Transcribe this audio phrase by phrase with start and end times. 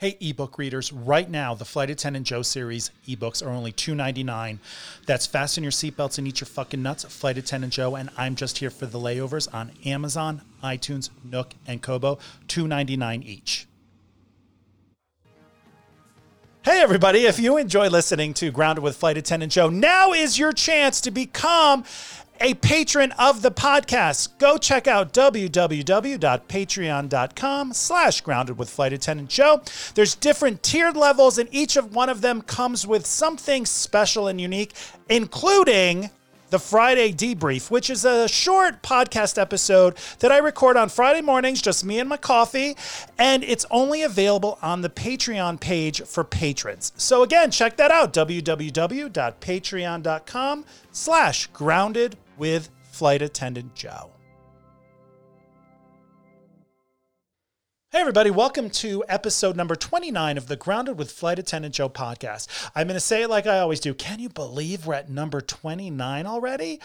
[0.00, 4.58] Hey, ebook readers, right now, the Flight Attendant Joe series ebooks are only $2.99.
[5.06, 8.58] That's fasten your seatbelts and eat your fucking nuts, Flight Attendant Joe, and I'm just
[8.58, 13.67] here for the layovers on Amazon, iTunes, Nook, and Kobo, $2.99 each.
[16.68, 20.52] Hey, everybody, if you enjoy listening to Grounded with Flight Attendant Joe, now is your
[20.52, 21.82] chance to become
[22.42, 29.62] a patron of the podcast, go check out www.patreon.com slash grounded with flight attendant joe.
[29.94, 34.38] There's different tiered levels and each of one of them comes with something special and
[34.38, 34.74] unique
[35.08, 36.10] including
[36.50, 41.62] the Friday Debrief, which is a short podcast episode that I record on Friday mornings,
[41.62, 42.76] just me and my coffee,
[43.18, 46.92] and it's only available on the Patreon page for patrons.
[46.96, 54.10] So again, check that out, www.patreon.com slash grounded with Flight Attendant Joe.
[57.90, 62.46] Hey, everybody, welcome to episode number 29 of the Grounded with Flight Attendant Joe podcast.
[62.74, 63.94] I'm going to say it like I always do.
[63.94, 66.80] Can you believe we're at number 29 already?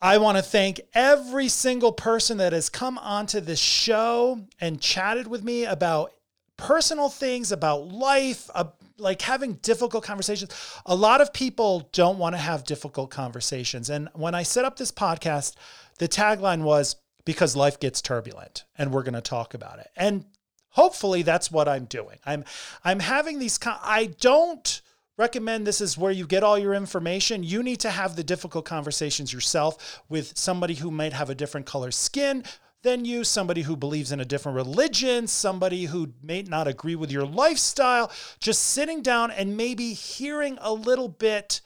[0.00, 5.26] I want to thank every single person that has come onto this show and chatted
[5.26, 6.12] with me about
[6.56, 8.48] personal things, about life,
[8.96, 10.50] like having difficult conversations.
[10.86, 13.90] A lot of people don't want to have difficult conversations.
[13.90, 15.56] And when I set up this podcast,
[15.98, 19.90] the tagline was because life gets turbulent and we're going to talk about it.
[19.96, 20.24] And
[20.70, 22.18] hopefully that's what I'm doing.
[22.24, 22.44] I'm
[22.82, 24.80] I'm having these I don't
[25.18, 27.42] recommend this is where you get all your information.
[27.42, 31.66] You need to have the difficult conversations yourself with somebody who might have a different
[31.66, 32.44] color skin,
[32.82, 37.10] than you, somebody who believes in a different religion, somebody who may not agree with
[37.10, 41.60] your lifestyle, just sitting down and maybe hearing a little bit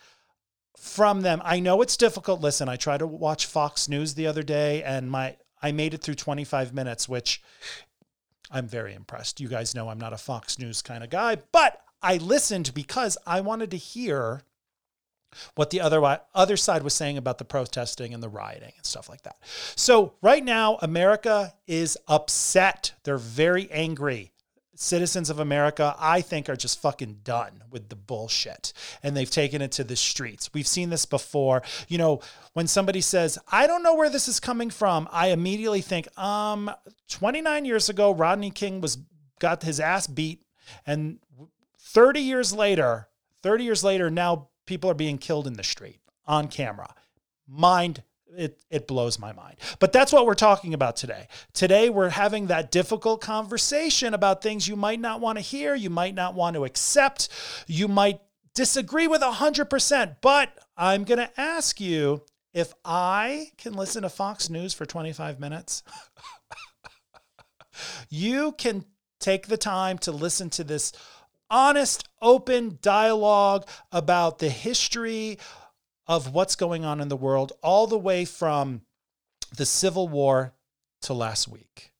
[0.78, 1.42] from them.
[1.44, 2.40] I know it's difficult.
[2.40, 6.02] Listen, I tried to watch Fox News the other day and my I made it
[6.02, 7.42] through 25 minutes, which
[8.50, 9.40] I'm very impressed.
[9.40, 13.18] You guys know I'm not a Fox News kind of guy, but I listened because
[13.26, 14.42] I wanted to hear
[15.54, 19.08] what the other other side was saying about the protesting and the rioting and stuff
[19.08, 19.36] like that.
[19.76, 22.94] So right now America is upset.
[23.04, 24.32] They're very angry.
[24.82, 29.60] Citizens of America, I think, are just fucking done with the bullshit and they've taken
[29.60, 30.48] it to the streets.
[30.54, 31.62] We've seen this before.
[31.86, 32.22] You know,
[32.54, 36.70] when somebody says, I don't know where this is coming from, I immediately think, um,
[37.10, 38.96] 29 years ago, Rodney King was
[39.38, 40.42] got his ass beat.
[40.86, 41.18] And
[41.78, 43.08] 30 years later,
[43.42, 46.94] 30 years later, now people are being killed in the street on camera.
[47.46, 48.02] Mind
[48.36, 49.56] it it blows my mind.
[49.78, 51.28] But that's what we're talking about today.
[51.52, 55.90] Today we're having that difficult conversation about things you might not want to hear, you
[55.90, 57.28] might not want to accept,
[57.66, 58.20] you might
[58.54, 64.50] disagree with 100%, but I'm going to ask you if I can listen to Fox
[64.50, 65.82] News for 25 minutes.
[68.10, 68.84] you can
[69.20, 70.92] take the time to listen to this
[71.50, 75.38] honest, open dialogue about the history
[76.10, 78.80] of what's going on in the world, all the way from
[79.56, 80.52] the Civil War
[81.02, 81.92] to last week.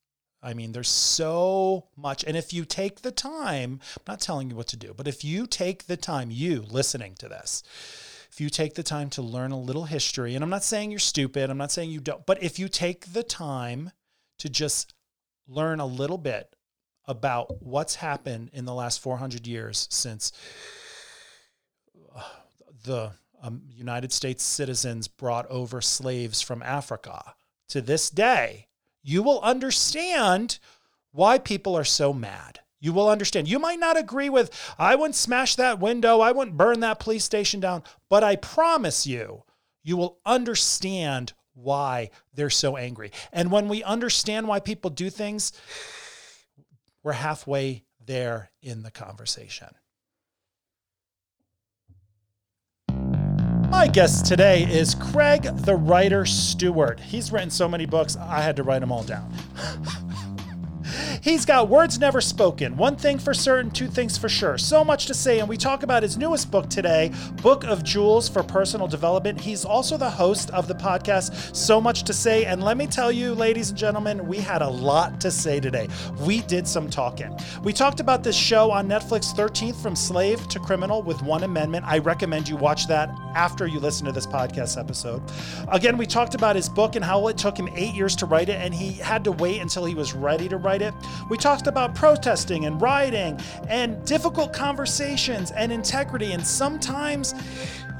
[0.43, 2.25] I mean, there's so much.
[2.25, 5.25] And if you take the time, I'm not telling you what to do, but if
[5.25, 7.62] you take the time, you listening to this,
[8.32, 10.98] if you take the time to learn a little history, and I'm not saying you're
[10.98, 13.92] stupid, I'm not saying you don't, but if you take the time
[14.41, 14.92] to just
[15.47, 16.56] learn a little bit
[17.06, 20.32] about what's happened in the last 400 years since
[22.12, 22.22] uh,
[22.82, 27.34] the um, United States citizens brought over slaves from Africa
[27.68, 28.68] to this day,
[29.02, 30.58] you will understand
[31.12, 32.60] why people are so mad.
[32.80, 33.48] You will understand.
[33.48, 37.24] You might not agree with, I wouldn't smash that window, I wouldn't burn that police
[37.24, 39.44] station down, but I promise you,
[39.82, 43.12] you will understand why they're so angry.
[43.32, 45.52] And when we understand why people do things,
[47.02, 49.68] we're halfway there in the conversation.
[53.70, 56.98] My guest today is Craig the Writer Stewart.
[56.98, 59.32] He's written so many books, I had to write them all down.
[61.20, 64.59] He's got words never spoken, one thing for certain, two things for sure.
[64.59, 67.12] So much to say, and we talk about his newest book today,
[67.42, 69.41] Book of Jewels for Personal Development.
[69.41, 72.44] He's also the host of the podcast, So Much to Say.
[72.44, 75.88] And let me tell you, ladies and gentlemen, we had a lot to say today.
[76.20, 77.36] We did some talking.
[77.62, 81.84] We talked about this show on Netflix, 13th From Slave to Criminal with One Amendment.
[81.86, 85.22] I recommend you watch that after you listen to this podcast episode.
[85.68, 88.48] Again, we talked about his book and how it took him eight years to write
[88.48, 90.94] it, and he had to wait until he was ready to write it.
[91.28, 93.38] We talked about protesting and rioting
[93.68, 96.32] and difficult conversations and integrity.
[96.32, 97.34] And sometimes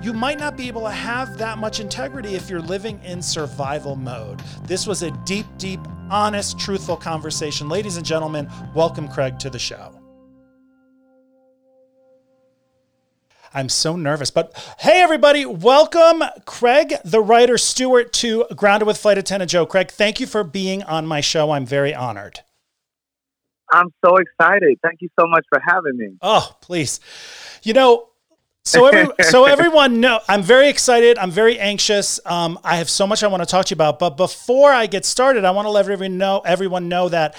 [0.03, 3.97] you might not be able to have that much integrity if you're living in survival
[3.97, 4.41] mode.
[4.65, 5.81] This was a deep, deep,
[6.11, 7.69] honest, truthful conversation.
[7.69, 10.01] Ladies and gentlemen, welcome Craig to the show.
[13.53, 14.31] I'm so nervous.
[14.31, 19.67] But hey, everybody, welcome Craig, the writer Stewart, to Grounded with Flight Attendant Joe.
[19.67, 21.51] Craig, thank you for being on my show.
[21.51, 22.41] I'm very honored.
[23.73, 24.79] I'm so excited.
[24.83, 26.17] Thank you so much for having me.
[26.23, 27.01] Oh, please.
[27.63, 28.09] You know,
[28.65, 31.19] so every, so everyone know I'm very excited.
[31.19, 32.21] I'm very anxious.
[32.27, 33.99] Um, I have so much I want to talk to you about.
[33.99, 37.37] But before I get started, I want to let everyone know everyone know that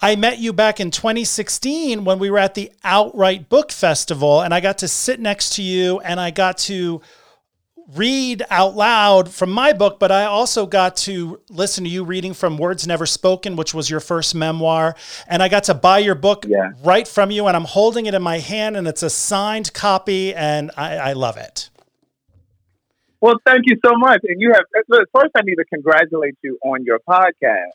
[0.00, 4.54] I met you back in 2016 when we were at the OutWrite Book Festival, and
[4.54, 7.00] I got to sit next to you and I got to
[7.94, 12.34] read out loud from my book, but I also got to listen to you reading
[12.34, 14.94] from Words Never Spoken, which was your first memoir.
[15.26, 16.72] And I got to buy your book yeah.
[16.84, 20.34] right from you, and I'm holding it in my hand, and it's a signed copy,
[20.34, 21.70] and I, I love it.
[23.20, 24.20] Well, thank you so much.
[24.24, 24.64] And you have,
[25.12, 27.72] first, I need to congratulate you on your podcast.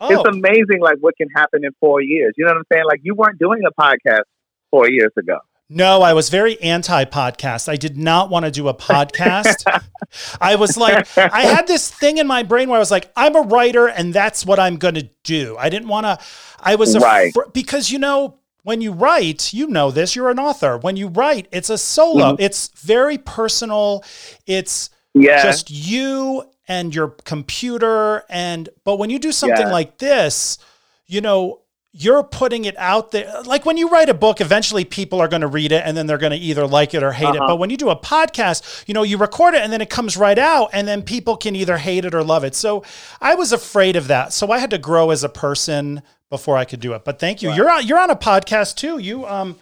[0.00, 0.08] Oh.
[0.10, 2.34] It's amazing, like what can happen in four years.
[2.36, 2.84] You know what I'm saying?
[2.86, 4.22] Like you weren't doing a podcast
[4.70, 5.38] four years ago.
[5.72, 7.68] No, I was very anti podcast.
[7.68, 9.64] I did not want to do a podcast.
[10.40, 13.36] I was like, I had this thing in my brain where I was like, I'm
[13.36, 15.56] a writer and that's what I'm going to do.
[15.56, 16.18] I didn't want to,
[16.58, 17.32] I was, right.
[17.32, 20.76] Fr- because, you know, when you write, you know this, you're an author.
[20.76, 22.42] When you write, it's a solo, mm-hmm.
[22.42, 24.02] it's very personal.
[24.46, 25.40] It's yeah.
[25.40, 28.24] just you and your computer.
[28.28, 29.72] And, but when you do something yeah.
[29.72, 30.58] like this,
[31.06, 31.60] you know,
[31.92, 33.42] you're putting it out there.
[33.42, 36.06] Like when you write a book, eventually people are going to read it and then
[36.06, 37.44] they're going to either like it or hate uh-huh.
[37.44, 37.48] it.
[37.48, 40.16] But when you do a podcast, you know, you record it and then it comes
[40.16, 42.54] right out and then people can either hate it or love it.
[42.54, 42.84] So
[43.20, 44.32] I was afraid of that.
[44.32, 47.04] So I had to grow as a person before I could do it.
[47.04, 47.52] But thank you.
[47.52, 48.98] You're on, you're on a podcast too.
[48.98, 49.56] You, um,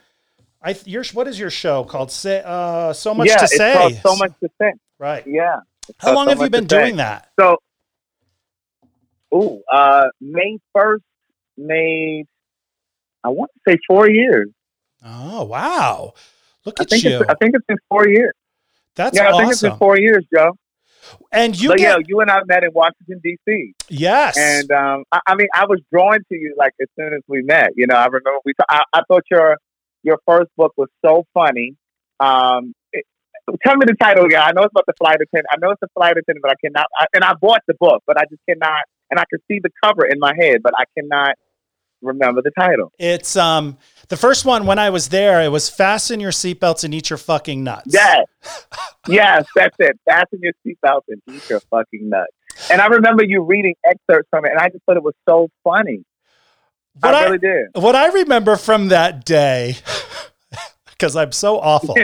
[0.62, 2.10] I, your, what is your show called?
[2.10, 4.00] Say, uh, so much yeah, to say.
[4.02, 4.72] so much to say.
[4.98, 5.24] Right.
[5.26, 5.60] Yeah.
[5.96, 7.30] How long so have you been doing that?
[7.40, 7.56] So,
[9.34, 10.98] ooh, uh, May 1st,
[11.58, 12.26] made,
[13.24, 14.48] I want to say four years.
[15.04, 16.14] Oh, wow.
[16.64, 17.24] Look I at think you.
[17.28, 18.32] I think it's been four years.
[18.94, 19.34] That's yeah, awesome.
[19.34, 20.56] I think it's been four years, Joe.
[21.32, 23.74] And you, but get, yeah, you and I met in Washington D.C.
[23.88, 27.22] Yes, and um, I, I, mean, I was drawn to you like as soon as
[27.26, 27.70] we met.
[27.76, 28.52] You know, I remember we.
[28.68, 29.56] I, I thought your
[30.02, 31.76] your first book was so funny.
[32.20, 33.04] Um, it,
[33.64, 34.42] tell me the title again.
[34.42, 35.46] I know it's about the flight attendant.
[35.50, 36.86] I know it's a flight attendant, but I cannot.
[36.98, 38.82] I, and I bought the book, but I just cannot.
[39.10, 41.36] And I can see the cover in my head, but I cannot
[42.02, 42.92] remember the title.
[42.98, 43.76] It's um
[44.08, 47.18] the first one when I was there, it was fasten your seatbelts and eat your
[47.18, 47.92] fucking nuts.
[47.92, 48.24] Yes.
[49.08, 49.98] yes, that's it.
[50.08, 52.32] Fasten your seatbelts and eat your fucking nuts.
[52.70, 55.48] And I remember you reading excerpts from it and I just thought it was so
[55.62, 56.04] funny.
[57.00, 57.66] What I really I, did.
[57.74, 59.76] What I remember from that day
[60.98, 61.94] because I'm so awful,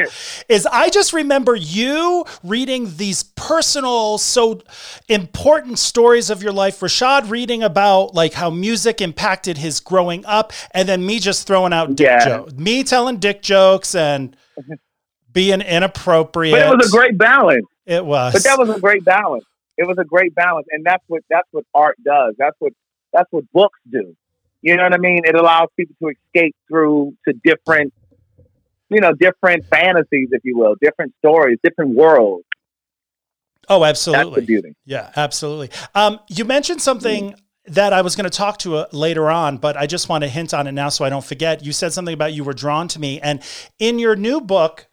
[0.48, 4.62] is I just remember you reading these personal, so
[5.08, 6.80] important stories of your life.
[6.80, 11.72] Rashad reading about like how music impacted his growing up, and then me just throwing
[11.72, 12.24] out dick yeah.
[12.24, 14.74] jokes, me telling dick jokes and mm-hmm.
[15.32, 16.54] being inappropriate.
[16.54, 17.66] But it was a great balance.
[17.86, 18.32] It was.
[18.32, 19.44] But that was a great balance.
[19.76, 22.34] It was a great balance, and that's what that's what art does.
[22.38, 22.72] That's what
[23.12, 24.16] that's what books do.
[24.62, 25.22] You know what I mean?
[25.24, 27.92] It allows people to escape through to different
[28.90, 32.44] you know, different fantasies, if you will, different stories, different worlds.
[33.68, 34.24] Oh, absolutely.
[34.24, 34.76] That's the beauty.
[34.84, 35.70] Yeah, absolutely.
[35.94, 37.72] Um, you mentioned something mm-hmm.
[37.72, 40.28] that I was going to talk to uh, later on, but I just want to
[40.28, 41.64] hint on it now so I don't forget.
[41.64, 43.20] You said something about you were drawn to me.
[43.20, 43.42] And
[43.78, 44.86] in your new book,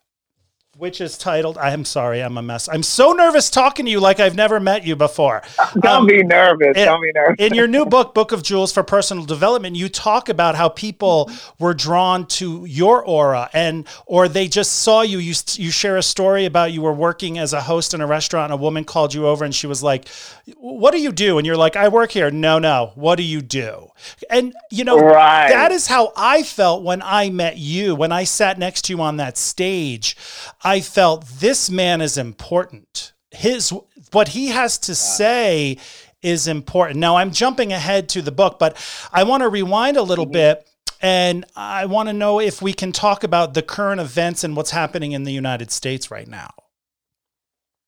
[0.82, 2.68] which is titled I'm sorry, I'm a mess.
[2.68, 5.44] I'm so nervous talking to you like I've never met you before.
[5.80, 6.76] Don't um, be nervous.
[6.76, 7.36] It, Don't be nervous.
[7.38, 11.30] in your new book, Book of Jewels for Personal Development, you talk about how people
[11.60, 15.20] were drawn to your aura and or they just saw you.
[15.20, 18.52] You you share a story about you were working as a host in a restaurant
[18.52, 20.10] and a woman called you over and she was like,
[20.58, 22.92] "What do you do?" And you're like, "I work here." No, no.
[22.96, 23.92] What do you do?
[24.32, 25.48] And you know, right.
[25.50, 29.02] that is how I felt when I met you, when I sat next to you
[29.02, 30.18] on that stage.
[30.71, 33.12] I felt this man is important.
[33.32, 33.74] His
[34.12, 35.78] what he has to say
[36.22, 37.00] is important.
[37.00, 38.78] Now I'm jumping ahead to the book, but
[39.12, 40.34] I want to rewind a little mm-hmm.
[40.34, 40.68] bit
[41.02, 44.72] and I want to know if we can talk about the current events and what's
[44.72, 46.52] happening in the United States right now.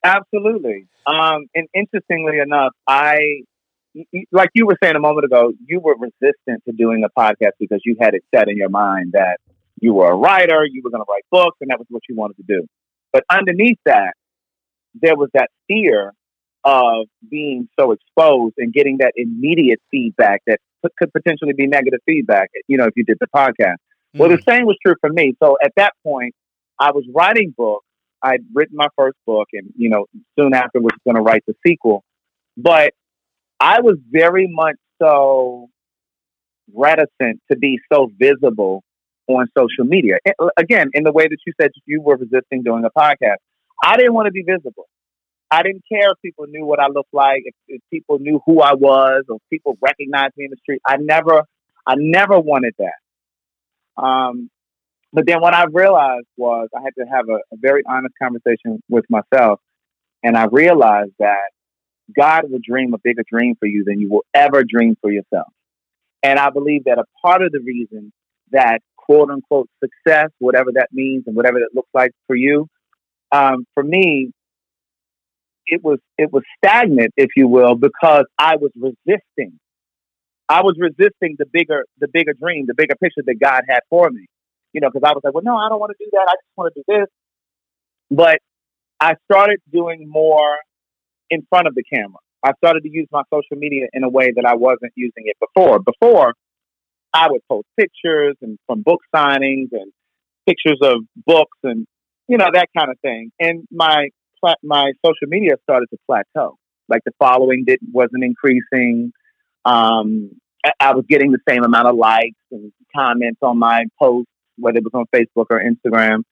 [0.03, 0.87] Absolutely.
[1.05, 3.43] Um, and interestingly enough, I,
[4.31, 7.81] like you were saying a moment ago, you were resistant to doing a podcast because
[7.85, 9.37] you had it set in your mind that
[9.83, 12.15] you were a writer, you were going to write books, and that was what you
[12.15, 12.65] wanted to do.
[13.11, 14.13] But underneath that,
[14.93, 16.13] there was that fear
[16.63, 20.59] of being so exposed and getting that immediate feedback that
[20.97, 23.57] could potentially be negative feedback, you know, if you did the podcast.
[23.59, 24.19] Mm-hmm.
[24.19, 24.45] Well, the mm.
[24.45, 25.33] same was true for me.
[25.43, 26.33] So at that point,
[26.79, 27.85] I was writing books.
[28.21, 30.05] I'd written my first book and, you know,
[30.39, 32.05] soon after was going to write the sequel.
[32.55, 32.93] But
[33.59, 35.67] I was very much so
[36.73, 38.81] reticent to be so visible
[39.27, 40.17] on social media.
[40.57, 43.37] Again, in the way that you said you were resisting doing a podcast.
[43.83, 44.87] I didn't want to be visible.
[45.51, 48.61] I didn't care if people knew what I looked like, if, if people knew who
[48.61, 50.81] I was, or people recognized me in the street.
[50.87, 51.43] I never,
[51.85, 54.03] I never wanted that.
[54.03, 54.49] Um,
[55.11, 58.81] but then what I realized was I had to have a, a very honest conversation
[58.89, 59.59] with myself,
[60.23, 61.51] and I realized that
[62.17, 65.47] God will dream a bigger dream for you than you will ever dream for yourself.
[66.23, 68.11] And I believe that a part of the reason
[68.51, 72.67] that quote unquote success, whatever that means and whatever that looks like for you,
[73.31, 74.31] um, for me,
[75.65, 79.59] it was it was stagnant, if you will, because I was resisting.
[80.49, 84.09] I was resisting the bigger the bigger dream, the bigger picture that God had for
[84.09, 84.27] me.
[84.73, 86.25] You know, because I was like, well, no, I don't want to do that.
[86.27, 87.07] I just want to do this.
[88.09, 88.39] But
[88.99, 90.57] I started doing more
[91.29, 92.19] in front of the camera.
[92.43, 95.37] I started to use my social media in a way that I wasn't using it
[95.39, 95.79] before.
[95.79, 96.33] Before,
[97.13, 99.91] I would post pictures and from book signings and
[100.47, 101.85] pictures of books and
[102.27, 103.31] you know that kind of thing.
[103.39, 104.07] And my
[104.63, 106.57] my social media started to plateau.
[106.89, 109.13] Like the following didn't wasn't increasing.
[109.65, 110.31] Um,
[110.79, 114.83] I was getting the same amount of likes and comments on my posts, whether it
[114.83, 116.23] was on Facebook or Instagram.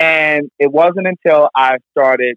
[0.00, 2.36] And it wasn't until I started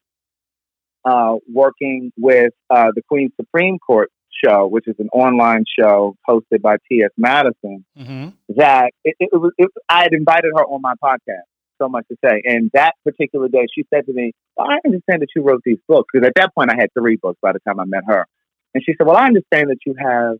[1.05, 4.11] uh, working with uh, the Queen Supreme Court
[4.43, 7.11] show, which is an online show hosted by T.S.
[7.17, 8.29] Madison, mm-hmm.
[8.55, 11.45] that it, it, was, it, I had invited her on my podcast
[11.81, 12.41] so much to say.
[12.45, 15.79] And that particular day, she said to me, well, I understand that you wrote these
[15.87, 16.07] books.
[16.13, 18.27] Because at that point, I had three books by the time I met her.
[18.73, 20.37] And she said, Well, I understand that you have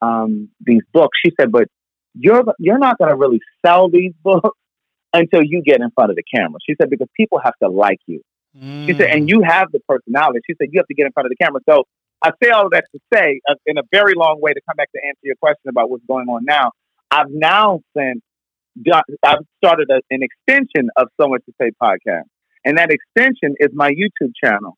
[0.00, 1.18] um, these books.
[1.24, 1.68] She said, But
[2.14, 4.58] you're, you're not going to really sell these books
[5.12, 6.58] until you get in front of the camera.
[6.68, 8.20] She said, Because people have to like you.
[8.56, 8.86] Mm.
[8.86, 10.40] She said, And you have the personality.
[10.48, 11.60] She said, You have to get in front of the camera.
[11.68, 11.84] So
[12.22, 14.90] I say all that to say, uh, in a very long way, to come back
[14.92, 16.70] to answer your question about what's going on now.
[17.10, 18.22] I've now sent
[19.22, 22.24] I've started a, an extension of So Much to Say podcast,
[22.64, 24.76] and that extension is my YouTube channel.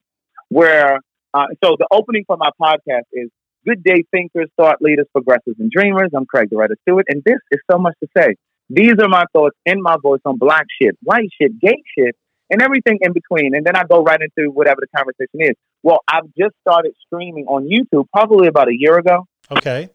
[0.49, 0.99] Where
[1.33, 3.29] uh, so the opening for my podcast is
[3.65, 6.11] Good Day Thinkers, Thought Leaders, Progressives, and Dreamers.
[6.15, 8.35] I'm Craig the Writer Stewart, and this is So Much to Say.
[8.69, 12.15] These are my thoughts in my voice on black shit, white shit, gay shit,
[12.49, 13.55] and everything in between.
[13.55, 15.55] And then I go right into whatever the conversation is.
[15.85, 19.27] Well, I've just started streaming on YouTube probably about a year ago.
[19.51, 19.87] Okay.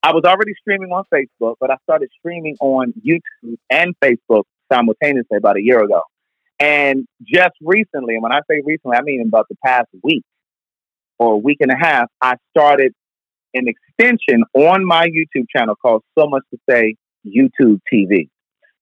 [0.00, 5.36] I was already streaming on Facebook, but I started streaming on YouTube and Facebook simultaneously
[5.36, 6.02] about a year ago.
[6.60, 10.22] And just recently, and when I say recently, I mean about the past week
[11.18, 12.92] or a week and a half, I started
[13.54, 16.94] an extension on my YouTube channel called So Much to Say
[17.26, 18.28] YouTube TV.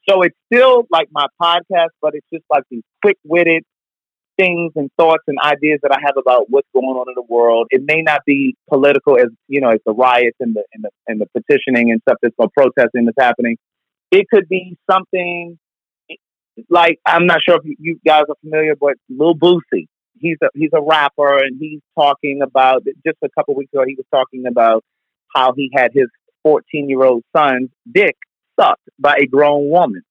[0.06, 3.64] So it's still like my podcast, but it's just like these quick witted
[4.36, 7.68] things and thoughts and ideas that I have about what's going on in the world.
[7.70, 10.90] It may not be political as you know as the riots and the and the
[11.06, 13.56] and the petitioning and stuff that's or protesting that's happening.
[14.10, 15.58] It could be something
[16.68, 19.86] like I'm not sure if you guys are familiar, but Lil Boosie.
[20.18, 23.96] He's a he's a rapper and he's talking about just a couple weeks ago he
[23.96, 24.84] was talking about
[25.34, 26.06] how he had his
[26.44, 28.16] 14 year old son's dick
[28.58, 30.02] sucked by a grown woman.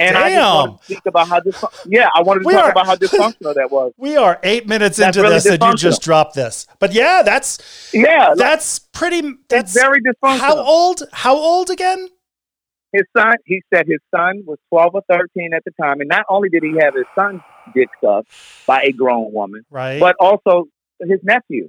[0.00, 0.22] And Damn.
[0.22, 1.64] I just want to speak about how this.
[1.86, 3.92] Yeah, I wanted to we talk are, about how dysfunctional that was.
[3.98, 6.66] We are eight minutes that's into really this, and you just dropped this.
[6.78, 9.32] But yeah, that's yeah, that's like, pretty.
[9.50, 10.38] That's very dysfunctional.
[10.38, 11.02] How old?
[11.12, 12.08] How old again?
[12.94, 13.34] His son.
[13.44, 16.62] He said his son was twelve or thirteen at the time, and not only did
[16.62, 18.30] he have his son dick sucked
[18.66, 20.64] by a grown woman, right, but also
[20.98, 21.68] his nephew,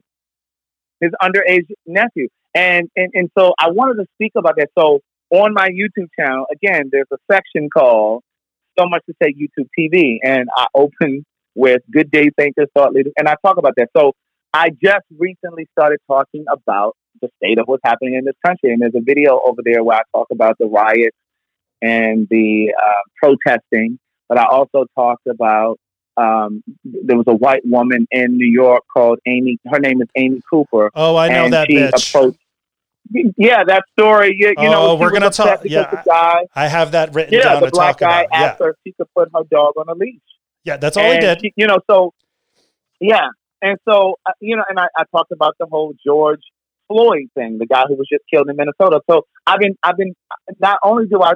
[1.01, 4.69] his underage nephew, and and and so I wanted to speak about that.
[4.79, 8.21] So on my YouTube channel, again, there's a section called
[8.77, 13.13] So Much to Say YouTube TV, and I open with Good Day Thinkers, Thought Leaders,
[13.17, 13.89] and I talk about that.
[13.95, 14.13] So
[14.53, 18.81] I just recently started talking about the state of what's happening in this country, and
[18.81, 21.17] there's a video over there where I talk about the riots
[21.81, 25.79] and the uh, protesting, but I also talked about
[26.17, 29.57] um, there was a white woman in New York called Amy.
[29.65, 30.91] Her name is Amy Cooper.
[30.93, 32.09] Oh, I know that bitch.
[32.09, 32.39] Approached,
[33.37, 34.35] yeah, that story.
[34.37, 35.61] You, you oh, know, we're gonna talk.
[35.63, 38.33] Yeah, the guy, I have that written yeah, down the black guy about.
[38.33, 38.65] asked yeah.
[38.65, 40.21] her if she could put her dog on a leash.
[40.63, 41.41] Yeah, that's all and he did.
[41.41, 42.13] She, you know, so
[42.99, 43.27] yeah,
[43.61, 46.41] and so uh, you know, and I, I talked about the whole George
[46.87, 49.01] Floyd thing, the guy who was just killed in Minnesota.
[49.09, 50.13] So I've been, I've been.
[50.59, 51.33] Not only do I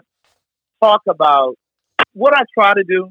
[0.81, 1.55] talk about
[2.13, 3.09] what I try to do,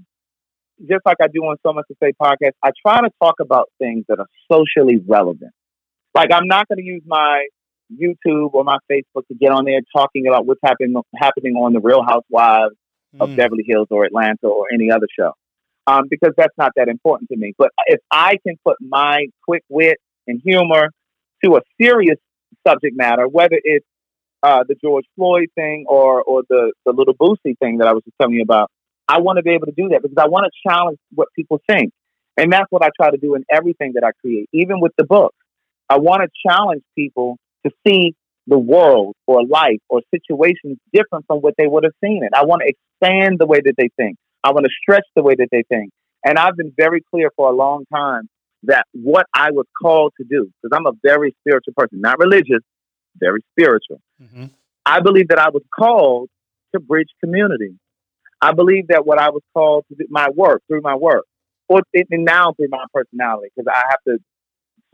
[0.80, 3.70] just like I do on So Much to Say podcast, I try to talk about
[3.78, 5.52] things that are socially relevant.
[6.14, 7.46] Like I'm not going to use my
[8.00, 11.80] YouTube or my Facebook to get on there talking about what's happening happening on the
[11.80, 12.74] Real Housewives
[13.14, 13.20] mm.
[13.20, 15.32] of Beverly Hills or Atlanta or any other show,
[15.86, 17.52] um, because that's not that important to me.
[17.56, 20.90] But if I can put my quick wit and humor
[21.44, 22.18] to a serious
[22.66, 23.86] subject matter, whether it's
[24.42, 28.02] uh, the George Floyd thing or or the the Lil Boosie thing that I was
[28.04, 28.70] just telling you about.
[29.06, 31.60] I want to be able to do that because I want to challenge what people
[31.66, 31.92] think,
[32.36, 35.04] and that's what I try to do in everything that I create, even with the
[35.04, 35.34] book.
[35.88, 38.14] I want to challenge people to see
[38.46, 42.30] the world or life or situations different from what they would have seen it.
[42.34, 44.16] I want to expand the way that they think.
[44.42, 45.90] I want to stretch the way that they think.
[46.24, 48.28] And I've been very clear for a long time
[48.64, 52.60] that what I was called to do, because I'm a very spiritual person, not religious,
[53.16, 54.00] very spiritual.
[54.22, 54.46] Mm-hmm.
[54.86, 56.28] I believe that I was called
[56.74, 57.78] to bridge community.
[58.40, 61.24] I believe that what I was called to do, my work, through my work,
[61.68, 64.18] or and now through my personality, because I have to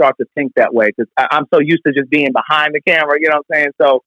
[0.01, 3.17] start to think that way, because I'm so used to just being behind the camera,
[3.21, 3.73] you know what I'm saying?
[3.81, 4.03] So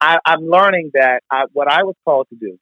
[0.00, 2.58] I, am learning that I, what I was called to do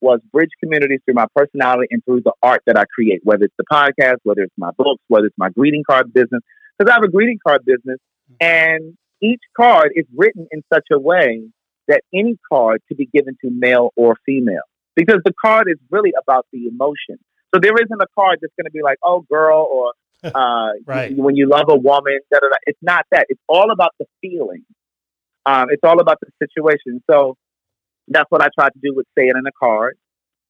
[0.00, 3.54] was bridge communities through my personality and through the art that I create, whether it's
[3.56, 6.42] the podcast, whether it's my books, whether it's my greeting card business.
[6.76, 7.98] Because I have a greeting card business,
[8.30, 8.34] mm-hmm.
[8.40, 11.42] and each card is written in such a way
[11.88, 14.62] that any card could be given to male or female.
[14.96, 17.18] Because the card is really about the emotion.
[17.54, 19.92] So there isn't a card that's going to be like, oh, girl, or
[20.34, 21.16] uh, right.
[21.16, 22.18] when you love a woman.
[22.30, 22.56] Da, da, da.
[22.66, 23.26] It's not that.
[23.28, 24.64] It's all about the feeling.
[25.44, 27.02] Um, it's all about the situation.
[27.10, 27.36] So
[28.08, 29.96] that's what I try to do with Say It in a Card.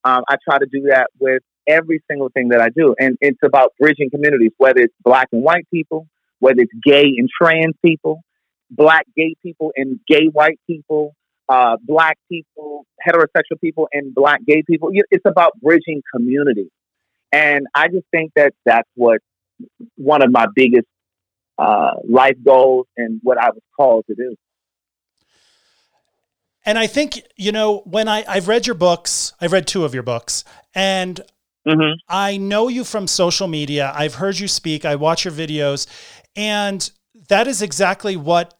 [0.04, 2.94] Um, I try to do that with every single thing that I do.
[2.98, 6.08] And it's about bridging communities, whether it's black and white people,
[6.40, 8.22] whether it's gay and trans people,
[8.70, 11.14] black gay people and gay white people,
[11.48, 14.90] uh, black people, heterosexual people, and black gay people.
[15.10, 16.70] It's about bridging community.
[17.30, 19.20] And I just think that that's what
[19.96, 20.86] one of my biggest
[21.58, 24.34] uh, life goals and what I was called to do.
[26.64, 29.94] And I think, you know, when I, I've read your books, I've read two of
[29.94, 31.20] your books, and
[31.66, 31.94] mm-hmm.
[32.08, 33.92] I know you from social media.
[33.94, 35.88] I've heard you speak, I watch your videos,
[36.36, 36.88] and
[37.28, 38.54] that is exactly what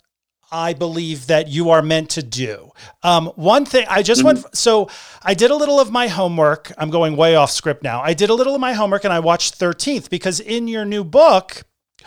[0.53, 2.71] I believe that you are meant to do.
[3.03, 4.43] Um, one thing I just mm-hmm.
[4.43, 4.89] went, so
[5.23, 6.71] I did a little of my homework.
[6.77, 8.03] I'm going way off script now.
[8.03, 11.05] I did a little of my homework and I watched 13th because in your new
[11.05, 11.65] book,
[12.01, 12.07] you,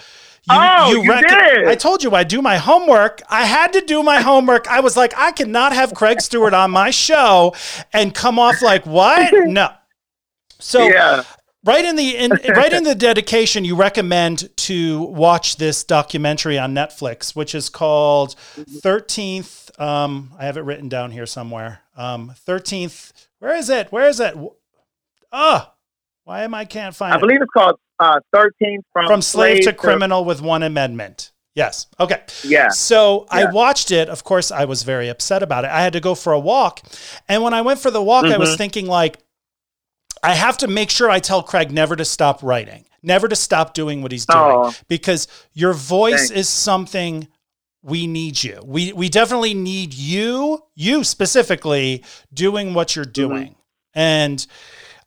[0.52, 1.68] oh, you, you rec- did.
[1.68, 3.24] I told you I do my homework.
[3.30, 4.68] I had to do my homework.
[4.68, 7.56] I was like, I cannot have Craig Stewart on my show
[7.92, 9.34] and come off like what?
[9.48, 9.70] No.
[10.60, 11.24] So yeah.
[11.66, 16.74] Right in the in, right in the dedication, you recommend to watch this documentary on
[16.74, 19.72] Netflix, which is called Thirteenth.
[19.80, 21.82] Um, I have it written down here somewhere.
[21.98, 23.28] Um, Thirteenth.
[23.40, 23.92] Where is it?
[23.92, 24.36] Where is it?
[25.32, 25.74] Ah, oh,
[26.24, 27.14] why am I can't find?
[27.14, 27.20] I it?
[27.20, 31.32] believe it's called uh, 13 from, from slave, slave to, to criminal with one amendment.
[31.56, 31.88] Yes.
[32.00, 32.22] Okay.
[32.44, 32.68] Yeah.
[32.70, 33.48] So yeah.
[33.48, 34.10] I watched it.
[34.10, 35.72] Of course, I was very upset about it.
[35.72, 36.82] I had to go for a walk.
[37.30, 38.34] And when I went for the walk, mm-hmm.
[38.34, 38.58] I was mm-hmm.
[38.58, 39.20] thinking, like,
[40.26, 43.74] I have to make sure I tell Craig never to stop writing, never to stop
[43.74, 44.74] doing what he's doing, oh.
[44.88, 46.32] because your voice Thanks.
[46.32, 47.28] is something
[47.84, 48.60] we need you.
[48.66, 53.12] We, we definitely need you, you specifically, doing what you're mm-hmm.
[53.12, 53.48] doing.
[53.50, 54.00] Mm-hmm.
[54.00, 54.48] And,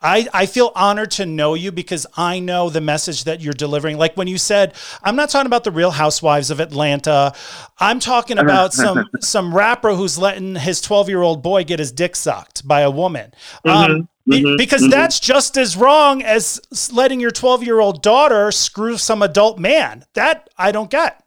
[0.00, 3.98] I, I feel honored to know you because I know the message that you're delivering.
[3.98, 7.34] Like when you said, I'm not talking about the real housewives of Atlanta.
[7.78, 11.90] I'm talking about some some rapper who's letting his 12 year old boy get his
[11.90, 13.32] dick sucked by a woman.
[13.66, 13.92] Mm-hmm.
[13.92, 14.56] Um, mm-hmm.
[14.56, 14.90] because mm-hmm.
[14.90, 16.60] that's just as wrong as
[16.92, 20.04] letting your 12 year old daughter screw some adult man.
[20.14, 21.22] That I don't get.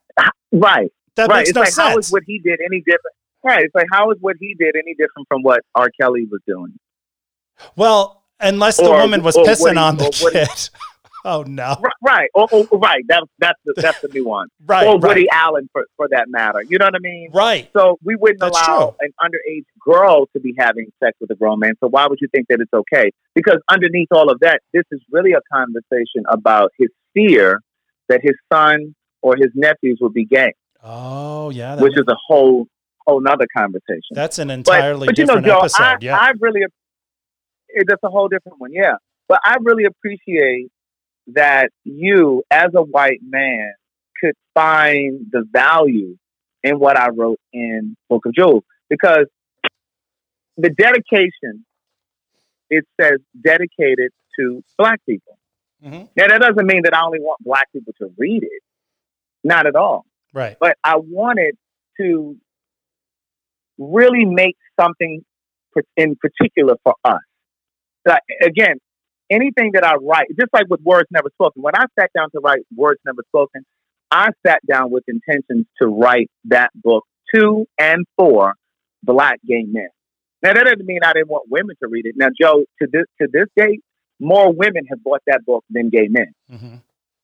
[0.52, 0.92] Right.
[1.16, 1.38] That right.
[1.38, 1.90] makes it's no like, sense.
[1.90, 3.16] How is what he did any different?
[3.44, 3.66] Right.
[3.66, 5.90] It's like, how is what he did any different from what R.
[6.00, 6.78] Kelly was doing?
[7.76, 10.48] Well, Unless the or, woman was pissing on the kid.
[11.26, 11.76] oh no!
[12.02, 13.04] Right, or, or, right.
[13.08, 14.48] That's that's the that's the new one.
[14.66, 15.10] right, or right.
[15.10, 16.64] Woody Allen for for that matter.
[16.64, 17.30] You know what I mean?
[17.34, 17.70] Right.
[17.76, 19.08] So we wouldn't that's allow true.
[19.08, 21.74] an underage girl to be having sex with a grown man.
[21.80, 23.12] So why would you think that it's okay?
[23.36, 27.60] Because underneath all of that, this is really a conversation about his fear
[28.10, 30.54] that his son or his nephews will be gay.
[30.84, 32.68] Oh yeah, which is a whole
[33.06, 34.12] whole nother conversation.
[34.12, 35.84] That's an entirely but, but different you know, Joe, episode.
[35.84, 36.62] I, yeah, I really
[37.74, 38.72] it, that's a whole different one.
[38.74, 38.96] Yeah.
[39.28, 40.70] But I really appreciate
[41.28, 43.74] that you, as a white man,
[44.20, 46.18] could find the value
[46.64, 49.26] in what I wrote in Book of Jewels because
[50.58, 51.66] the dedication
[52.70, 55.38] it says dedicated to black people.
[55.84, 56.06] Mm-hmm.
[56.16, 58.62] Now that doesn't mean that I only want black people to read it,
[59.44, 60.06] not at all.
[60.34, 60.56] Right.
[60.60, 61.58] But I wanted
[62.00, 62.38] to
[63.78, 65.26] really make something
[65.98, 67.22] in particular for us
[68.06, 68.80] like, again,
[69.32, 72.40] anything that I write, just like with words never spoken, when I sat down to
[72.40, 73.66] write words never spoken,
[74.12, 78.54] I sat down with intentions to write that book to and for
[79.04, 79.90] black gay men.
[80.44, 82.16] Now that doesn't mean I didn't want women to read it.
[82.18, 83.82] Now, Joe, to this to this date,
[84.20, 86.34] more women have bought that book than gay men.
[86.52, 86.76] Mm-hmm.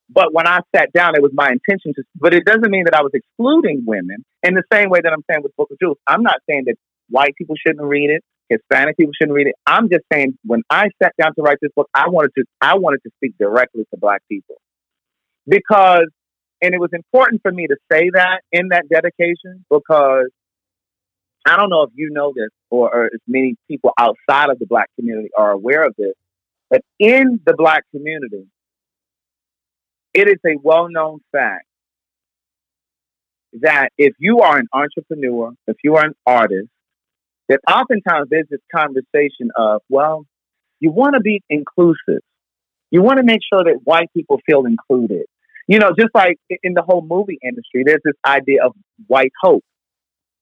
[0.10, 2.96] But when I sat down, it was my intention to, but it doesn't mean that
[2.96, 5.98] I was excluding women in the same way that I'm saying with Book of Jewels.
[6.08, 6.76] I'm not saying that
[7.10, 9.56] white people shouldn't read it, Hispanic people shouldn't read it.
[9.66, 12.78] I'm just saying when I sat down to write this book, I wanted to, I
[12.78, 14.56] wanted to speak directly to black people
[15.48, 16.08] because,
[16.62, 20.30] and it was important for me to say that in that dedication because
[21.46, 24.66] I don't know if you know this or, or as many people outside of the
[24.66, 26.14] black community are aware of this,
[26.70, 28.48] but in the black community,
[30.14, 31.66] it is a well known fact
[33.62, 36.70] that if you are an entrepreneur, if you are an artist,
[37.50, 40.26] that oftentimes there's this conversation of, well,
[40.80, 42.22] you want to be inclusive.
[42.92, 45.26] You want to make sure that white people feel included.
[45.68, 48.74] You know, just like in the whole movie industry, there's this idea of
[49.08, 49.64] white hope.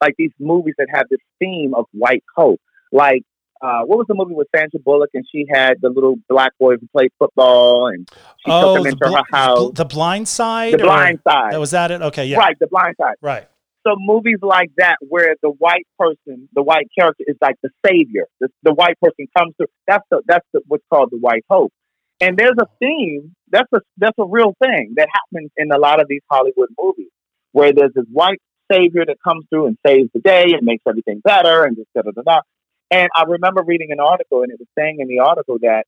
[0.01, 2.61] Like these movies that have this theme of white hope.
[2.91, 3.23] Like
[3.61, 6.73] uh, what was the movie with Sandra Bullock and she had the little black boy
[6.73, 8.07] who played football and
[8.45, 9.71] she oh, took him into bl- her house.
[9.73, 10.73] The Blind Side.
[10.73, 11.53] The Blind Side.
[11.53, 12.01] That was that it.
[12.01, 12.37] Okay, yeah.
[12.37, 13.15] Right, The Blind Side.
[13.21, 13.47] Right.
[13.85, 18.25] So movies like that, where the white person, the white character, is like the savior.
[18.39, 19.67] The, the white person comes through.
[19.87, 21.71] That's the that's the, what's called the white hope.
[22.19, 23.35] And there's a theme.
[23.49, 27.11] That's a that's a real thing that happens in a lot of these Hollywood movies,
[27.51, 31.21] where there's this white savior that comes through and saves the day and makes everything
[31.23, 32.41] better and just da da da da.
[32.89, 35.85] And I remember reading an article, and it was saying in the article that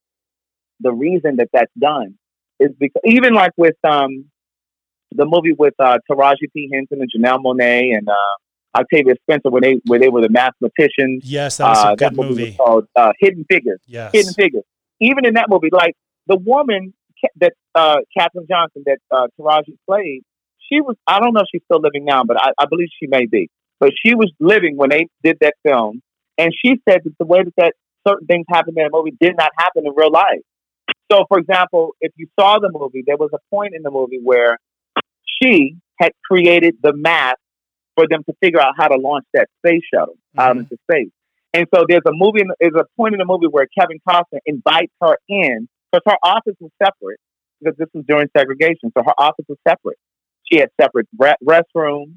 [0.80, 2.16] the reason that that's done
[2.60, 4.26] is because even like with um,
[5.14, 8.14] the movie with uh, Taraji P Henson and Janelle Monáe and uh,
[8.78, 11.24] Octavia Spencer, where they where they were the mathematicians.
[11.24, 12.30] Yes, that was a uh, good movie.
[12.30, 12.56] movie.
[12.56, 13.80] called uh, Hidden Figures.
[13.88, 14.12] Yes.
[14.14, 14.64] Hidden Figures.
[15.00, 15.96] Even in that movie, like
[16.28, 16.94] the woman
[17.38, 20.22] that uh, Katherine Johnson that uh, Taraji played,
[20.70, 20.96] she was.
[21.08, 23.50] I don't know if she's still living now, but I, I believe she may be.
[23.80, 26.02] But she was living when they did that film,
[26.38, 27.74] and she said that the way that, that
[28.08, 30.42] certain things happened in the movie did not happen in real life.
[31.12, 34.20] So, for example, if you saw the movie, there was a point in the movie
[34.22, 34.58] where
[35.42, 37.36] she had created the math
[37.96, 40.40] for them to figure out how to launch that space shuttle mm-hmm.
[40.40, 41.10] out into space.
[41.54, 44.94] And so there's a movie, there's a point in the movie where Kevin Costner invites
[45.02, 47.20] her in because her office was separate
[47.60, 48.92] because this was during segregation.
[48.96, 49.98] So her office was separate.
[50.52, 52.16] She had separate restrooms,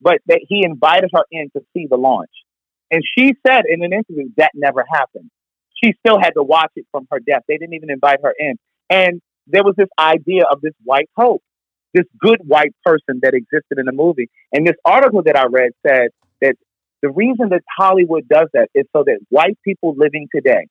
[0.00, 2.30] but that he invited her in to see the launch.
[2.90, 5.30] And she said in an interview that never happened.
[5.82, 7.44] She still had to watch it from her desk.
[7.48, 8.56] They didn't even invite her in.
[8.88, 11.42] And there was this idea of this white hope,
[11.94, 14.28] this good white person that existed in the movie.
[14.52, 16.08] And this article that I read said
[16.40, 16.54] that
[17.02, 20.66] the reason that Hollywood does that is so that white people living today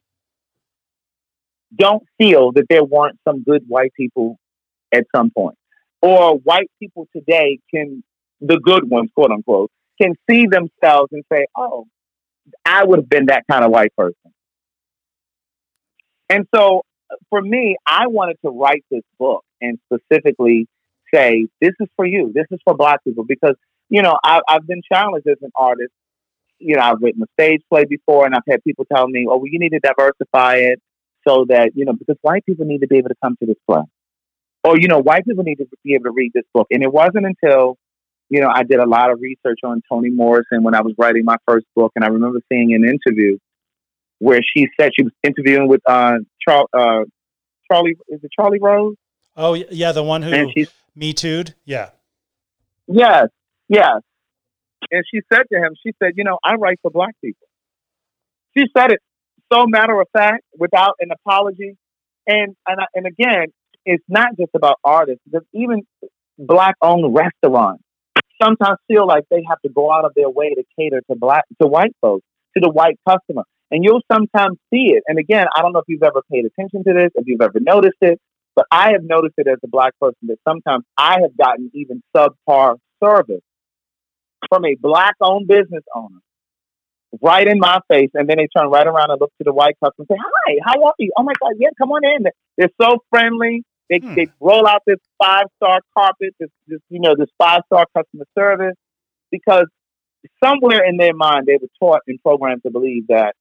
[1.76, 4.38] don't feel that there weren't some good white people
[4.92, 5.56] at some point.
[6.02, 8.04] Or white people today can,
[8.40, 11.86] the good ones, quote unquote, can see themselves and say, oh,
[12.66, 14.16] I would have been that kind of white person.
[16.30, 16.84] And so
[17.30, 20.68] for me, I wanted to write this book and specifically
[21.14, 22.32] say, this is for you.
[22.34, 23.56] This is for black people because,
[23.90, 25.92] you know, I, I've been challenged as an artist.
[26.60, 29.38] You know, I've written a stage play before and I've had people tell me, oh,
[29.38, 30.82] well, you need to diversify it
[31.28, 33.58] so that, you know, because white people need to be able to come to this
[33.70, 33.82] play.
[34.64, 36.68] Or, you know, white people need to be able to read this book.
[36.70, 37.78] And it wasn't until
[38.30, 41.26] you know, I did a lot of research on Toni Morrison when I was writing
[41.26, 43.38] my first book, and I remember seeing an interview
[44.20, 46.18] where she said she was interviewing with uh,
[46.48, 47.06] Char- uh,
[47.72, 47.98] Charlie.
[48.08, 48.96] Is it Charlie Rose?
[49.36, 50.32] Oh yeah, the one who
[50.96, 51.56] me too'd.
[51.66, 51.90] Yeah.
[52.88, 53.28] Yes,
[53.68, 54.02] yes.
[54.92, 57.48] And she said to him, she said, "You know, I write for black people."
[58.58, 59.00] She said it
[59.52, 61.78] so matter of fact, without an apology,
[62.28, 63.48] and and and again,
[63.86, 65.82] it's not just about artists because even
[66.38, 67.84] black-owned restaurants
[68.42, 71.44] sometimes feel like they have to go out of their way to cater to black
[71.62, 72.26] to white folks,
[72.56, 73.44] to the white customer.
[73.72, 75.04] And you'll sometimes see it.
[75.08, 77.60] And again, I don't know if you've ever paid attention to this, if you've ever
[77.60, 78.20] noticed it,
[78.60, 82.04] but I have noticed it as a black person that sometimes I have gotten even
[82.14, 83.40] subpar service
[84.50, 86.20] from a black owned business owner
[87.22, 88.10] right in my face.
[88.14, 90.56] And then they turn right around and look to the white customer and say, Hi,
[90.66, 91.10] how are you?
[91.18, 92.30] Oh my God, yeah, come on in.
[92.58, 93.64] They're so friendly.
[93.90, 94.14] They, hmm.
[94.16, 98.26] they roll out this five star carpet, this, this you know this five star customer
[98.38, 98.76] service,
[99.32, 99.68] because
[100.44, 103.36] somewhere in their mind they were taught and programmed to believe that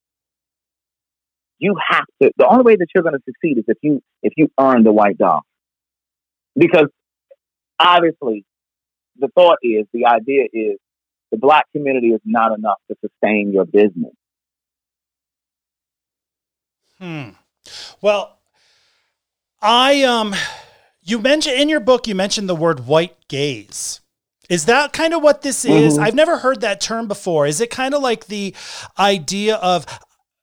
[1.59, 2.31] you have to.
[2.37, 4.91] The only way that you're going to succeed is if you if you earn the
[4.91, 5.41] white dog,
[6.55, 6.87] because
[7.79, 8.45] obviously
[9.17, 10.77] the thought is the idea is
[11.31, 14.13] the black community is not enough to sustain your business.
[16.97, 17.29] Hmm.
[18.01, 18.39] Well,
[19.61, 20.33] I um
[21.01, 23.99] you mentioned in your book you mentioned the word white gaze.
[24.49, 25.93] Is that kind of what this is?
[25.93, 26.03] Mm-hmm.
[26.03, 27.45] I've never heard that term before.
[27.45, 28.55] Is it kind of like the
[28.97, 29.85] idea of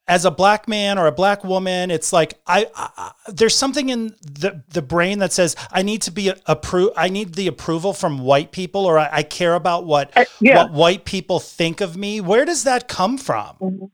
[0.09, 4.15] as a black man or a black woman, it's like I, I there's something in
[4.23, 6.93] the the brain that says I need to be approved.
[6.97, 10.57] I need the approval from white people, or I, I care about what Uh, yeah.
[10.57, 12.21] what white people think of me.
[12.21, 13.91] Where does that come from?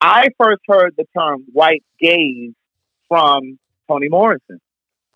[0.00, 2.52] I first heard the term white gaze
[3.08, 4.60] from Toni Morrison.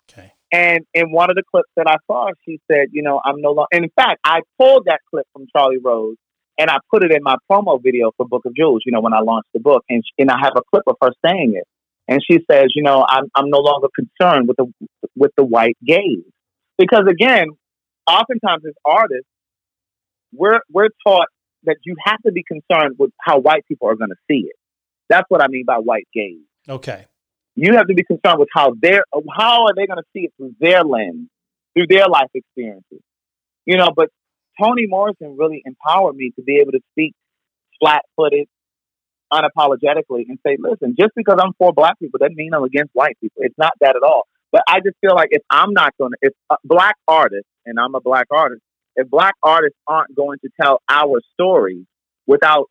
[0.09, 0.33] Okay.
[0.51, 3.51] And in one of the clips that I saw, she said, you know, I'm no
[3.51, 6.17] longer, in fact, I pulled that clip from Charlie Rose
[6.61, 9.13] and I put it in my promo video for Book of Jewels, you know, when
[9.13, 9.83] I launched the book.
[9.89, 11.67] And, sh- and I have a clip of her saying it.
[12.07, 14.67] And she says, you know, I'm, I'm no longer concerned with the,
[15.15, 16.23] with the white gaze.
[16.77, 17.47] Because again,
[18.07, 19.27] oftentimes as artists,
[20.33, 21.27] we're, we're taught
[21.63, 24.55] that you have to be concerned with how white people are going to see it.
[25.09, 27.05] That's what I mean by white gaze Okay.
[27.55, 29.03] you have to be concerned with how they're
[29.37, 31.27] how are they going to see it through their lens,
[31.73, 33.01] through their life experiences.
[33.65, 34.09] You know, but
[34.59, 37.13] Toni Morrison really empowered me to be able to speak
[37.79, 38.47] flat footed,
[39.31, 43.17] unapologetically, and say, listen, just because I'm for black people doesn't mean I'm against white
[43.21, 43.41] people.
[43.43, 44.23] It's not that at all.
[44.51, 46.33] But I just feel like if I'm not going to, if
[46.65, 48.61] black artists, and I'm a black artist,
[48.95, 51.85] if black artists aren't going to tell our stories
[52.27, 52.67] without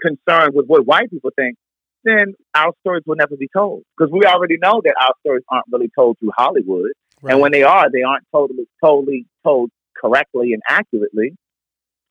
[0.00, 1.56] concern with what white people think,
[2.04, 5.66] then our stories will never be told because we already know that our stories aren't
[5.72, 7.32] really told through Hollywood, Right.
[7.32, 11.36] and when they are, they aren't totally, totally told correctly and accurately.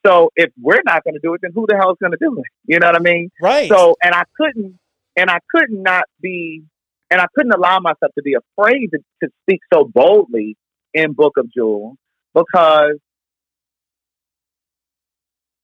[0.05, 2.17] So if we're not going to do it, then who the hell is going to
[2.19, 2.45] do it?
[2.65, 3.29] You know what I mean?
[3.41, 3.69] right.
[3.69, 4.77] So, and I couldn't,
[5.15, 6.63] and I could not not be,
[7.09, 10.55] and I couldn't allow myself to be afraid to, to speak so boldly
[10.93, 11.97] in Book of Jewels
[12.33, 12.97] because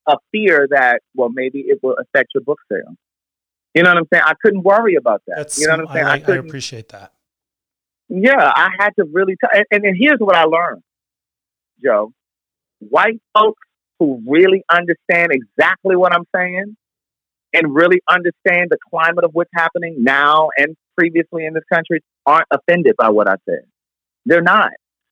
[0.06, 2.96] a fear that, well, maybe it will affect your book sales.
[3.74, 4.22] You know what I'm saying?
[4.24, 5.36] I couldn't worry about that.
[5.36, 6.06] That's you know what I'm saying?
[6.06, 6.46] I, I couldn't.
[6.46, 7.12] appreciate that.
[8.08, 9.34] yeah, I had to really.
[9.34, 10.82] T- and, and here's what I learned,
[11.82, 12.12] Joe.
[12.80, 13.60] White folks
[13.98, 16.76] who really understand exactly what I'm saying
[17.52, 22.46] and really understand the climate of what's happening now and previously in this country aren't
[22.50, 23.62] offended by what I said.
[24.26, 24.70] They're not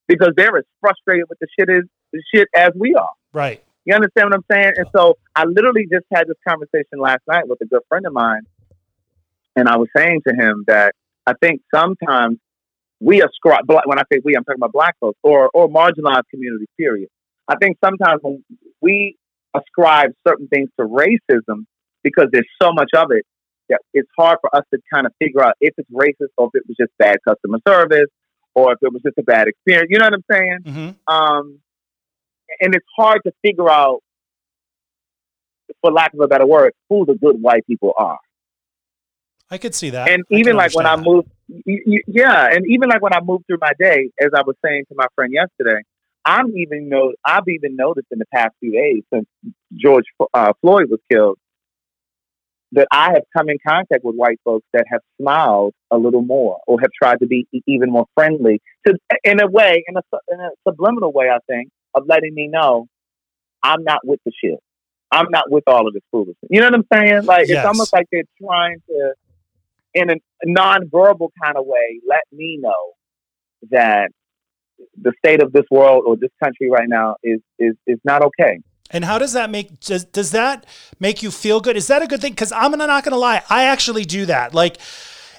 [0.08, 3.10] because they're as frustrated with the shit as the shit as we are.
[3.32, 3.62] Right.
[3.84, 4.72] You understand what I'm saying?
[4.76, 8.12] And so I literally just had this conversation last night with a good friend of
[8.12, 8.42] mine,
[9.56, 10.94] and I was saying to him that
[11.26, 12.38] I think sometimes
[13.02, 16.28] we ascribe black, when I say we, I'm talking about black folks or or marginalized
[16.30, 16.68] communities.
[16.78, 17.08] Period.
[17.48, 18.44] I think sometimes when
[18.80, 19.16] we
[19.54, 21.66] ascribe certain things to racism
[22.02, 23.24] because there's so much of it
[23.68, 26.60] that it's hard for us to kind of figure out if it's racist or if
[26.60, 28.08] it was just bad customer service
[28.54, 29.88] or if it was just a bad experience.
[29.90, 30.58] You know what I'm saying?
[30.64, 31.58] hmm um,
[32.60, 34.00] and it's hard to figure out,
[35.80, 38.18] for lack of a better word, who the good white people are.
[39.50, 40.08] I could see that.
[40.08, 41.28] And I even like when I moved,
[41.66, 44.94] yeah, and even like when I moved through my day, as I was saying to
[44.96, 45.82] my friend yesterday,
[46.24, 49.26] I'm even know I've even noticed in the past few days since
[49.74, 51.38] George uh, Floyd was killed
[52.72, 56.58] that I have come in contact with white folks that have smiled a little more
[56.66, 60.40] or have tried to be even more friendly to, in a way, in a, in
[60.40, 62.86] a subliminal way, I think, of letting me know
[63.62, 64.58] I'm not with the shit.
[65.10, 66.36] I'm not with all of this foolishness.
[66.48, 67.24] You know what I'm saying?
[67.26, 67.58] Like Yes.
[67.58, 69.12] it's almost like they're trying to,
[69.94, 72.92] in a non-verbal kind of way, let me know
[73.70, 74.10] that
[75.00, 78.58] the state of this world or this country right now is is is not okay.
[78.90, 80.66] And how does that make does, does that
[80.98, 81.76] make you feel good?
[81.76, 82.32] Is that a good thing?
[82.32, 84.54] Because I'm not going to lie, I actually do that.
[84.54, 84.78] Like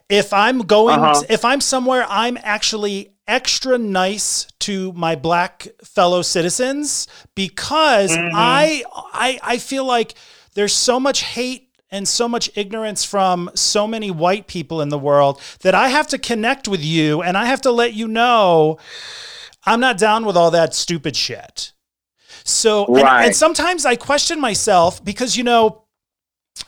[0.09, 1.23] if I'm going, Uh-huh.
[1.29, 8.31] if I'm somewhere, I'm actually extra nice to my black fellow citizens because Mhm.
[8.33, 10.15] I I I feel like
[10.55, 11.62] there's so much hate
[11.93, 16.08] and so much ignorance from so many white people in the world that I have
[16.08, 18.77] to connect with you and I have to let you know
[19.65, 21.71] I'm not down with all that stupid shit.
[22.43, 23.25] So, and, Right.
[23.27, 25.84] and sometimes I question myself because, you know,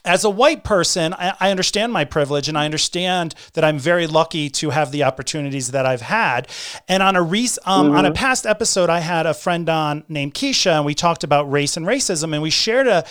[0.03, 4.07] as a white person, I, I understand my privilege and I understand that I'm very
[4.07, 6.47] lucky to have the opportunities that I've had.
[6.87, 10.33] And on a rec- um, on a past episode, I had a friend on named
[10.33, 13.03] Keisha, and we talked about race and racism, and we shared a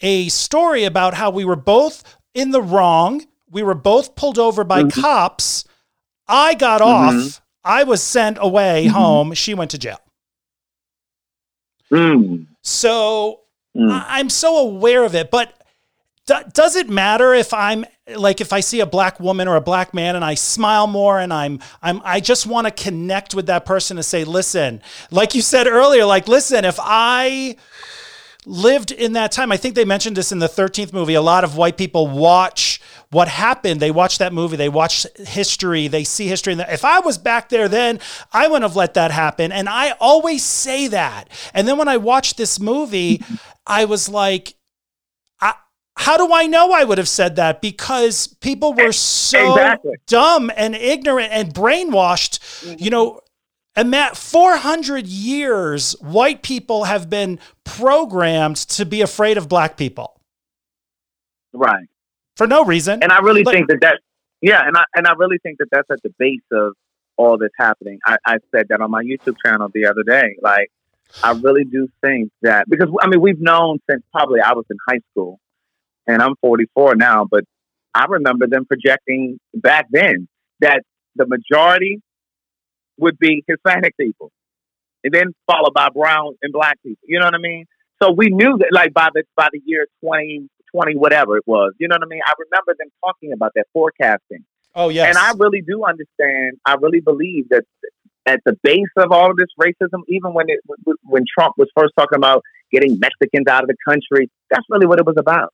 [0.00, 2.02] a story about how we were both
[2.34, 3.26] in the wrong.
[3.50, 5.64] We were both pulled over by cops.
[6.28, 7.40] I got off.
[7.64, 9.34] I was sent away home.
[9.34, 9.98] She went to jail.
[11.92, 12.46] Mm.
[12.62, 13.40] So
[13.76, 13.90] Mm.
[13.92, 15.52] I- I'm so aware of it, but
[16.26, 17.84] do- does it matter if I'm
[18.16, 21.20] like if I see a black woman or a black man and I smile more
[21.20, 24.82] and I'm I'm I just want to connect with that person and say, listen,
[25.12, 27.54] like you said earlier, like listen, if I
[28.46, 31.14] lived in that time, I think they mentioned this in the 13th movie.
[31.14, 33.80] A lot of white people watch what happened.
[33.80, 34.56] They watch that movie.
[34.56, 35.88] They watch history.
[35.88, 36.52] They see history.
[36.54, 38.00] And if I was back there then,
[38.32, 39.52] I wouldn't have let that happen.
[39.52, 41.28] And I always say that.
[41.52, 43.22] And then when I watched this movie,
[43.66, 44.54] I was like,
[45.40, 45.54] I,
[45.96, 47.60] how do I know I would have said that?
[47.60, 49.96] Because people were so Exactly.
[50.06, 52.38] dumb and ignorant and brainwashed.
[52.64, 52.82] Mm-hmm.
[52.82, 53.20] You know,
[53.80, 60.20] and that 400 years, white people have been programmed to be afraid of black people
[61.54, 61.86] Right.
[62.36, 63.02] for no reason.
[63.02, 64.00] And I really think that that,
[64.42, 66.74] yeah, and I and I really think that that's at the base of
[67.16, 67.98] all that's happening.
[68.04, 70.36] I, I said that on my YouTube channel the other day.
[70.42, 70.70] Like,
[71.24, 74.76] I really do think that because I mean we've known since probably I was in
[74.86, 75.40] high school,
[76.06, 77.44] and I'm 44 now, but
[77.94, 80.28] I remember them projecting back then
[80.60, 80.82] that
[81.16, 82.02] the majority
[83.00, 84.30] would be Hispanic people,
[85.04, 87.02] and then followed by brown and black people.
[87.06, 87.66] You know what I mean?
[88.02, 91.74] So we knew that, like by the by the year 20, 20 whatever it was.
[91.78, 92.22] You know what I mean?
[92.26, 94.44] I remember them talking about that forecasting.
[94.74, 95.08] oh, yes.
[95.08, 96.58] And I really do understand.
[96.64, 97.64] I really believe that
[98.26, 100.60] at the base of all of this racism, even when it
[101.02, 104.98] when Trump was first talking about getting Mexicans out of the country, that's really what
[104.98, 105.52] it was about.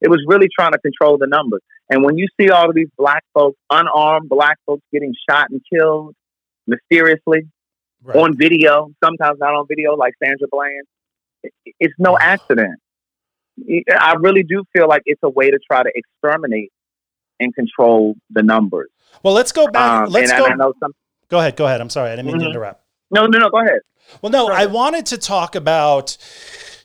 [0.00, 1.62] It was really trying to control the numbers.
[1.88, 5.62] And when you see all of these black folks, unarmed black folks getting shot and
[5.72, 6.14] killed
[6.66, 7.48] mysteriously
[8.02, 8.16] Right.
[8.16, 10.84] on video, sometimes not on video, like Sandra Bland,
[11.80, 12.78] it's no accident.
[13.98, 16.70] I really do feel like it's a way to try to exterminate
[17.40, 18.90] and control the numbers.
[19.22, 20.06] well, let's go back.
[20.06, 20.46] Um, let's go.
[20.46, 20.92] I know some.
[21.30, 21.56] Go ahead.
[21.56, 21.80] Go ahead.
[21.80, 22.10] I'm sorry.
[22.10, 22.50] I didn't mean to Mhm.
[22.50, 22.84] interrupt.
[23.10, 23.48] No, no, no.
[23.50, 23.80] Go ahead.
[24.22, 24.48] Well, no.
[24.48, 26.16] I wanted to talk about.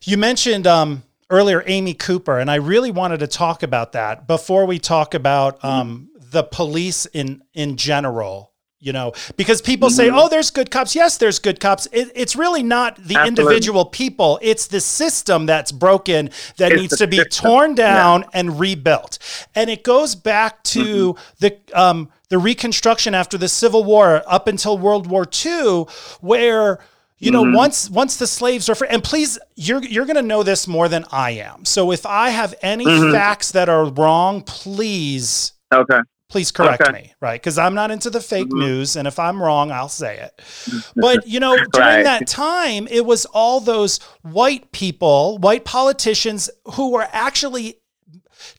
[0.04, 4.65] You mentioned um, earlier Amy Cooper, and I really wanted to talk about that before
[4.65, 8.51] we talk about um, the police in in general.
[8.84, 10.17] You know, because people say, Mhm.
[10.20, 11.88] "Oh, there's good cops." Yes, there's good cops.
[11.91, 13.28] It, it's really not the Absolutely.
[13.28, 17.48] individual people; it's the system that's broken that It's needs to be system.
[17.52, 19.20] torn down and rebuilt.
[19.54, 24.80] And it goes back to the um, the Reconstruction after the Civil War up until
[24.80, 25.86] World War II,
[26.22, 26.80] where
[27.20, 27.54] you know Mhm.
[27.56, 28.88] once once the slaves are free.
[28.89, 31.65] And please, you're you're going to know this more than I am.
[31.65, 33.12] So if I have any Mhm.
[33.12, 36.00] facts that are wrong, please Okay.
[36.32, 36.91] Please correct Okay.
[36.94, 37.39] me, right?
[37.41, 38.60] Because I'm not into the fake Mhm.
[38.60, 40.41] news, and if I'm wrong, I'll say it.
[40.96, 46.91] But you know, during that time, it was all those white people, white politicians who
[46.91, 47.76] were actually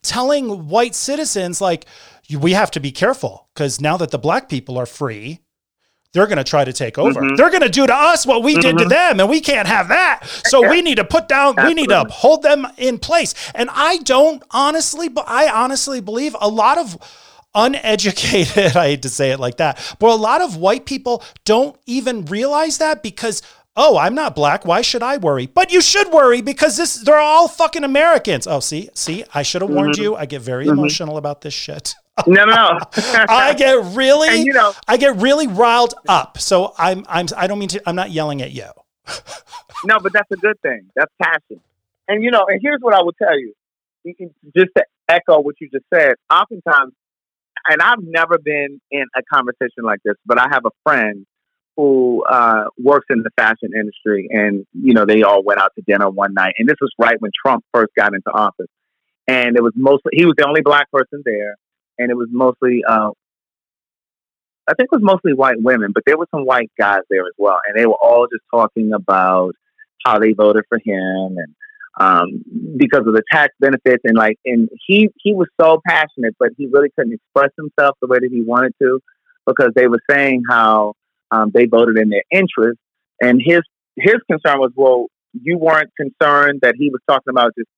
[0.03, 1.87] telling white citizens, like,
[2.39, 5.41] we have to be careful because now that the black people are free,
[6.13, 7.21] they're going to try to take over.
[7.23, 7.37] Mhm.
[7.39, 8.89] They're going to do to us what we did to Mhm.
[8.91, 10.21] them, and we can't have that.
[10.47, 10.71] So Yeah.
[10.71, 12.17] we need to put down, we need to Absolutely.
[12.21, 13.35] hold them in place.
[13.55, 16.99] And I don't honestly, but I honestly believe a lot of
[17.55, 21.77] uneducated, I hate to say it like that, but a lot of white people don't
[21.87, 23.43] even realize that because
[23.75, 24.67] oh, I'm not black.
[24.67, 25.47] Why should I worry?
[25.47, 28.47] But you should worry because this they're all fucking Americans.
[28.47, 30.03] Oh, see, see, I should have warned Mhm.
[30.03, 30.15] you.
[30.17, 30.73] I get very Mhm.
[30.73, 31.95] emotional about this shit.
[32.27, 32.79] No, no, no.
[33.31, 36.37] I get really and you know, I get really riled up.
[36.39, 38.67] So I'm I'm I don't mean to I'm not yelling at you.
[39.85, 40.91] no, but that's a good thing.
[40.95, 41.63] That's passion.
[42.09, 43.55] And you know, and here's what I will tell you,
[44.05, 44.15] You
[44.55, 46.17] just to echo what you just said.
[46.31, 46.93] Oftentimes,
[47.69, 51.27] and I've never been in a conversation like this, but I have a friend
[51.77, 55.83] who uh, works in the fashion industry, and you know, they all went out to
[55.87, 58.69] dinner one night, and this was right when Trump first got into office,
[59.27, 61.57] and it was mostly he was the only black person there,
[61.99, 62.83] and it was mostly.
[62.87, 63.11] Uh,
[64.69, 67.35] I think it was mostly white women, but there were some white guys there as
[67.37, 69.55] well, and they were all just talking about
[70.05, 71.55] how they voted for him and
[71.99, 72.43] um,
[72.77, 74.03] because of the tax benefits.
[74.05, 78.09] And like and he he was so passionate, but he really couldn't express himself the
[78.09, 79.01] way that he wanted to
[79.47, 80.95] because they were saying how
[81.31, 82.79] um, they voted in their interest,
[83.21, 83.61] and his
[83.97, 87.69] his concern was, well, you weren't concerned that he was talking about just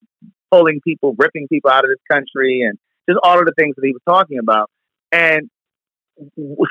[0.50, 3.85] pulling people, ripping people out of this country, and just all of the things that
[3.85, 4.70] he was talking about,
[5.12, 5.48] and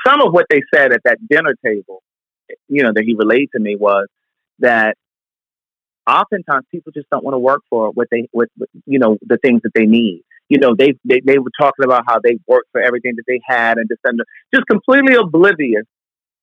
[0.06, 2.02] some of what they said at that dinner table,
[2.68, 4.06] you know, that he relayed to me was
[4.58, 4.96] that
[6.06, 9.38] oftentimes people just don't want to work for what they, what, what, you know, the
[9.38, 10.22] things that they need.
[10.48, 13.40] You know, they, they they were talking about how they worked for everything that they
[13.46, 15.84] had and just under, just completely oblivious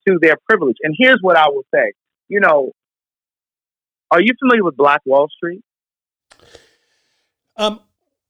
[0.08, 0.78] to their privilege.
[0.82, 1.94] And here's what I will say.
[2.28, 2.72] You know,
[4.10, 5.62] are you familiar with Black Wall Street?
[7.56, 7.82] Um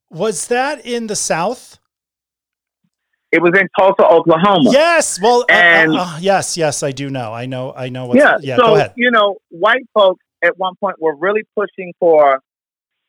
[0.09, 1.79] was that in the South?
[3.31, 4.71] It was in Tulsa, Oklahoma.
[4.73, 5.21] Yes.
[5.21, 7.31] Well, uh, And- uh, uh, yes, yes, I do know.
[7.31, 7.71] I know.
[7.73, 8.07] I know.
[8.07, 8.37] What's, yeah.
[8.41, 8.57] Yeah.
[8.57, 8.93] so go ahead.
[8.97, 12.39] you know, white folks at one point were really pushing for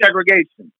[0.03, 0.73] segregation,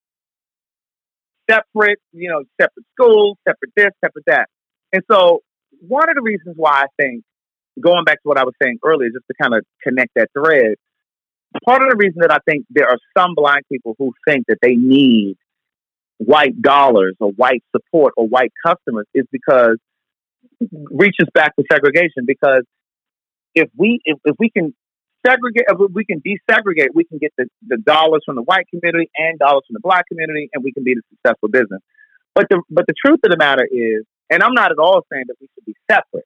[1.51, 4.49] separate, you know, separate schools, separate this, separate that.
[4.93, 5.41] And so,
[5.81, 7.25] one of the reasons why I think,
[7.81, 10.75] going back to what I was saying earlier, just to kind of connect that thread,
[11.65, 14.59] part of the reason that I think there are some black people who think that
[14.63, 15.37] they need
[16.19, 19.79] white dollars or white support or white customers is because
[20.91, 22.63] reaches back to segregation because
[23.55, 24.75] if we if, if we can
[25.27, 29.39] segregate, we can desegregate, we can get the, the dollars from the white community and
[29.39, 31.81] dollars from the black community, and we can be a successful business.
[32.35, 35.25] But the but the truth of the matter is, and I'm not at all saying
[35.29, 36.25] that we should be separate.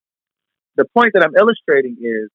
[0.77, 2.31] The point that I'm illustrating is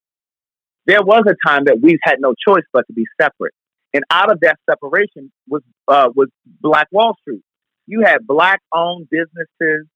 [0.85, 3.53] there was a time that we had no choice but to be separate.
[3.93, 7.43] And out of that separation was uh, was Black Wall Street.
[7.87, 9.87] You had black owned businesses,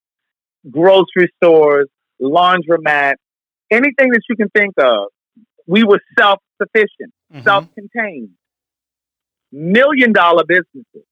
[0.70, 1.88] grocery stores,
[2.22, 3.16] laundromats,
[3.72, 5.08] anything that you can think of.
[5.68, 7.44] We were self sufficient, mm-hmm.
[7.44, 8.32] self contained,
[9.52, 11.06] million dollar businesses.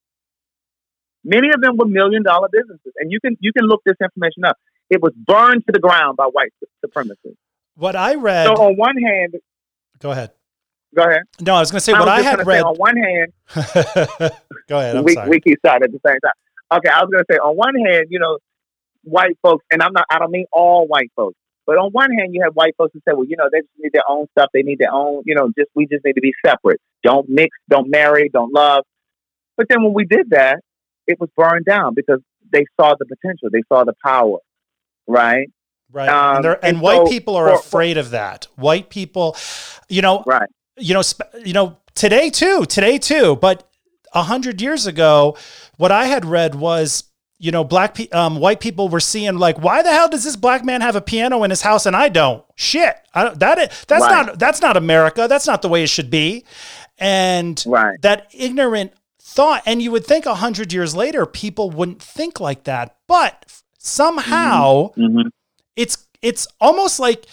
[1.24, 4.46] Many of them were million dollar businesses, and you can you can look this information
[4.46, 4.58] up.
[4.90, 6.54] It was burned to the ground by white
[6.86, 7.36] supremacists.
[7.76, 8.46] What I read.
[8.48, 9.36] So on one hand,
[10.00, 10.32] go ahead.
[10.96, 11.24] Go ahead.
[11.42, 12.62] No, I was going to say I what I had read.
[12.62, 13.34] on one hand,
[14.70, 14.96] go ahead.
[14.96, 15.30] I'm we, sorry.
[15.30, 16.78] we keep starting at the same time.
[16.78, 18.38] Okay, I was going to say on one hand, you know,
[19.04, 20.06] white folks, and I'm not.
[20.10, 23.00] I don't mean all white folks, but on one hand, you have white folks who
[23.00, 24.50] say, well, you know, they just need their own stuff.
[24.54, 25.24] They need their own.
[25.26, 26.82] You know, just we just need to be separate.
[27.04, 27.56] Don't mix.
[27.70, 28.30] Don't marry.
[28.30, 28.84] Don't love.
[29.58, 30.60] But then when we did that,
[31.08, 32.20] it was burned down because
[32.52, 33.50] they saw the potential.
[33.52, 34.38] They saw the power.
[35.08, 35.50] Right.
[35.92, 36.10] Right.
[36.10, 38.48] Um, and, and, and, white so, people are for, afraid of that.
[38.56, 39.38] White people,
[39.90, 41.02] you know, right you know,
[41.44, 43.70] you know, today too, today too, but
[44.14, 45.38] a hundred years ago,
[45.78, 47.06] what I had read was,
[47.44, 50.38] you know, black, pe- um, white people were seeing like, why the hell does this
[50.38, 52.42] black man have a piano in his house and I don't?
[52.56, 54.28] Shit, I don't, that is, that's right.
[54.28, 55.28] not that's not America.
[55.28, 56.46] That's not the way it should be.
[56.98, 58.02] And right.
[58.02, 62.64] that ignorant thought, and you would think a hundred years later, people wouldn't think like
[62.64, 65.02] that, but somehow mm-hmm.
[65.02, 65.28] Mm-hmm.
[65.76, 67.26] it's it's almost like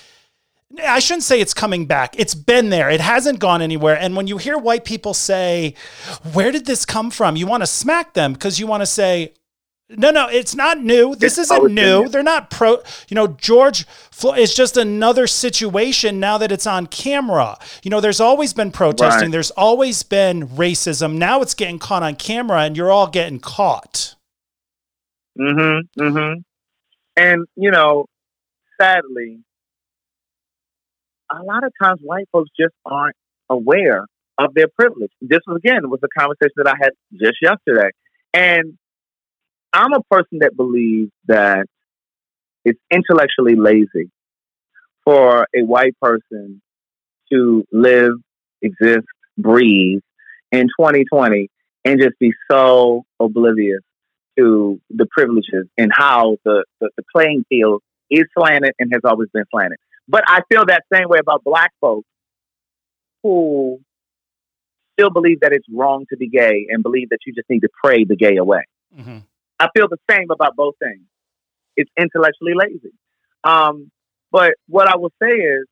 [0.82, 2.18] I shouldn't say it's coming back.
[2.18, 2.90] It's been there.
[2.90, 3.96] It hasn't gone anywhere.
[3.96, 5.74] And when you hear white people say,
[6.32, 7.36] Where did this come from?
[7.36, 9.34] You want to smack them because you want to say,
[9.96, 11.16] no, no, it's not new.
[11.16, 12.08] This it's isn't new.
[12.08, 12.78] They're not pro.
[13.08, 13.86] You know, George
[14.22, 17.58] It's just another situation now that it's on camera.
[17.82, 19.24] You know, there's always been protesting.
[19.24, 19.32] Right.
[19.32, 21.16] There's always been racism.
[21.16, 24.14] Now it's getting caught on camera, and you're all getting caught.
[25.38, 26.02] Mm-hmm.
[26.02, 26.40] Mm-hmm.
[27.16, 28.06] And you know,
[28.80, 29.40] sadly,
[31.30, 33.16] a lot of times white folks just aren't
[33.48, 34.06] aware
[34.38, 35.10] of their privilege.
[35.20, 37.90] This was again was a conversation that I had just yesterday.
[38.32, 38.78] And
[39.72, 41.66] I'm a person that believes that
[42.64, 44.10] it's intellectually lazy
[45.04, 46.60] for a white person
[47.32, 48.12] to live,
[48.60, 49.06] exist,
[49.38, 50.00] breathe
[50.52, 51.48] in 2020
[51.84, 53.80] and just be so oblivious
[54.38, 59.28] to the privileges and how the, the, the playing field is slanted and has always
[59.32, 59.78] been slanted.
[60.08, 62.08] But I feel that same way about black folks
[63.22, 63.80] who
[64.98, 67.68] still believe that it's wrong to be gay and believe that you just need to
[67.82, 68.64] pray the gay away.
[68.98, 69.18] Mm-hmm.
[69.60, 71.02] I feel the same about both things.
[71.76, 72.92] It's intellectually lazy.
[73.44, 73.90] Um,
[74.32, 75.66] but what I will say is,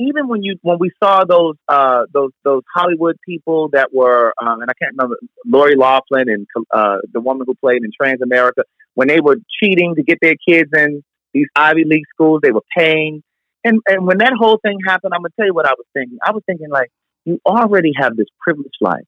[0.00, 4.62] even when you when we saw those uh, those those Hollywood people that were um,
[4.62, 8.62] and I can't remember Lori Loughlin and uh, the woman who played in Transamerica
[8.94, 12.40] when they were cheating to get their kids in these Ivy League schools.
[12.42, 13.22] They were paying.
[13.64, 16.18] And, and when that whole thing happened, I'm to tell you what I was thinking.
[16.24, 16.90] I was thinking, like,
[17.24, 19.04] you already have this privileged life.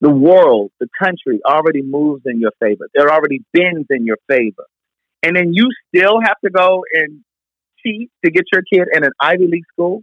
[0.00, 2.88] The world, the country already moves in your favor.
[2.94, 4.64] There already bends in your favor.
[5.22, 7.24] And then you still have to go and
[7.84, 10.02] cheat to get your kid in an Ivy League school.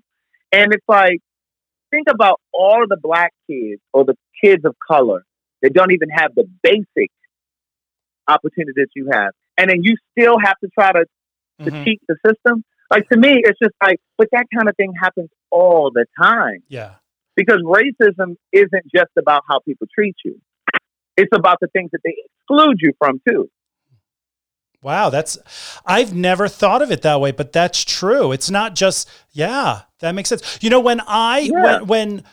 [0.52, 1.20] And it's like,
[1.92, 5.24] think about all the black kids or the kids of color
[5.62, 7.12] that don't even have the basic
[8.28, 9.32] opportunities that you have.
[9.58, 11.06] And then you still have to try to
[11.62, 11.84] to mm-hmm.
[11.86, 12.64] cheat the system.
[12.92, 16.64] Like to me, it's just like, but that kind of thing happens all the time.
[16.68, 16.96] Yeah.
[17.36, 20.40] Because racism isn't just about how people treat you.
[21.18, 23.50] It's about the things that they exclude you from too.
[24.82, 25.38] Wow, that's
[25.86, 28.32] I've never thought of it that way, but that's true.
[28.32, 30.60] It's not just yeah, that makes sense.
[30.62, 31.82] You know, when I yeah.
[31.82, 32.24] when when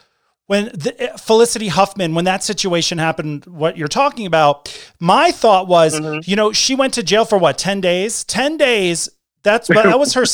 [0.47, 4.69] when the, Felicity Huffman, when that situation happened, what you're talking about,
[5.01, 6.19] my thought was, mm-hmm.
[6.29, 8.23] you know, she went to jail for what, 10 days?
[8.25, 9.09] 10 days.
[9.43, 10.25] That's but that was her.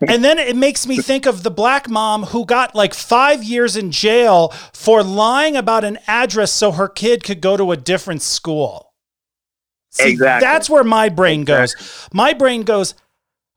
[0.08, 3.76] and then it makes me think of the black mom who got like five years
[3.76, 8.22] in jail for lying about an address so her kid could go to a different
[8.22, 8.94] school.
[9.90, 10.46] See, exactly.
[10.46, 11.82] That's where my brain exactly.
[11.82, 12.08] goes.
[12.12, 12.94] My brain goes,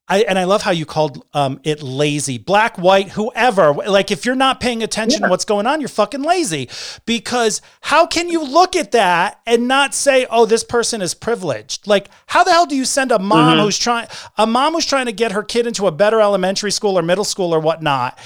[0.10, 3.74] I, and I love how you called um, it lazy, black, white, whoever.
[3.74, 5.28] Like, if you're not paying attention yeah.
[5.28, 6.68] to what's going on, you're fucking lazy.
[7.06, 11.86] Because how can you look at that and not say, "Oh, this person is privileged"?
[11.88, 13.66] Like, how the hell do you send a mom mm-hmm.
[13.66, 14.08] who's trying,
[14.38, 17.26] a mom who's trying to get her kid into a better elementary school or middle
[17.26, 18.18] school or whatnot?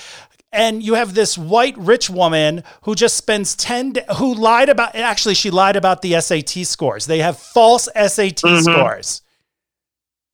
[0.54, 5.34] and you have this white rich woman who just spends 10 who lied about actually
[5.34, 7.08] she lied about the SAT scores.
[7.08, 8.62] They have false SAT mm-hmm.
[8.62, 9.23] scores.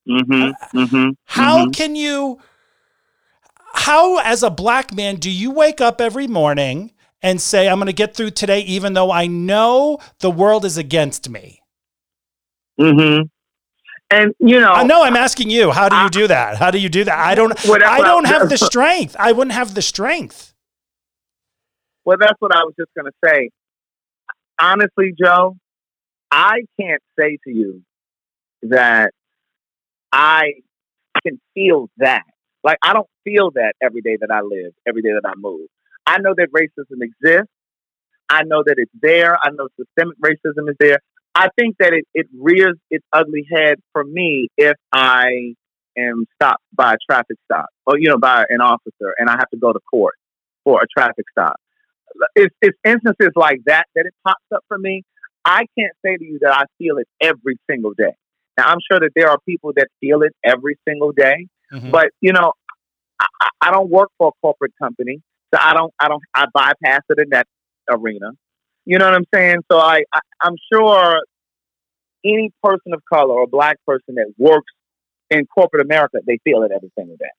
[0.09, 1.71] Mm-hmm, mm-hmm, How mm-hmm.
[1.71, 2.39] can you?
[3.73, 6.91] how, as a black man, do you wake up every morning
[7.21, 10.77] and say, I'm going to get through today, even though I know the world is
[10.77, 11.61] against me?
[12.79, 13.23] Mm-hmm.
[14.11, 16.57] And you know, I know I'm asking you, how do you do that?
[16.57, 17.19] How do you do that?
[17.19, 19.15] I don't, that's I don't have the strength.
[19.19, 20.53] I wouldn't have the strength.
[22.05, 23.49] Well, that's what I was just going to say.
[24.59, 25.57] Honestly, Joe,
[26.31, 27.83] I can't say to you
[28.63, 29.11] that
[30.11, 30.53] I
[31.25, 32.23] can feel that.
[32.63, 35.67] Like, I don't feel that every day that I live, every day that I move.
[36.05, 37.51] I know that racism exists.
[38.29, 39.37] I know that it's there.
[39.41, 40.99] I know systemic racism is there.
[41.35, 45.53] I think that it, it rears its ugly head for me if I
[45.97, 49.49] am stopped by a traffic stop or, you know, by an officer and I have
[49.51, 50.15] to go to court
[50.63, 51.57] for a traffic stop
[52.35, 55.03] it's, it's instances like that that it pops up for me.
[55.45, 58.15] I can't say to you that I feel it every single day.
[58.59, 61.91] Now, I'm sure that there are people that feel it every single day, Mhm.
[61.91, 62.51] but you know,
[63.19, 63.25] I,
[63.61, 65.21] I- don't work for a corporate company,
[65.53, 67.47] so I don't, I don't, I bypass it in that
[67.89, 68.31] arena.
[68.85, 69.59] You know what I'm saying?
[69.71, 71.21] So I, I I'm sure
[72.25, 74.71] any person of color or black person that works
[75.29, 77.33] in corporate America, they feel it every single day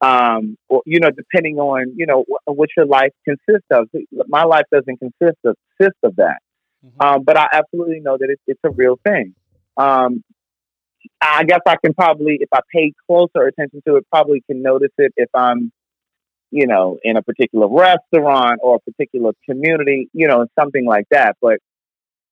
[0.00, 3.88] um, or you know, depending on you know wh- what your life consists of.
[4.28, 6.38] My life doesn't consist of consist of that,
[6.84, 7.04] Mhm.
[7.04, 9.34] um, but I absolutely know that it's it's a real thing.
[9.76, 10.22] Um,
[11.20, 14.92] I guess I can probably, if I pay closer attention to it, probably can notice
[14.98, 15.72] it if I'm,
[16.50, 21.36] you know, in a particular restaurant or a particular community, you know, something like that.
[21.40, 21.58] But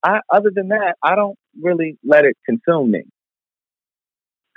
[0.03, 3.03] I, other than that, I don't really let it consume me.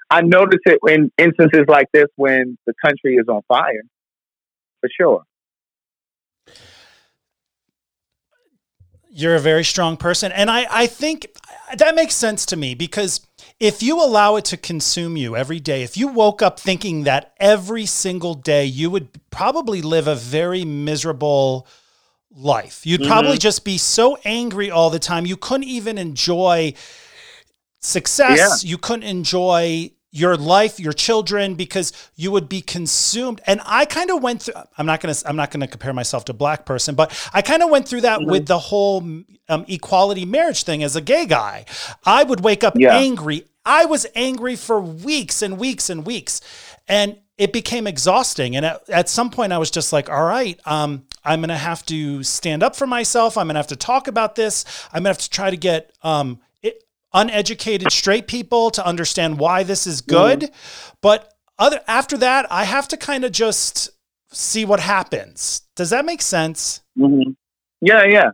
[0.10, 3.84] I notice it in instances like this when the country is on fire,
[4.82, 5.24] for sure.
[9.18, 10.34] You're a very strong person.
[10.34, 11.28] And I, I think
[11.78, 13.26] that makes sense to me because
[13.62, 17.34] if you allow it to consume you every day, if you woke up thinking that
[17.40, 21.66] every single day, you would probably live a very miserable
[22.36, 22.86] life.
[22.86, 23.10] You'd mm-hmm.
[23.10, 25.26] probably just be so angry all the time.
[25.26, 26.74] You couldn't even enjoy
[27.80, 28.66] success.
[28.66, 33.42] You couldn't enjoy your life, your children, because you would be consumed.
[33.46, 34.56] And I kind of went through.
[34.78, 35.16] I'm not gonna.
[35.26, 38.02] I'm not gonna compare myself to a black person, but I kind of went through
[38.02, 39.02] that with the whole
[39.50, 41.66] um, equality marriage thing as a gay guy.
[42.06, 42.96] I would wake up Yeah.
[42.96, 43.46] angry.
[43.66, 46.40] I was angry for weeks and weeks and weeks,
[46.88, 48.56] and it became exhausting.
[48.56, 51.86] And at, at some point, I was just like, "All right, um, I'm gonna have
[51.88, 53.38] to stand up for myself.
[53.38, 54.64] I'm gonna have to talk about this.
[54.94, 56.40] I'm gonna have to try to get um,
[57.16, 60.52] uneducated straight people to understand why this is good.
[61.02, 63.90] But other after that, I have to kind of just
[64.32, 65.62] see what happens.
[65.76, 66.82] Does that make sense?
[67.00, 67.32] Mm-hmm.
[67.82, 68.30] Yeah, yeah.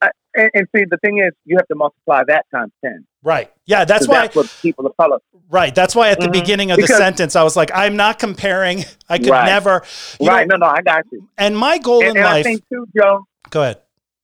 [0.00, 3.06] I, and, and see, the thing is, you have to multiply that times ten.
[3.22, 3.52] Right.
[3.66, 5.18] Yeah, that's why that's what people of color.
[5.48, 5.72] right.
[5.74, 6.32] That's why at the Mhm.
[6.32, 8.84] beginning of the sentence I was like, I'm not comparing.
[9.08, 9.46] I could Right.
[9.46, 9.82] never
[10.18, 10.48] you right?
[10.48, 11.28] know, no, no, I got you.
[11.38, 13.26] and my goal And, in and I think too, Joe.
[13.50, 13.78] go ahead.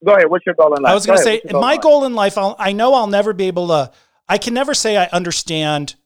[0.04, 0.30] Go ahead.
[0.30, 0.90] What's your goal in life?
[0.90, 2.38] I was going to say your my goal in life.
[2.38, 3.90] I'll, I know I'll never be able to.
[4.28, 5.96] I can never say I understand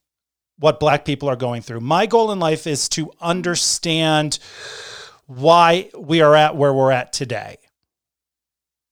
[0.59, 1.81] what Black people are going through.
[1.81, 4.39] My goal in life is to understand
[5.27, 7.57] why we are at where we're at today.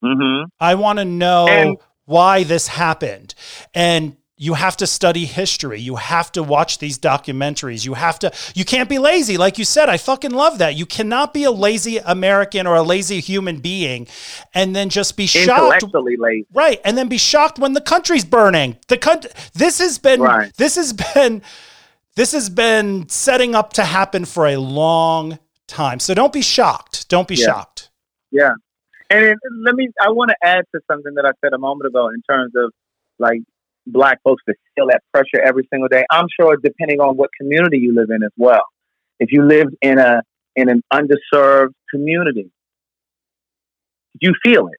[0.04, 0.46] Mhm.
[0.58, 1.76] I want to know And-
[2.06, 3.34] why this happened,
[3.74, 5.78] and you have to study history.
[5.78, 7.84] You have to watch these documentaries.
[7.84, 8.32] You have to.
[8.54, 9.90] You can't be lazy, like you said.
[9.90, 10.76] I fucking love that.
[10.76, 14.08] You cannot be a lazy American or a lazy human being,
[14.54, 16.46] and then just be shocked lazy.
[16.54, 18.78] Right, and then be shocked when the country's burning.
[18.88, 19.30] The country.
[19.52, 20.22] This has been.
[20.22, 20.50] Right.
[20.56, 21.42] This has been.
[22.16, 25.38] This has been setting up to happen for a long
[25.68, 26.00] time.
[26.00, 27.10] So don't be shocked.
[27.10, 27.46] Don't be Yeah.
[27.46, 27.90] shocked.
[28.30, 28.52] Yeah.
[29.10, 32.08] And let me, I want to add to something that I said a moment ago
[32.08, 32.72] in terms of
[33.18, 33.40] like
[33.92, 36.04] black folks to feel that pressure every single day.
[36.10, 38.64] I'm sure depending on what community you live in as well.
[39.18, 40.22] If you live in a,
[40.56, 42.50] in an underserved community,
[44.20, 44.78] you feel it.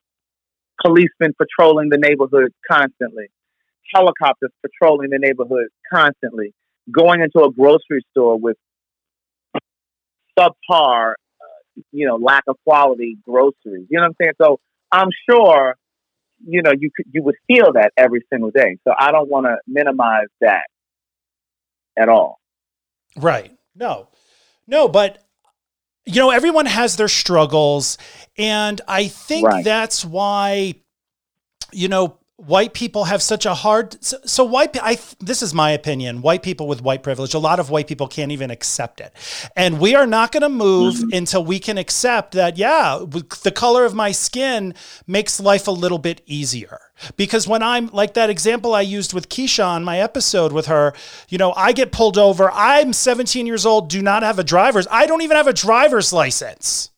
[0.84, 3.28] Policemen patrolling the neighborhood constantly,
[3.94, 6.54] helicopters patrolling the neighborhood constantly,
[6.92, 8.58] going into a grocery store with
[10.38, 13.86] subpar uh, you know, lack of quality groceries.
[13.90, 14.34] You know what I'm saying?
[14.42, 14.60] So
[14.92, 15.76] I'm sure,
[16.46, 18.78] you know, you could you would feel that every single day.
[18.88, 20.64] So I don't want to minimize that
[21.98, 22.40] at all.
[23.18, 23.52] Right.
[23.76, 24.08] No.
[24.68, 25.24] No, but
[26.06, 27.98] you know, everyone has their struggles
[28.38, 29.64] and I think Right.
[29.66, 30.76] that's why
[31.72, 32.18] you know
[32.48, 36.42] white people have such a hard so, so white I this is my opinion white
[36.42, 39.14] people with white privilege a lot of white people can't even accept it
[39.56, 41.18] and we are not going to move mm-hmm.
[41.18, 43.00] until we can accept that yeah
[43.44, 44.74] the color of my skin
[45.06, 46.80] makes life a little bit easier
[47.16, 50.94] because when I'm like that example I used with Keisha on my episode with her,
[51.30, 52.52] you know, I get pulled over.
[52.52, 54.88] I'm 17 years old, do not have a driver's.
[54.92, 56.90] I don't even have a driver's license.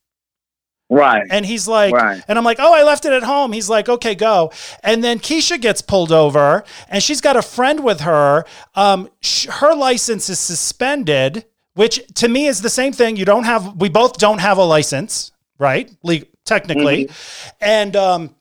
[0.94, 1.26] Right.
[1.30, 2.24] And he's like, right.
[2.28, 3.52] and I'm like, oh, I left it at home.
[3.52, 4.52] He's like, okay, go.
[4.84, 8.46] And then Keisha gets pulled over, and she's got a friend with her.
[8.76, 13.16] Um, sh- her license is suspended, which to me is the same thing.
[13.16, 15.92] You don't have, we both don't have a license, right?
[16.04, 17.06] Le- technically.
[17.06, 17.50] Mm-hmm.
[17.62, 18.36] And um,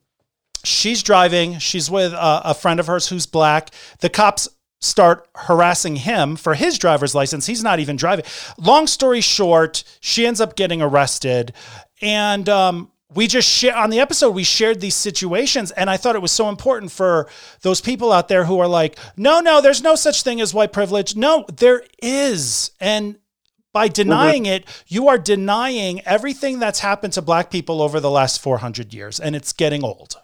[0.65, 1.59] she's driving.
[1.59, 3.71] She's with a, a friend of hers who's black.
[4.01, 4.49] The cops
[4.81, 7.47] start harassing him for his driver's license.
[7.47, 8.25] He's not even driving.
[8.59, 11.53] Long story short, she ends up getting arrested.
[12.03, 15.71] And um, we just share on the episode, we shared these situations.
[15.71, 17.29] And I thought it was so important for
[17.63, 20.73] those people out there who are like, no, no, there's no such thing as white
[20.73, 21.17] privilege.
[21.17, 22.73] No, there is.
[22.81, 23.19] And
[23.73, 24.53] by denying mm-hmm.
[24.53, 29.19] it, you are denying everything that's happened to black people over the last 400 years.
[29.19, 30.17] And it's getting old.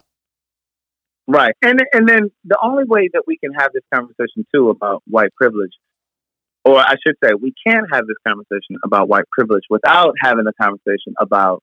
[1.27, 1.53] Right.
[1.61, 5.31] And and then the only way that we can have this conversation too about white
[5.35, 5.73] privilege,
[6.65, 10.53] or I should say, we can't have this conversation about white privilege without having a
[10.59, 11.61] conversation about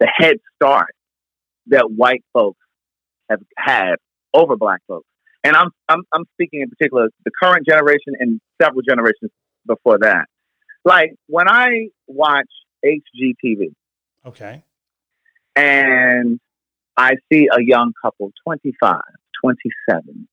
[0.00, 0.94] the head start
[1.68, 2.60] that white folks
[3.30, 3.94] have had
[4.32, 5.06] over black folks.
[5.42, 9.30] And I'm I'm I'm speaking in particular the current generation and several generations
[9.66, 10.26] before that.
[10.84, 12.48] Like when I watch
[12.84, 13.72] HGTV.
[14.26, 14.62] Okay.
[15.56, 16.40] And
[16.96, 19.00] I see a young couple, 25,
[19.42, 20.28] 27,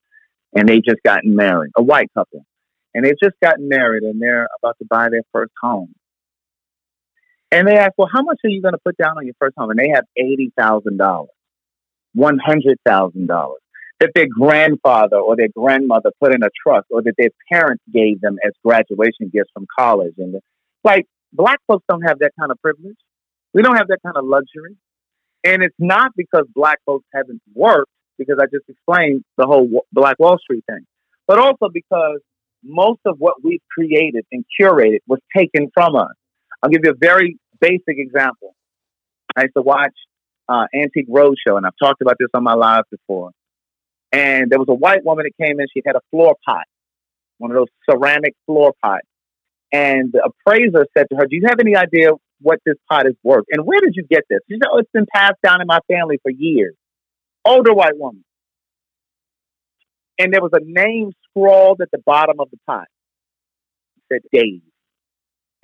[0.55, 2.45] and they just gotten married, a white couple,
[2.93, 5.93] and they've just gotten married and they're about to buy their first home.
[7.51, 9.55] And they ask, well, how much are you going to put down on your first
[9.57, 9.69] home?
[9.71, 11.27] And they have $80,000,
[12.17, 13.53] $100,000
[13.99, 18.19] that their grandfather or their grandmother put in a trust or that their parents gave
[18.21, 20.13] them as graduation gifts from college.
[20.17, 20.35] And
[20.83, 22.97] like, black folks don't have that kind of privilege.
[23.53, 24.75] We don't have that kind of luxury.
[25.43, 30.17] And it's not because black folks haven't worked, because I just explained the whole Black
[30.19, 30.85] Wall Street thing,
[31.27, 32.19] but also because
[32.63, 36.13] most of what we've created and curated was taken from us.
[36.61, 38.55] I'll give you a very basic example.
[39.35, 39.93] I used to watch
[40.49, 43.31] uh, Antique Roadshow, and I've talked about this on my live before.
[44.11, 45.67] And there was a white woman that came in.
[45.73, 46.65] She had a floor pot,
[47.37, 49.07] one of those ceramic floor pots.
[49.71, 53.15] And the appraiser said to her, "Do you have any idea what this pot is
[53.23, 53.45] worth.
[53.49, 54.39] And where did you get this?
[54.47, 56.75] You know, it's been passed down in my family for years.
[57.45, 58.23] Older white woman.
[60.19, 62.87] And there was a name scrawled at the bottom of the pot.
[63.97, 64.61] It said Dave.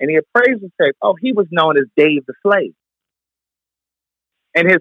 [0.00, 2.74] And the appraiser said, oh, he was known as Dave the slave.
[4.54, 4.78] And his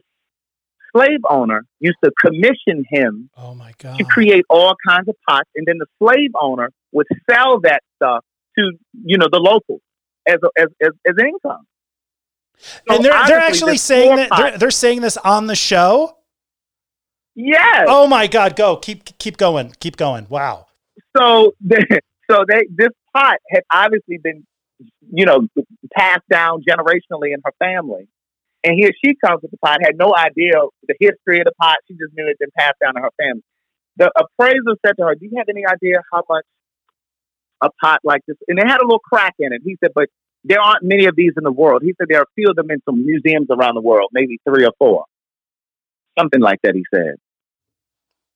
[0.95, 3.97] slave owner used to commission him oh my God.
[3.97, 5.49] to create all kinds of pots.
[5.55, 8.23] And then the slave owner would sell that stuff
[8.57, 8.71] to,
[9.03, 9.81] you know, the locals
[10.27, 11.65] as, a, as, as, as income.
[12.59, 16.17] So and they're they're actually saying that they're, they're saying this on the show.
[17.35, 17.85] Yes.
[17.87, 18.55] Oh my God!
[18.55, 20.25] Go keep keep going, keep going.
[20.27, 20.65] Wow.
[21.15, 21.53] So
[22.31, 24.45] so they this pot had obviously been
[25.11, 25.47] you know
[25.95, 28.07] passed down generationally in her family,
[28.63, 29.79] and here she comes with the pot.
[29.81, 30.53] Had no idea
[30.87, 31.77] the history of the pot.
[31.87, 33.43] She just knew it had been passed down to her family.
[33.97, 36.45] The appraiser said to her, "Do you have any idea how much
[37.61, 39.61] a pot like this?" And it had a little crack in it.
[39.63, 40.09] He said, "But
[40.43, 41.81] there aren't many of these in the world.
[41.83, 44.39] He said there are a few of them in some museums around the world, maybe
[44.47, 45.05] three or four.
[46.17, 47.15] Something like that, he said.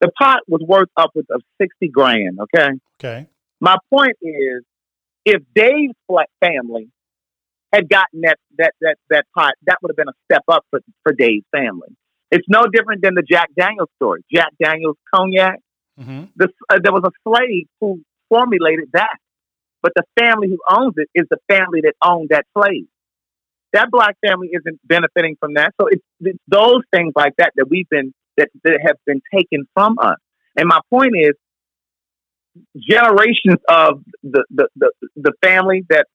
[0.01, 2.69] The pot was worth upwards of 60 grand, okay?
[2.99, 3.27] Okay.
[3.59, 4.63] My point is,
[5.25, 5.93] if Dave's
[6.43, 6.89] family
[7.73, 10.81] had gotten that, that, that, that pot, that would have been a step up for,
[11.03, 11.89] for Dave's family.
[12.31, 14.23] It's no different than the Jack Daniels story.
[14.33, 15.59] Jack Daniels cognac.
[15.99, 16.23] Mm-hmm.
[16.35, 19.17] The, uh, there was a slave who formulated that.
[19.81, 22.85] But the family who owns it is the family that owned that slave.
[23.73, 25.73] That black family isn't benefiting from that.
[25.79, 29.65] So it's, it's those things like that that we've been that, that have been taken
[29.73, 30.17] from us.
[30.55, 31.31] And my point is,
[32.77, 36.07] generations of the, the, the, the family that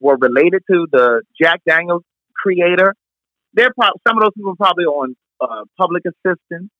[0.00, 2.02] were related to the Jack Daniels
[2.34, 2.94] creator,
[3.54, 6.70] they're pro- some of those people probably on uh, public assistance,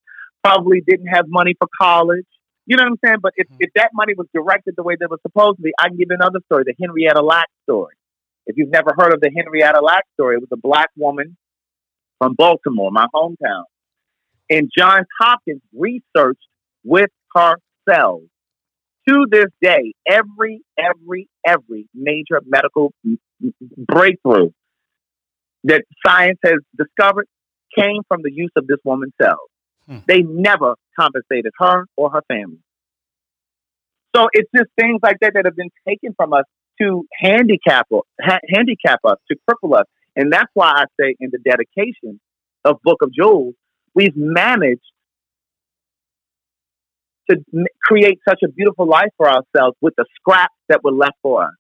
[0.43, 2.27] probably didn't have money for college,
[2.67, 3.19] you know what I'm saying?
[3.23, 5.89] But if, if that money was directed the way that was supposed to be, I
[5.89, 7.95] can give you another story, the Henrietta Lacks story.
[8.47, 11.37] If you've never heard of the Henrietta Lacks story, it was a black woman
[12.19, 13.65] from Baltimore, my hometown.
[14.51, 16.47] And Johns Hopkins researched
[16.85, 17.57] with her
[17.89, 18.25] cells.
[19.09, 22.93] To this day, every, every, every major medical
[23.77, 24.51] breakthrough
[25.65, 27.27] that science has discovered
[27.77, 29.51] came from the use of this woman's cells.
[29.87, 29.99] Hmm.
[30.07, 32.61] They never compensated her or her family.
[34.15, 36.45] So it's just things like that that have been taken from us
[36.81, 37.87] to handicap,
[38.21, 39.87] ha- handicap us, to cripple us.
[40.17, 42.21] And that's why I say in the dedication
[42.65, 43.55] of Book of Jewels,
[43.95, 44.83] we've managed
[47.31, 51.17] to m- create such a beautiful life for ourselves with the scraps that were left
[51.23, 51.55] for us.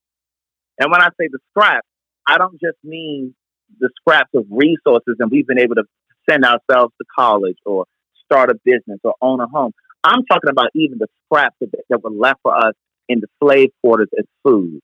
[0.78, 1.86] And when I say the scraps,
[2.26, 3.34] I don't just mean
[3.78, 5.84] the scraps of resources and we've been able to
[6.28, 7.86] send ourselves to college or
[8.24, 9.72] start a business or own a home.
[10.02, 12.74] I'm talking about even the scraps that, that were left for us
[13.08, 14.80] in the slave quarters as food.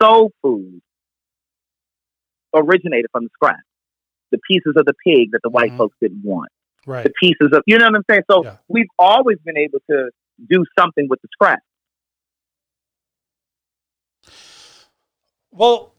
[0.00, 0.80] Soul food
[2.54, 3.62] originated from the scraps.
[4.30, 5.78] The pieces of the pig that the white mm-hmm.
[5.78, 6.50] folks didn't want.
[6.86, 7.04] Right.
[7.04, 8.22] The pieces of, you know what I'm saying?
[8.30, 8.56] So yeah.
[8.68, 10.10] we've always been able to
[10.48, 11.62] do something with the scraps.
[15.50, 15.94] Well,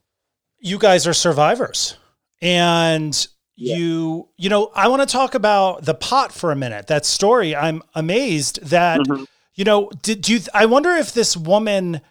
[0.60, 1.98] you guys are survivors.
[2.42, 3.76] And yeah.
[3.76, 7.56] you you know i want to talk about the pot for a minute that story
[7.56, 9.24] i'm amazed that mm-hmm.
[9.54, 12.02] you know did do you i wonder if this woman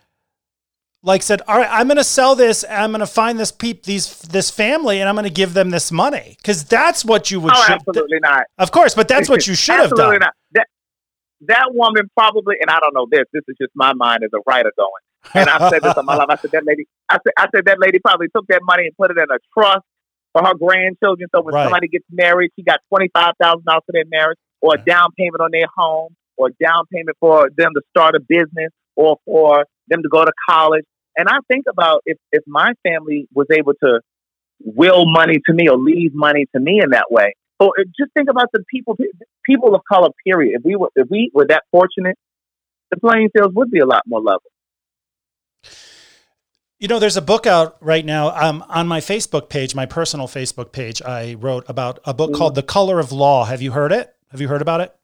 [1.03, 3.85] like said all right i'm going to sell this i'm going to find this peep
[3.85, 7.41] these this family and i'm going to give them this money because that's what you
[7.41, 10.33] would oh, should, absolutely not of course but that's what you should have done not.
[10.53, 10.67] That,
[11.49, 14.41] that woman probably and i don't know this this is just my mind as a
[14.47, 14.91] writer going
[15.35, 17.65] and i've said this on my life i said that lady I said, I said
[17.67, 19.85] that lady probably took that money and put it in a trust
[20.33, 21.29] for her grandchildren.
[21.35, 21.65] So when right.
[21.65, 25.09] somebody gets married, she got twenty five thousand dollars for their marriage, or a down
[25.17, 29.19] payment on their home, or a down payment for them to start a business, or
[29.25, 30.85] for them to go to college.
[31.17, 34.01] And I think about if if my family was able to
[34.61, 37.35] will money to me or leave money to me in that way.
[37.61, 38.97] Or just think about the people
[39.47, 40.11] people of color.
[40.25, 40.59] Period.
[40.59, 42.17] If we were if we were that fortunate,
[42.91, 44.51] the playing fields would be a lot more level.
[46.81, 50.27] You know, there's a book out right now um, on my Facebook page, my personal
[50.27, 51.01] Facebook page.
[51.01, 52.39] I wrote about a book mm-hmm.
[52.39, 53.45] called The Color of Law.
[53.45, 54.15] Have you heard it?
[54.31, 54.95] Have you heard about it?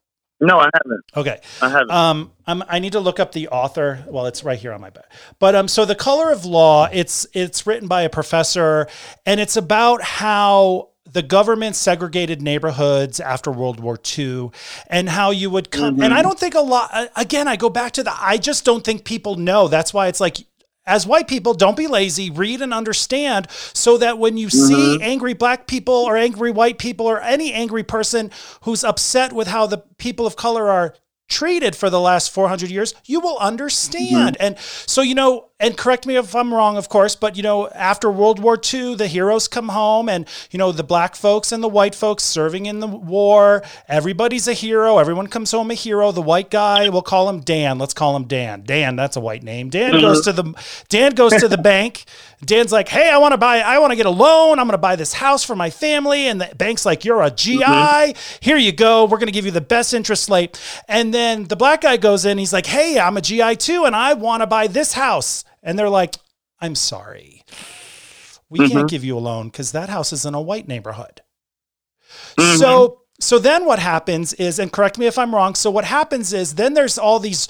[0.41, 1.05] No, I haven't.
[1.17, 1.91] Okay, I haven't.
[1.91, 4.05] Um, I'm, i need to look up the author.
[4.09, 5.13] Well, it's right here on my back.
[5.39, 6.89] But um, so the Color of Law.
[6.93, 8.89] It's it's written by a professor,
[9.27, 14.51] and it's about how the government segregated neighborhoods after World War II
[14.87, 15.95] and how you would come.
[15.95, 16.03] Mm-hmm.
[16.05, 18.85] And I don't think a lot, again, I go back to the, I just don't
[18.85, 19.69] think people know.
[19.69, 20.39] That's why it's like
[20.87, 24.67] as white people, don't be lazy, read and understand so that when you mm-hmm.
[24.67, 28.31] see angry black people or angry white people or any angry person
[28.63, 30.95] who's upset with how the people of color are
[31.29, 34.37] treated for the last 400 years, you will understand.
[34.37, 34.47] Mm-hmm.
[34.47, 37.69] And so, you know, and correct me if I'm wrong, of course, but you know,
[37.69, 41.63] after World War II, the heroes come home and, you know, the black folks and
[41.63, 44.97] the white folks serving in the war, everybody's a hero.
[44.97, 46.13] Everyone comes home a hero.
[46.13, 47.79] The white guy, we'll call him Dan.
[47.79, 48.63] Let's call him Dan.
[48.65, 49.69] Dan, that's a white name.
[49.69, 50.01] Dan mm-hmm.
[50.01, 50.55] goes to the
[50.89, 52.05] Dan goes to the bank.
[52.43, 54.59] Dan's like, "Hey, I want to buy I want to get a loan.
[54.59, 57.31] I'm going to buy this house for my family." And the bank's like, "You're a
[57.31, 57.59] GI.
[57.59, 58.39] Mm-hmm.
[58.41, 59.05] Here you go.
[59.05, 60.59] We're going to give you the best interest rate."
[60.89, 63.95] And then the black guy goes in, he's like, "Hey, I'm a GI too and
[63.95, 66.17] I want to buy this house." And they're like,
[66.61, 67.45] I'm sorry.
[68.49, 68.73] We mm-hmm.
[68.73, 71.23] can't give you a loan because that house is in a white neighborhood.
[72.37, 72.59] Mm-hmm.
[72.59, 76.33] So so then what happens is, and correct me if I'm wrong, so what happens
[76.33, 77.49] is then there's all these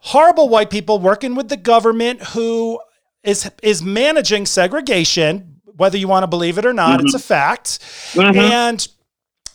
[0.00, 2.78] horrible white people working with the government who
[3.24, 7.06] is is managing segregation, whether you want to believe it or not, mm-hmm.
[7.06, 7.78] it's a fact.
[8.12, 8.38] Mm-hmm.
[8.38, 8.88] And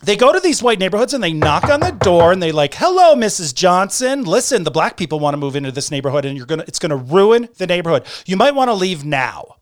[0.04, 2.74] they go to these white neighborhoods and they knock on the door and they like,
[2.74, 3.54] "Hello, Mrs.
[3.54, 4.24] Johnson.
[4.24, 6.80] Listen, the black people want to move into this neighborhood and you're going to it's
[6.80, 8.04] going to ruin the neighborhood.
[8.26, 9.61] You might want to leave now."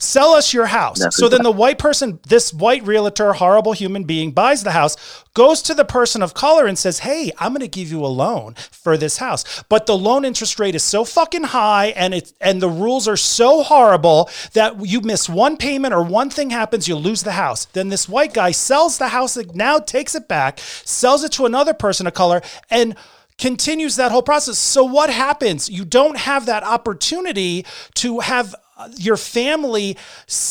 [0.00, 1.00] Sell us your house.
[1.10, 4.96] so then the white person, this white realtor, horrible human being, buys the house,
[5.34, 8.06] goes to the person of color and says, Hey, I'm going to give you a
[8.06, 9.64] loan for this house.
[9.68, 13.16] But the loan interest rate is so fucking high and it, and the rules are
[13.16, 17.64] so horrible that you miss one payment or one thing happens, you lose the house.
[17.66, 21.74] Then this white guy sells the house, now takes it back, sells it to another
[21.74, 22.40] person of color,
[22.70, 22.94] and
[23.38, 24.58] continues that whole process.
[24.58, 25.70] So what happens?
[25.70, 28.54] You don't have that opportunity to have
[28.96, 29.96] your family,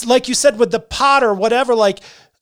[0.05, 1.99] like you said with the pot or whatever, like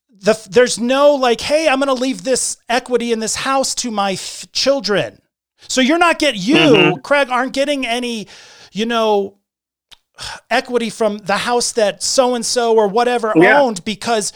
[0.10, 3.92] the, there's no like, hey, I'm going to leave this equity in this house to
[3.92, 5.22] my f- children.
[5.68, 7.02] So you're not get you, mm-hmm.
[7.02, 8.28] Craig, aren't getting any,
[8.72, 9.38] you know,
[10.50, 13.60] equity from the house that so and so or whatever yeah.
[13.60, 14.32] owned because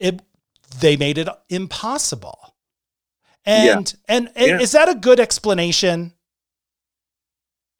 [0.00, 0.22] it
[0.80, 2.54] they made it impossible.
[3.44, 4.16] And yeah.
[4.16, 4.60] and, yeah.
[4.60, 6.12] is that a good explanation?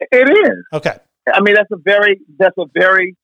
[0.00, 0.64] It is.
[0.72, 0.98] Okay.
[1.32, 3.16] I mean, that's a very that's a very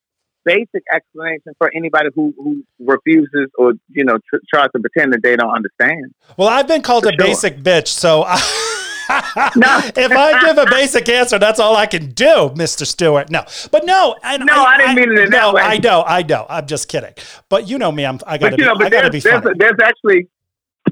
[0.45, 5.23] basic explanation for anybody who, who refuses or you know tr- tries to pretend that
[5.23, 6.15] they don't understand.
[6.37, 7.27] Well, I've been called for a sure.
[7.27, 8.25] basic bitch, so.
[8.27, 8.65] I-
[9.57, 9.81] no.
[9.97, 12.87] if I give a basic answer, that's all I can do, Mr.
[12.87, 13.31] Stewart.
[13.31, 13.43] No,
[13.73, 15.63] but no, and no, I, I didn't mean it in no, that way.
[15.63, 16.45] I know, I know.
[16.47, 17.15] I'm just kidding.
[17.49, 18.21] But you know me, I'm.
[18.27, 18.51] I gotta.
[18.51, 19.43] But, you know, be, I gotta be there's.
[19.57, 20.29] There's actually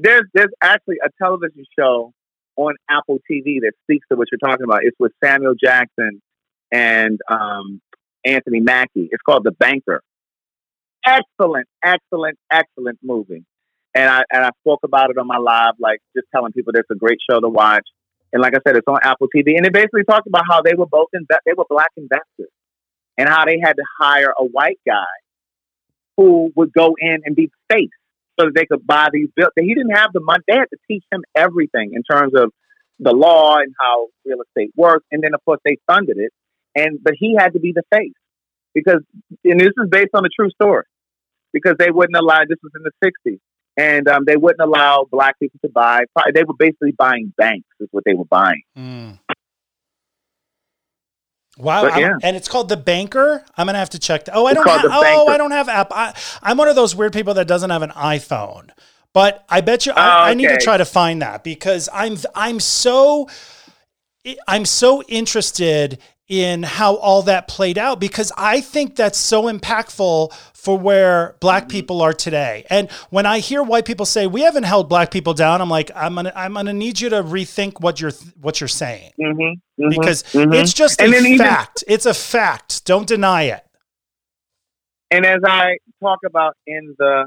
[0.01, 2.11] there's there's actually a television show
[2.55, 4.79] on Apple TV that speaks to what you're talking about.
[4.81, 6.19] It's with Samuel Jackson
[6.71, 7.81] and um,
[8.25, 9.09] Anthony Mackie.
[9.11, 10.01] It's called The Banker.
[11.05, 13.45] Excellent, excellent, excellent movie.
[13.95, 16.89] And I and I spoke about it on my live, like just telling people it's
[16.91, 17.87] a great show to watch.
[18.33, 20.73] And like I said, it's on Apple TV, and it basically talked about how they
[20.77, 22.51] were both inve- they were black investors,
[23.17, 25.05] and how they had to hire a white guy
[26.17, 27.89] who would go in and be face
[28.39, 29.51] so that they could buy these bills.
[29.55, 30.43] He didn't have the money.
[30.47, 32.51] They had to teach him everything in terms of
[32.99, 35.05] the law and how real estate works.
[35.11, 36.31] And then, of course, they funded it.
[36.77, 38.13] And but he had to be the face
[38.73, 39.01] because,
[39.43, 40.85] and this is based on a true story,
[41.51, 42.39] because they wouldn't allow.
[42.47, 43.39] This was in the '60s,
[43.75, 46.01] and um, they wouldn't allow black people to buy.
[46.33, 48.61] They were basically buying banks, is what they were buying.
[48.77, 49.19] Mm.
[51.57, 52.17] Wow, yeah.
[52.21, 53.43] and it's called the Banker.
[53.57, 54.25] I'm gonna have to check.
[54.25, 54.35] That.
[54.35, 54.63] Oh, I It's don't.
[54.65, 55.31] called Have, The oh, Banker.
[55.31, 55.91] I don't have app.
[55.91, 56.13] I,
[56.43, 58.69] I'm one of those weird people that doesn't have an iPhone.
[59.13, 62.17] But I bet you Oh, I, I need to try to find that because I'm
[62.35, 63.27] I'm so
[64.47, 65.97] I'm so interested
[66.29, 71.63] in how all that played out because I think that's so impactful for where black
[71.63, 71.69] Mm-hmm.
[71.71, 72.65] people are today.
[72.69, 75.89] And when I hear white people say we haven't held black people down, I'm like
[75.95, 78.11] I'm gonna I'm gonna need you to rethink what you're
[78.41, 80.53] what you're saying Mm-hmm, because mhm.
[80.53, 81.83] it's just And a then even- fact.
[81.87, 82.83] It's a fact.
[82.85, 83.63] Don't deny it.
[85.09, 87.25] And as I talk about in the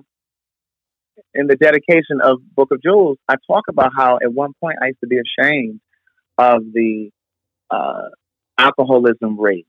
[1.33, 4.89] in the dedication of Book of Jewels, I talk about how at one point I
[4.89, 5.81] used to be ashamed
[6.37, 7.11] of the
[7.71, 8.09] uh,
[8.61, 9.67] alcoholism rate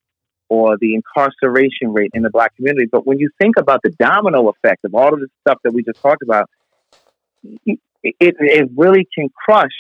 [0.49, 2.87] or the incarceration rate in the black community.
[2.91, 5.83] But when you think about the domino effect of all of the stuff that we
[5.83, 6.49] just talked about,
[7.65, 9.71] it, it, really can crush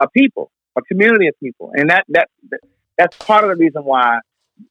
[0.00, 2.28] a people, a community of people, and that that
[2.96, 4.20] that's part of the reason why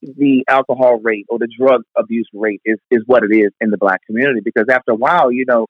[0.01, 3.77] the alcohol rate or the drug abuse rate is, is what it is in the
[3.77, 5.65] black community because after a while, you know,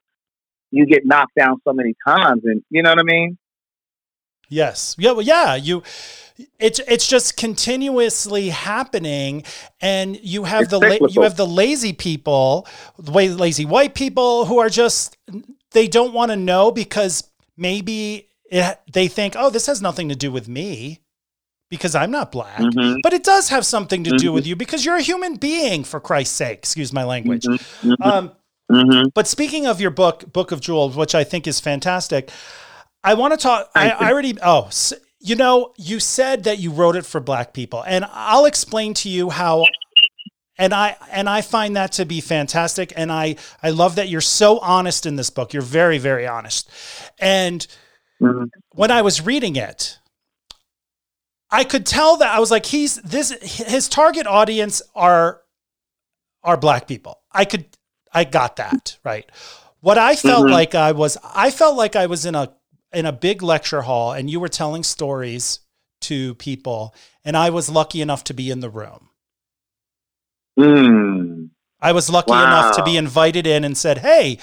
[0.70, 3.38] you get knocked down so many times and you know what I mean?
[4.48, 4.94] Yes.
[4.98, 5.12] Yeah.
[5.12, 5.54] Well, yeah.
[5.54, 5.82] You.
[6.60, 9.42] It's it's just continuously happening,
[9.80, 13.94] and you have It's the la- you have the lazy people, the way lazy white
[13.94, 15.16] people who are just
[15.72, 17.24] they don't want to know because
[17.56, 21.00] maybe it, they think, oh, this has nothing to do with me
[21.70, 23.00] because I'm not black, Mhm.
[23.02, 24.34] but it does have something to do Mhm.
[24.34, 25.82] with you because you're a human being.
[25.82, 27.42] For Christ's sake, excuse my language.
[27.44, 27.96] Mhm.
[28.00, 28.30] Um,
[28.70, 29.12] Mhm.
[29.12, 32.30] but speaking of your book, Book of Jewels, which I think is fantastic,
[33.04, 33.70] I want to talk.
[33.74, 33.90] I.
[33.90, 34.36] I already.
[34.42, 34.70] Oh,
[35.20, 39.08] you know, you said that you wrote it for Black people, and I'll explain to
[39.08, 39.64] you how.
[40.60, 44.20] And I and I find that to be fantastic, and I I love that you're
[44.20, 45.52] so honest in this book.
[45.52, 46.68] You're very very honest,
[47.20, 47.64] and
[48.20, 48.48] Mhm.
[48.74, 49.98] when I was reading it,
[51.48, 55.42] I could tell that I was like, he's this his target audience are
[56.42, 57.20] are black people.
[57.30, 57.66] I could
[58.12, 59.30] I got that, right?
[59.80, 60.50] What I felt Mhm.
[60.50, 62.52] like I was I felt like I was in a
[62.92, 65.60] in a big lecture hall and you were telling stories
[66.00, 69.10] to people and I was lucky enough to be in the room.
[70.58, 71.50] Mm.
[71.80, 74.38] I was lucky enough to be invited in and said, "Hey,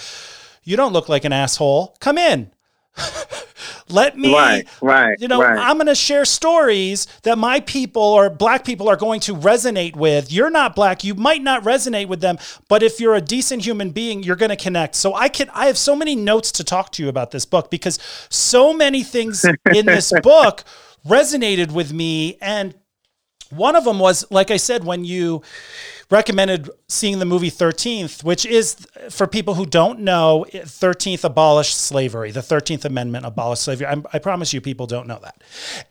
[0.64, 1.98] you don't look like an asshole.
[2.00, 2.52] Come in."
[3.90, 5.16] Let me Right, right.
[5.20, 5.60] you know, right.
[5.60, 9.96] I'm going to share stories that my people or black people are going to resonate
[9.96, 10.32] with.
[10.32, 13.92] You're not black, you might not resonate with them, but if you're a decent human
[13.92, 14.96] being, you're going to connect.
[14.96, 17.70] So I can I have so many notes to talk to you about this book
[17.70, 20.64] because so many things in this book
[21.08, 22.74] resonated with me and
[23.52, 25.44] one of them was like I said when you
[26.12, 28.76] recommended seeing the movie 13th, which is
[29.10, 32.32] for people who don't know, 13th abolished slavery.
[32.32, 33.88] The 13th Amendment abolished slavery.
[33.88, 35.42] I'm, I promise you, people don't know that.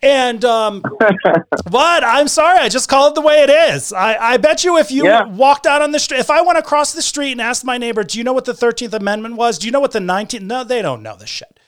[0.01, 0.81] And um,
[1.69, 2.03] what?
[2.03, 2.59] I'm sorry.
[2.59, 3.91] I just call it the way it is.
[3.91, 5.25] I, I bet you if you Yeah.
[5.25, 8.03] walked out on the street, if I went across the street and asked my neighbor,
[8.03, 9.57] do you know what the 13th Amendment was?
[9.59, 10.41] Do you know what the 19th?
[10.41, 11.59] No, they don't know this shit.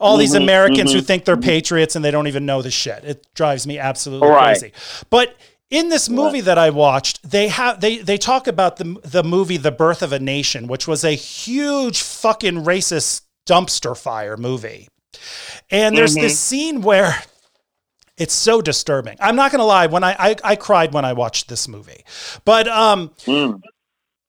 [0.00, 1.06] All these Mhm, Americans who mhm.
[1.06, 3.04] think they're patriots and they don't even know the shit.
[3.04, 4.58] It drives me absolutely Right.
[4.58, 4.72] crazy.
[5.10, 5.36] But
[5.70, 9.56] in this movie that I watched, they have they they talk about the the movie
[9.56, 14.88] The Birth of a Nation, which was a huge fucking racist dumpster fire movie.
[15.70, 16.20] And there's Mhm.
[16.22, 17.22] this scene where
[18.16, 19.16] it's so disturbing.
[19.20, 22.04] I'm not gonna lie, when I, I I cried when I watched this movie.
[22.44, 23.60] But um Mm.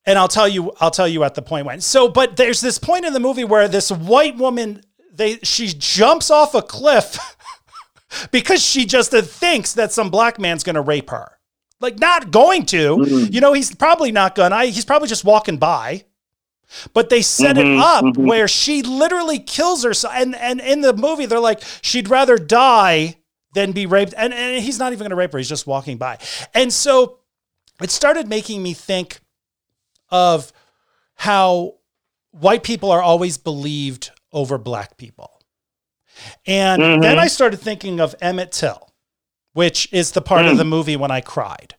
[0.06, 1.80] and I'll tell you I'll tell you at the point when.
[1.80, 4.82] So, but there's this point in the movie where this white woman
[5.12, 7.18] they she jumps off a cliff
[8.30, 11.38] because she just thinks that some black man's going to rape her.
[11.80, 12.96] Like not going to.
[12.98, 13.32] Mhm.
[13.32, 14.64] You know, he's probably not going to.
[14.64, 16.04] He's probably just walking by.
[16.94, 18.26] But they set it Mhm, up mhm.
[18.26, 20.14] where she literally kills herself.
[20.16, 23.16] And and in the movie, they're like, she'd rather die
[23.52, 24.14] than be raped.
[24.16, 25.38] And, and he's not even going to rape her.
[25.38, 26.18] He's just walking by.
[26.54, 27.18] And so
[27.82, 29.20] it started making me think
[30.08, 30.52] of
[31.14, 31.74] how
[32.30, 35.31] white people are always believed over black people.
[36.46, 37.02] And Mhm.
[37.02, 38.90] then I started thinking of Emmett Till,
[39.52, 40.58] which is the part of Mm.
[40.58, 41.74] the movie when I cried.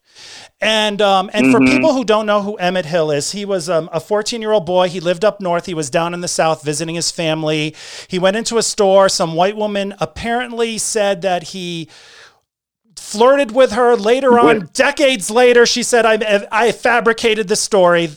[0.62, 1.68] And um, and for Mhm.
[1.68, 4.66] people who don't know who Emmett Till is, he was um, a 14 year old
[4.66, 4.88] boy.
[4.88, 5.66] He lived up north.
[5.66, 7.76] He was down in the south visiting his family.
[8.08, 9.10] He went into a store.
[9.10, 11.90] Some white woman apparently said that he
[12.96, 13.96] flirted with her.
[13.96, 18.12] Later on, decades later, she said, "I I fabricated the story."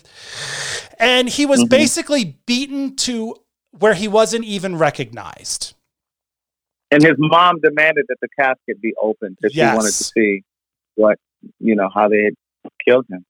[0.98, 1.68] And he was Mhm.
[1.70, 3.36] basically beaten to
[3.78, 5.72] where he wasn't even recognized.
[6.90, 10.42] And his mom demanded that the casket be opened because she wanted to see
[10.94, 11.18] what
[11.58, 12.34] you know how they had
[12.86, 13.24] killed him.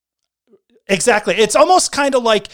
[0.87, 1.35] Exactly.
[1.35, 2.47] It's almost kind of like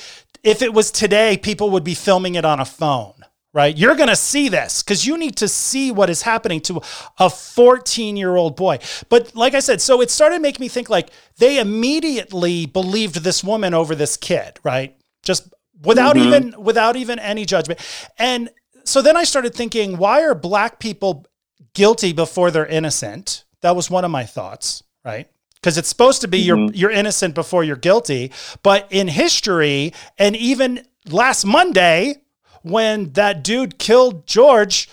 [0.43, 3.13] if it was today, people would be filming it on a phone,
[3.53, 3.75] right?
[3.77, 6.81] You're going to see this because you need to see what is happening to
[7.19, 8.79] a 14 year old boy.
[9.09, 13.43] But like I said, so it started making me think like they immediately believed this
[13.43, 14.95] woman over this kid, right?
[15.21, 16.25] Just without Mhm.
[16.25, 17.79] even without even any judgment.
[18.17, 18.49] And
[18.83, 21.25] so then I started thinking, why are black people
[21.73, 23.43] guilty before they're innocent?
[23.61, 25.27] That was one of my thoughts, right?
[25.55, 26.71] Because it's supposed to be you're Mhm.
[26.75, 28.31] you're innocent before you're guilty,
[28.63, 32.21] but in history and even last Monday
[32.63, 34.89] when that dude killed George,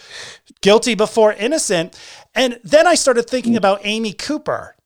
[0.61, 1.99] guilty before innocent,
[2.34, 4.76] and then I started thinking about Amy Cooper.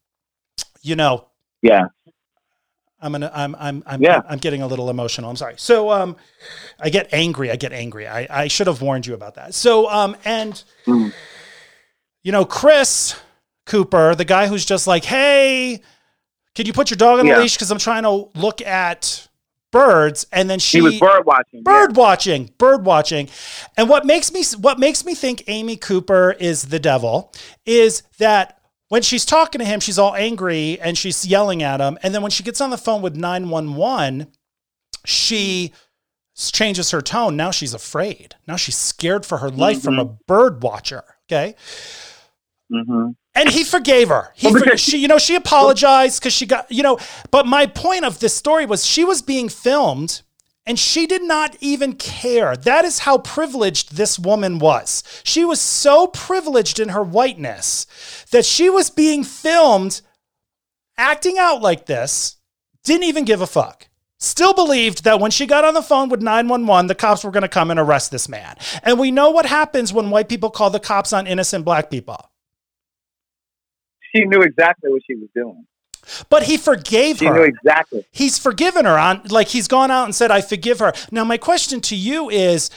[0.82, 1.26] You know,
[1.62, 1.86] Yeah.
[3.04, 4.22] I'm gonna I'm I'm I'm Yeah.
[4.28, 5.28] I'm getting a little emotional.
[5.30, 5.54] I'm sorry.
[5.58, 6.16] So um
[6.80, 7.50] I get angry.
[7.50, 8.08] I get angry.
[8.08, 9.52] I, I should have warned you about that.
[9.54, 11.12] So um and Mhm.
[12.22, 13.14] you know, Chris
[13.66, 15.80] Cooper, the guy who's just like, hey,
[16.54, 17.36] could you put your dog on Yeah.
[17.36, 17.54] the leash?
[17.54, 19.28] Because I'm trying to look at
[19.72, 20.26] birds.
[20.32, 21.62] And then she He was bird watching.
[21.62, 23.28] bird watching bird watching
[23.76, 27.32] and what makes me what makes me think amy cooper is the devil
[27.66, 31.98] is that when she's talking to him she's all angry and she's yelling at him.
[32.02, 34.28] And then when she gets on the phone with 911
[35.06, 35.72] she
[36.36, 37.36] changes her tone.
[37.36, 38.34] Now she's afraid.
[38.46, 41.54] Now she's scared for her life from a bird watcher okay?
[42.72, 44.32] Hmm and he forgave her.
[44.34, 46.98] He Well, she, you know, she apologized because she got, you know.
[47.30, 50.22] But my point of this story was she was being filmed,
[50.66, 52.56] and she did not even care.
[52.56, 55.02] That is how privileged this woman was.
[55.22, 57.86] She was so privileged in her whiteness
[58.30, 60.00] that she was being filmed,
[60.96, 62.36] acting out like this.
[62.82, 63.88] Didn't even give a fuck.
[64.18, 67.42] Still believed that when she got on the phone with 911, the cops were going
[67.42, 68.56] to come and arrest this man.
[68.82, 72.30] And we know what happens when white people call the cops on innocent black people.
[74.14, 75.66] She knew exactly what she was doing.
[76.28, 77.34] But he forgave She her.
[77.34, 78.06] knew exactly.
[78.12, 81.36] he's forgiven her on like he's gone out and said i forgive her now my
[81.36, 82.70] question to you is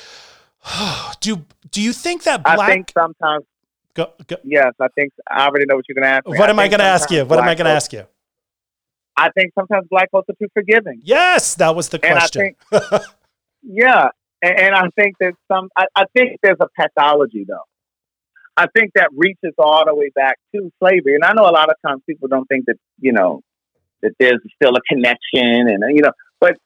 [1.22, 3.46] do do you think that black I think sometimes,
[3.94, 6.26] go, go, yes, I think I already know what you're going to ask.
[6.28, 6.38] Me.
[6.40, 8.06] what am i going to ask you what am i going to folks- ask you
[9.20, 11.02] I think sometimes black folks are too forgiving.
[11.04, 12.56] yes that was the And I question
[13.64, 14.10] Yeah,
[14.42, 15.70] and, and I think that some.
[15.76, 17.66] I, I think there's a pathology though.
[18.58, 21.70] I think that reaches all the way back to slavery, and I know a lot
[21.70, 23.42] of times people don't think that you know
[24.02, 26.58] that there's still a connection, and you know, but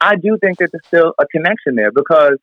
[0.00, 2.36] I do think that there's still a connection there because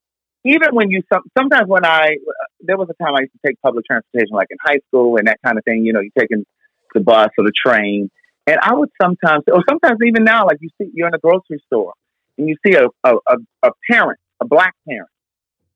[0.44, 1.04] even when you
[1.38, 2.18] sometimes when I
[2.62, 5.28] there was a time I used to take public transportation like in high school and
[5.28, 5.86] that kind of thing.
[5.86, 6.46] You know, you're taking
[6.94, 8.10] the bus or the train,
[8.48, 11.62] and I would sometimes, or sometimes even now, like you see, you're in a grocery
[11.66, 11.94] store
[12.38, 15.10] and you see a, a, a, a parent, a black parent,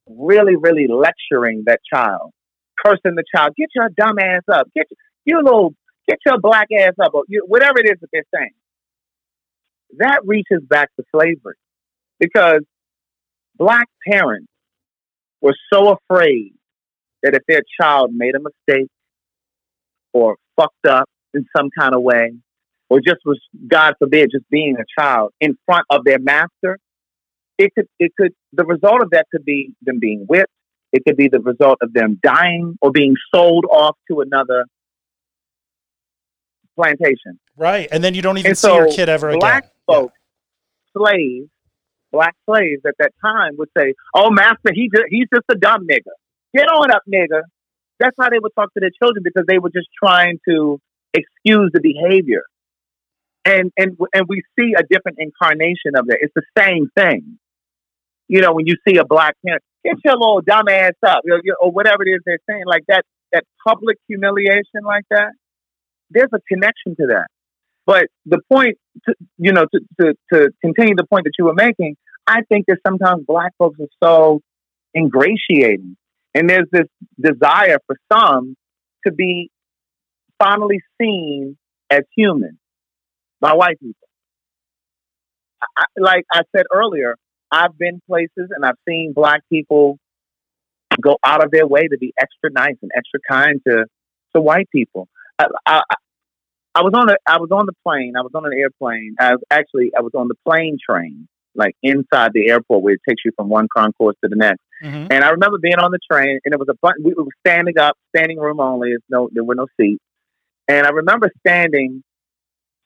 [0.07, 2.31] really, really lecturing that child,
[2.83, 4.87] cursing the child, get your dumb ass up, get
[5.25, 5.73] your little,
[6.07, 8.51] get your black ass up, or you, whatever it is that they're saying.
[9.97, 11.55] That reaches back to slavery
[12.19, 12.61] because
[13.57, 14.47] black parents
[15.41, 16.53] were so afraid
[17.23, 18.89] that if their child made a mistake
[20.13, 22.33] or fucked up in some kind of way,
[22.89, 26.77] or just was, God forbid, just being a child in front of their master,
[27.57, 30.51] it could, it could, the result of that could be them being whipped.
[30.91, 34.65] It could be the result of them dying or being sold off to another
[36.75, 37.39] plantation.
[37.57, 40.13] right and then you don't even And see so your kid ever black again folks,
[40.97, 41.49] slaves,
[42.11, 45.85] black slaves at that time would say, "Oh, master, he just, he's just a dumb
[45.87, 46.11] nigga.
[46.55, 47.41] Get on up, nigga."
[47.99, 50.79] That's how they would talk to their children because they were just trying to
[51.13, 52.43] excuse the behavior.
[53.45, 56.19] And and and we see a different incarnation of that.
[56.21, 57.37] It's the same thing.
[58.31, 61.35] You know, when you see a black parent, get your little dumb ass up, you
[61.35, 63.03] know, or whatever it is they're saying, like that,
[63.33, 65.33] that public humiliation, like that.
[66.11, 67.27] There's a connection to that.
[67.85, 71.53] But the point, to, you know, to, to, to continue the point that you were
[71.53, 74.39] making, I think that sometimes black folks are so
[74.95, 75.97] ingratiating.
[76.33, 76.87] And there's this
[77.19, 78.55] desire for some
[79.05, 79.51] to be
[80.39, 81.57] finally seen
[81.89, 82.59] as human
[83.41, 84.07] by white people.
[85.77, 87.17] I, like I said earlier,
[87.51, 89.97] I've been places and I've seen black people
[90.99, 93.85] go out of their way to be extra nice and extra kind to
[94.35, 95.07] to white people.
[95.37, 95.81] I, I,
[96.75, 98.13] I was on a I was on the plane.
[98.17, 99.15] I was on an airplane.
[99.19, 103.01] I was actually I was on the plane train, like inside the airport where it
[103.07, 104.61] takes you from one concourse to the next.
[104.83, 105.07] Mm-hmm.
[105.11, 106.97] And I remember being on the train, and it was a bunch.
[107.03, 108.89] We were standing up, standing room only.
[108.89, 110.03] There's no, there were no seats.
[110.67, 112.03] And I remember standing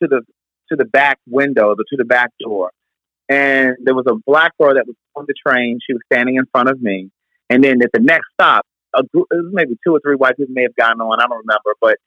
[0.02, 0.22] to the
[0.70, 2.72] to the back window, to the back door,
[3.30, 5.80] and there was a black girl that was on the train.
[5.86, 7.10] She was standing in front of me,
[7.50, 8.66] and then at the next stop,
[8.96, 11.20] a group, maybe two or three white people may have gotten on.
[11.20, 11.98] I don't remember, but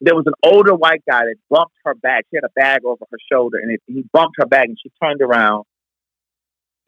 [0.00, 2.24] there was an older white guy that bumped her bag.
[2.30, 4.90] She had a bag over her shoulder, and it, he bumped her bag, and she
[5.02, 5.64] turned around,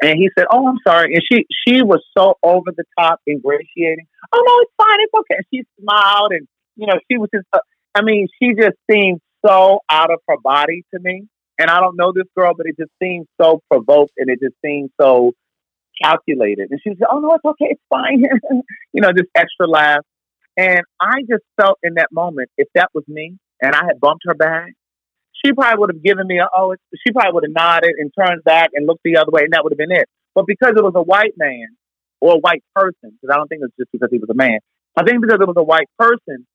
[0.03, 4.07] and he said, "Oh, I'm sorry." And she she was so over the top, ingratiating.
[4.33, 5.37] Oh no, it's fine, it's okay.
[5.37, 7.47] And she smiled, and you know, she was just.
[7.53, 7.59] Uh,
[7.95, 11.27] I mean, she just seemed so out of her body to me.
[11.63, 14.57] And I don't know this girl, but it just seemed so provoked, and it just
[14.65, 15.33] seemed so
[16.03, 16.69] calculated.
[16.71, 18.23] And she said, "Oh no, it's okay, it's fine."
[18.93, 20.05] you know, just extra laugh.
[20.57, 24.25] And I just felt in that moment, if that was me and I had bumped
[24.27, 24.73] her back,
[25.45, 26.75] she probably would have given me a, oh,
[27.07, 29.65] she probably would have nodded and turned back and looked the other way, and that
[29.65, 30.09] would have been it.
[30.35, 31.69] But because it was a white man
[32.21, 34.59] or a white person, because I don't think it's just because he was a man,
[34.97, 36.47] I think because it was a white person,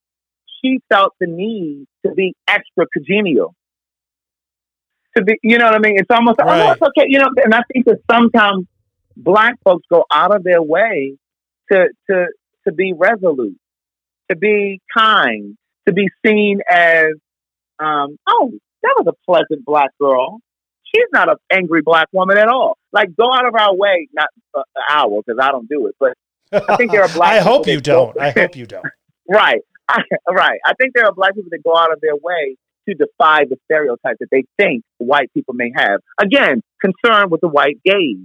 [0.62, 3.54] she felt the need to be extra congenial.
[5.18, 5.98] To be, you know what I mean?
[5.98, 6.70] It's almost, right.
[6.70, 7.08] oh, it's okay.
[7.08, 8.66] You know, and I think that sometimes
[9.16, 11.18] black folks go out of their way
[11.72, 12.28] to, to,
[12.66, 13.58] to be resolute
[14.30, 15.58] to be kind,
[15.88, 17.14] to be seen as,
[17.80, 18.52] um, oh,
[18.84, 20.40] that was a pleasant black girl.
[20.84, 22.78] She's not an angry black woman at all.
[22.92, 26.14] Like, go out of our way, not uh, our, because I don't do it, but
[26.52, 27.34] I think there are black.
[27.34, 28.16] I hope you don't.
[28.16, 28.86] Go, I hope you don't.
[29.30, 30.02] right, I,
[30.32, 30.60] right.
[30.66, 32.56] I think there are black people that go out of their way
[32.88, 36.02] to defy the stereotype that they think white people may have.
[36.20, 38.18] Again, concerned with the white gaze.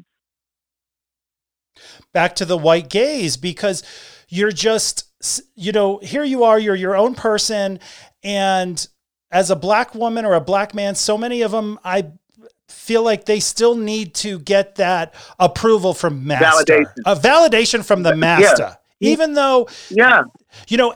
[2.12, 3.82] Back to the white gaze, because
[4.28, 5.12] you're just
[5.54, 7.78] you know, here you are, you're your own person.
[8.22, 8.86] And
[9.30, 12.12] as a black woman or a black man, so many of them, I
[12.68, 18.02] feel like they still need to get that approval from master, validation, a validation from
[18.02, 19.10] the master, yeah.
[19.10, 20.24] even though, yeah,
[20.68, 20.94] you know,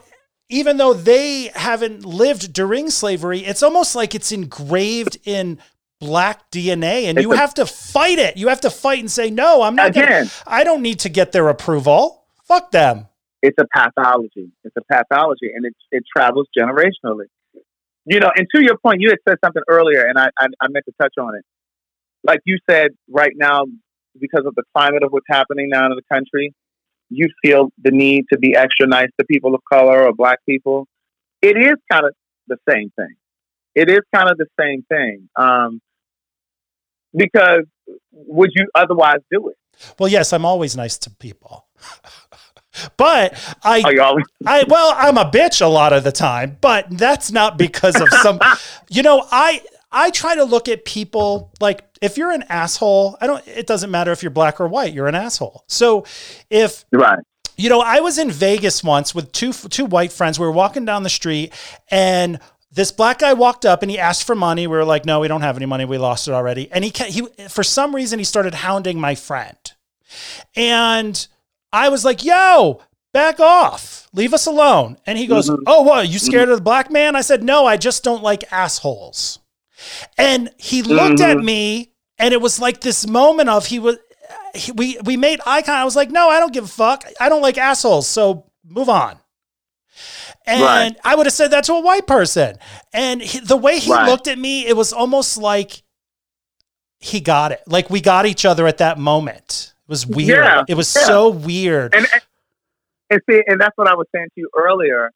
[0.49, 5.59] even though they haven't lived during slavery, it's almost like it's engraved in
[5.99, 8.36] black DNA and it's you a, have to fight it.
[8.36, 11.09] You have to fight and say, no, I'm not again, gonna, I don't need to
[11.09, 12.24] get their approval.
[12.44, 13.09] Fuck them
[13.47, 14.51] it's a pathology.
[14.64, 17.26] It's a pathology, and it it travels generationally.
[18.05, 20.68] You know, and to your point, you had said something earlier, and I, I, I
[20.68, 21.44] meant to touch on it.
[22.22, 23.64] Like you said, right now,
[24.20, 26.55] because of the climate of what's happening now in the country,
[27.09, 30.86] you feel the need to be extra nice to people of color or black people.
[31.42, 32.14] It is kind of
[32.48, 33.14] the same thing.
[33.74, 35.28] It is kind of the same thing.
[35.36, 35.80] Um,
[37.14, 37.64] because
[38.12, 39.57] would you otherwise do it?
[39.98, 41.66] Well, yes, I'm always nice to people.
[42.96, 43.32] But
[43.62, 43.82] I,
[44.46, 48.09] I, well, I'm a bitch a lot of the time, but that's not because of
[48.20, 48.38] some,
[48.90, 53.26] you know, I, I try to look at people like if you're an asshole, I
[53.26, 55.64] don't, it doesn't matter if you're black or white, you're an asshole.
[55.68, 56.04] So
[56.50, 57.18] if, right.
[57.59, 60.38] You know, I was in Vegas once with two two white friends.
[60.38, 61.54] We were walking down the street
[61.90, 62.38] and
[62.70, 64.66] this black guy walked up and he asked for money.
[64.66, 65.86] We were like, "No, we don't have any money.
[65.86, 69.57] We lost it already." And he he for some reason he started hounding my friend.
[70.54, 71.26] And
[71.72, 72.80] I was like, yo,
[73.12, 74.09] back off.
[74.12, 74.98] Leave us alone.
[75.07, 75.62] And he goes, mm-hmm.
[75.66, 76.09] Oh, what?
[76.09, 76.52] You scared mm-hmm.
[76.52, 77.16] of the black man?
[77.16, 79.38] I said, No, I just don't like assholes.
[80.16, 81.38] And he looked mm-hmm.
[81.38, 83.96] at me, and it was like this moment of he was,
[84.54, 85.68] he, we, we made eye contact.
[85.80, 87.04] I was like, No, I don't give a fuck.
[87.20, 88.08] I don't like assholes.
[88.08, 89.18] So move on.
[90.46, 90.96] And right.
[91.04, 92.56] I would have said that to a white person.
[92.92, 94.08] And he, the way he right.
[94.08, 95.82] looked at me, it was almost like
[96.98, 97.62] he got it.
[97.66, 99.74] Like we got each other at that moment.
[99.86, 100.44] It was weird.
[100.44, 101.02] Yeah, it was yeah.
[101.02, 101.94] so weird.
[101.94, 102.06] And,
[103.10, 105.10] and see, and that's what I was saying to you earlier.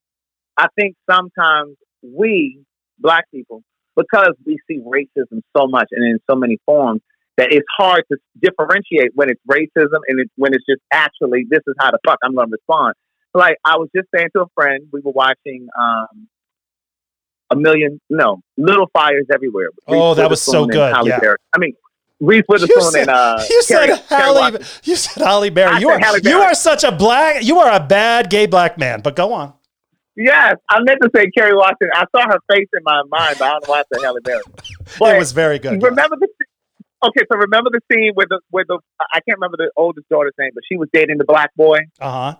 [0.57, 2.61] I think sometimes we,
[2.98, 3.62] black people,
[3.97, 7.01] because we see racism so much and in so many forms,
[7.36, 11.60] that it's hard to differentiate when it's racism and it's, when it's just actually, this
[11.66, 12.94] is how the fuck I'm to respond.
[13.32, 16.28] Like I was just saying to a friend, we were watching um,
[17.51, 19.69] a million, no, Little Fires Everywhere.
[19.86, 20.94] Oh, that was so good.
[21.05, 21.35] Yeah.
[21.55, 21.74] I mean,
[22.20, 25.81] Reese Witherspoon said, and uh, you said Halle, you said Halle Berry.
[25.81, 27.43] You are you are such a black.
[27.43, 29.01] You are a bad gay black man.
[29.01, 29.55] But go on.
[30.16, 31.91] Yes, I meant to say Kerry Washington.
[31.95, 34.20] I saw her face in my mind, but I don't know why I said Halle
[34.23, 34.43] Berry.
[34.99, 35.82] But it was very good.
[35.82, 36.28] Remember the
[37.05, 37.24] okay?
[37.31, 38.78] So remember the scene with the with the
[39.12, 41.78] I can't remember the oldest daughter's name, but she was dating the black boy.
[42.01, 42.37] Uh huh.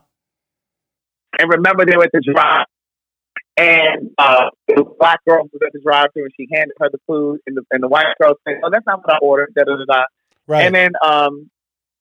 [1.39, 2.67] And remember they were at the drive
[3.61, 7.41] and uh, the black girl was at the drive-through, and she handed her the food,
[7.47, 9.77] and the, and the white girl said, "Oh, that's not what I ordered." Da da
[9.77, 10.05] da da.
[10.47, 10.65] Right.
[10.65, 11.51] And then um,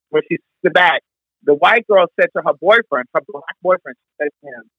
[0.10, 1.02] when she stood back,
[1.44, 4.70] the white girl said to her boyfriend, her black boyfriend, she said to him,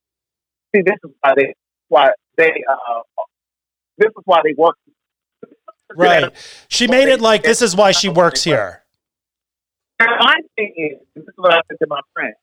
[0.75, 1.53] "See, this is why they
[1.89, 3.01] why they uh,
[3.97, 4.75] this is why they work."
[5.95, 6.31] Right.
[6.69, 8.83] She made it like this is why she works here.
[9.99, 12.33] My thing is, this is what I said to my friend.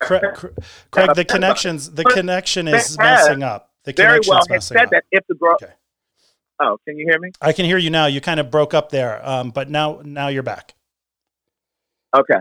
[0.00, 0.22] Craig,
[0.90, 3.70] Craig the connections, the connection is messing up.
[3.84, 4.90] The Very well had messing said up.
[4.90, 5.54] that if the girl.
[5.54, 5.72] Okay.
[6.60, 7.30] Oh, can you hear me?
[7.40, 8.06] I can hear you now.
[8.06, 10.74] You kind of broke up there, um, but now now you're back.
[12.16, 12.38] Okay.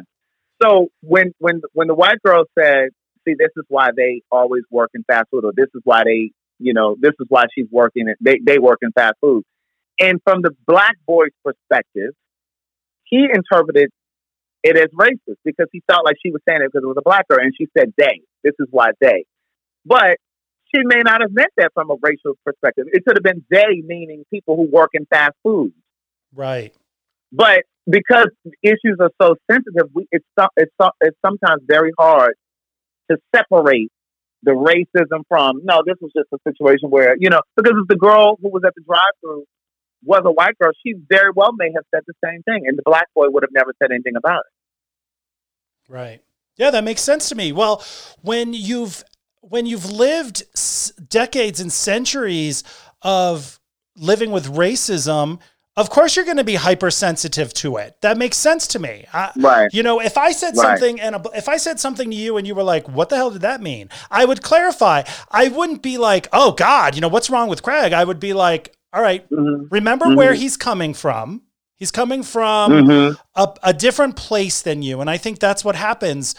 [0.61, 2.89] So when when when the white girl said,
[3.27, 6.31] "See, this is why they always work in fast food," or "This is why they,
[6.60, 8.07] you know, this is why she's working.
[8.07, 9.43] in- They they work in fast food,"
[9.99, 12.14] and from the black boy's perspective,
[13.03, 13.89] he interpreted
[14.64, 17.02] it as racist because he felt like she was saying it because it was a
[17.03, 19.26] black girl, and she said "they." This is why they,
[19.85, 20.18] but
[20.73, 22.85] she may not have meant that from a racial perspective.
[22.91, 25.73] It could have been they, meaning people who work in fast food.
[26.34, 26.73] Right.
[27.31, 28.27] But because
[28.61, 30.26] issues are so sensitive, we, it's,
[30.56, 30.72] it's,
[31.02, 32.35] it's sometimes very hard
[33.11, 33.91] to separate
[34.43, 37.95] the racism from, no, this was just a situation where, you know, because if the
[37.95, 39.45] girl who was at the drive through
[40.03, 42.83] was a white girl, she very well may have said the same thing, and the
[42.83, 45.91] black boy would have never said anything about it.
[45.91, 46.21] Right.
[46.57, 47.51] Yeah, that makes sense to me.
[47.51, 47.83] Well,
[48.21, 49.03] when you've
[49.41, 50.43] when you've lived
[51.09, 52.63] decades and centuries
[53.01, 53.59] of
[53.95, 55.39] living with racism,
[55.77, 57.95] of course you're going to be hypersensitive to it.
[58.02, 59.06] That makes sense to me.
[59.14, 59.69] I, Right.
[59.73, 60.77] You know, if I said Right.
[60.77, 63.15] something and a, if I said something to you and you were like, "What the
[63.15, 65.03] hell did that mean?" I would clarify.
[65.31, 68.34] I wouldn't be like, "Oh God, you know what's wrong with Craig?" I would be
[68.34, 69.68] like, "All right, Mm-hmm.
[69.72, 70.18] remember Mhm.
[70.18, 71.43] where he's coming from.
[71.77, 73.15] He's coming from Mm-hmm.
[73.35, 75.02] a, a different place than you.
[75.02, 76.35] And I think that's what happens.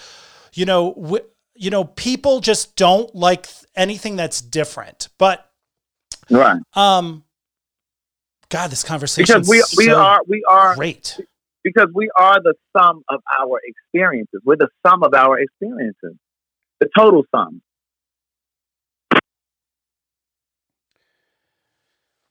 [0.53, 5.09] You know, w- you know, people just don't like th- anything that's different.
[5.19, 5.45] But
[6.31, 6.61] Right.
[6.75, 7.25] um,
[8.53, 11.19] God, this conversation Because we, we so are, we are, great.
[11.65, 14.43] because we are the sum of our experiences.
[14.45, 16.16] We're the sum of our experiences,
[16.79, 17.62] the total sum.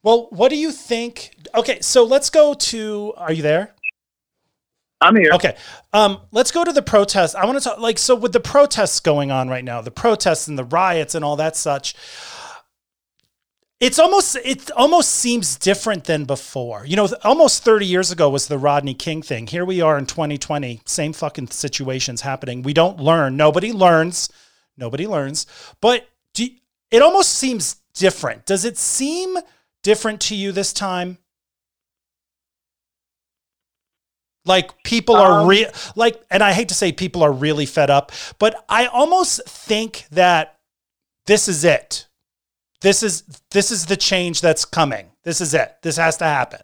[0.03, 1.35] Well, what do you think?
[1.55, 3.13] Okay, so let's go to.
[3.17, 3.73] Are you there?
[5.01, 5.31] I'm here.
[5.33, 5.55] Okay.
[5.91, 7.33] Um, let's go to the protests.
[7.33, 10.47] I want to talk like so with the protests going on right now, the protests
[10.47, 11.95] and the riots and all that such.
[13.81, 16.85] It's almost it almost seems different than before.
[16.85, 19.47] You know, almost 30 years ago was the Rodney King thing.
[19.47, 22.61] Here we are in 2020, same fucking situations happening.
[22.61, 23.35] We don't learn.
[23.35, 24.29] Nobody learns.
[24.77, 25.47] Nobody learns.
[25.81, 26.57] But do you-
[26.91, 28.45] it almost seems different.
[28.45, 29.39] Does it seem
[29.81, 31.17] different to you this time?
[34.45, 37.89] Like people are Um, real, like, and I hate to say people are really fed
[37.89, 40.59] up, but I almost think that
[41.25, 42.07] this is it.
[42.81, 45.11] This is this is the change that's coming.
[45.23, 45.77] This is it.
[45.83, 46.61] This has to happen.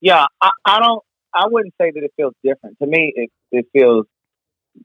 [0.00, 1.02] Yeah, I, I don't.
[1.32, 2.76] I wouldn't say that it feels different.
[2.80, 4.06] To me, it it feels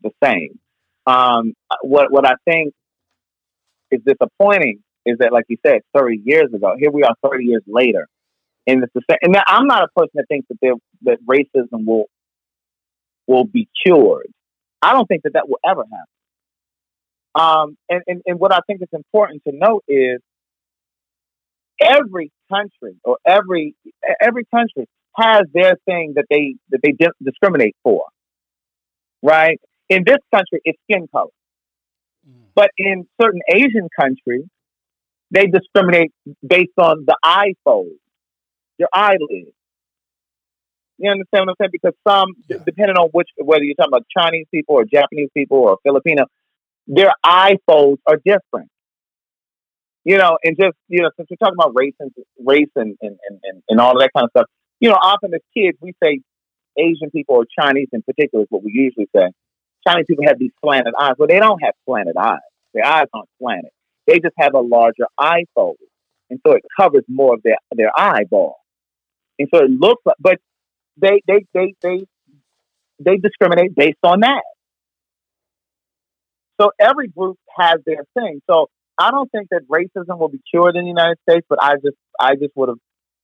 [0.04, 0.60] the same.
[1.08, 2.74] Um, what what I think
[3.92, 7.64] is disappointing is that, like you said, thirty years ago, here we are, thirty years
[7.66, 8.08] later,
[8.68, 9.18] and it's the same.
[9.24, 10.74] And I'm not a person that thinks that there,
[11.04, 12.06] that racism will
[13.26, 14.32] will be cured.
[14.82, 16.15] I don't think that that will ever happen.
[17.36, 20.20] Um, and, and and what I think is important to note is
[21.82, 23.76] every country or every
[24.22, 24.88] every country
[25.18, 28.06] has their thing that they that they di- discriminate for,
[29.22, 29.60] right?
[29.90, 31.30] In this country, it's skin color,
[32.56, 34.46] but in certain Asian countries,
[35.32, 36.12] they discriminate
[36.48, 37.92] based on the eye fold,
[38.78, 39.52] your eyelids.
[40.98, 41.70] You understand what I'm saying?
[41.74, 42.58] Because some, Yeah.
[42.66, 46.26] depending on which, whether you're talking about Chinese people or Japanese people or Filipino,
[46.88, 48.70] their eye folds are different.
[50.04, 52.12] You know, and just you know, since we're talking about race and
[52.46, 54.46] race and and, and, and, all of that kind of stuff,
[54.80, 56.20] you know, often as kids we say
[56.78, 59.32] Asian people or Chinese in particular is what we usually say.
[59.88, 61.14] Chinese people have these slanted eyes.
[61.18, 62.40] Well, they don't have slanted eyes.
[62.74, 63.72] Their eyes aren't slanted.
[64.06, 65.78] They just have a larger eye fold,
[66.30, 68.58] and so it covers more of their their eyeball,
[69.40, 70.18] and so it looks like.
[70.20, 70.38] But
[70.98, 72.06] they they they they
[73.00, 74.44] they discriminate based on that.
[76.60, 78.42] So every group has their thing.
[78.50, 78.68] So
[78.98, 81.98] I don't think that racism will be cured in the United States, but I just
[82.20, 82.78] I just would have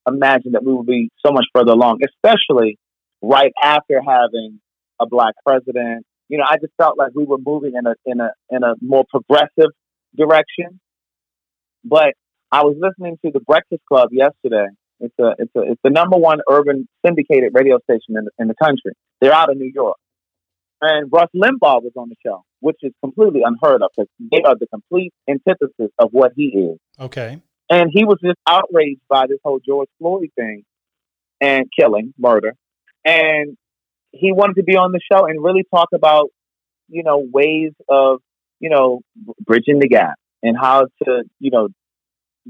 [0.08, 2.78] imagined that we would be so much further along, especially
[3.22, 4.60] right after having
[4.99, 6.06] a black president.
[6.28, 8.76] You know, I just felt like we were moving in a in a in a
[8.82, 9.72] more progressive
[10.16, 10.80] direction.
[11.84, 12.14] But
[12.52, 14.68] I was listening to the Breakfast Club yesterday.
[14.99, 18.48] It's a it's a it's the number one urban syndicated radio station in the, in
[18.48, 18.94] the country.
[19.20, 19.98] They're out of New York.
[20.82, 24.56] And Rush Limbaugh was on the show, which is completely unheard of because they are
[24.56, 26.80] the complete antithesis of what he is.
[26.99, 27.40] Okay.
[27.70, 30.64] And he was just outraged by this whole George Floyd thing
[31.40, 32.56] and killing, murder.
[33.06, 33.58] And
[34.12, 36.30] he wanted to be on the show and really talk about,
[36.90, 38.20] you know, ways of,
[38.60, 39.02] you know,
[39.40, 41.70] bridging the gap and how to, you know,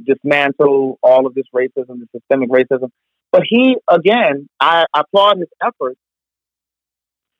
[0.06, 2.90] dismantle all of this racism, the systemic racism.
[3.32, 6.00] But he, again, I, I applaud his efforts,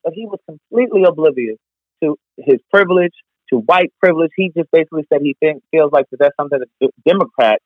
[0.04, 1.58] but he was completely oblivious
[2.02, 3.12] to his privilege,
[3.50, 4.30] to white privilege.
[4.36, 7.64] He just basically said he think, feels like that that's something that Democrats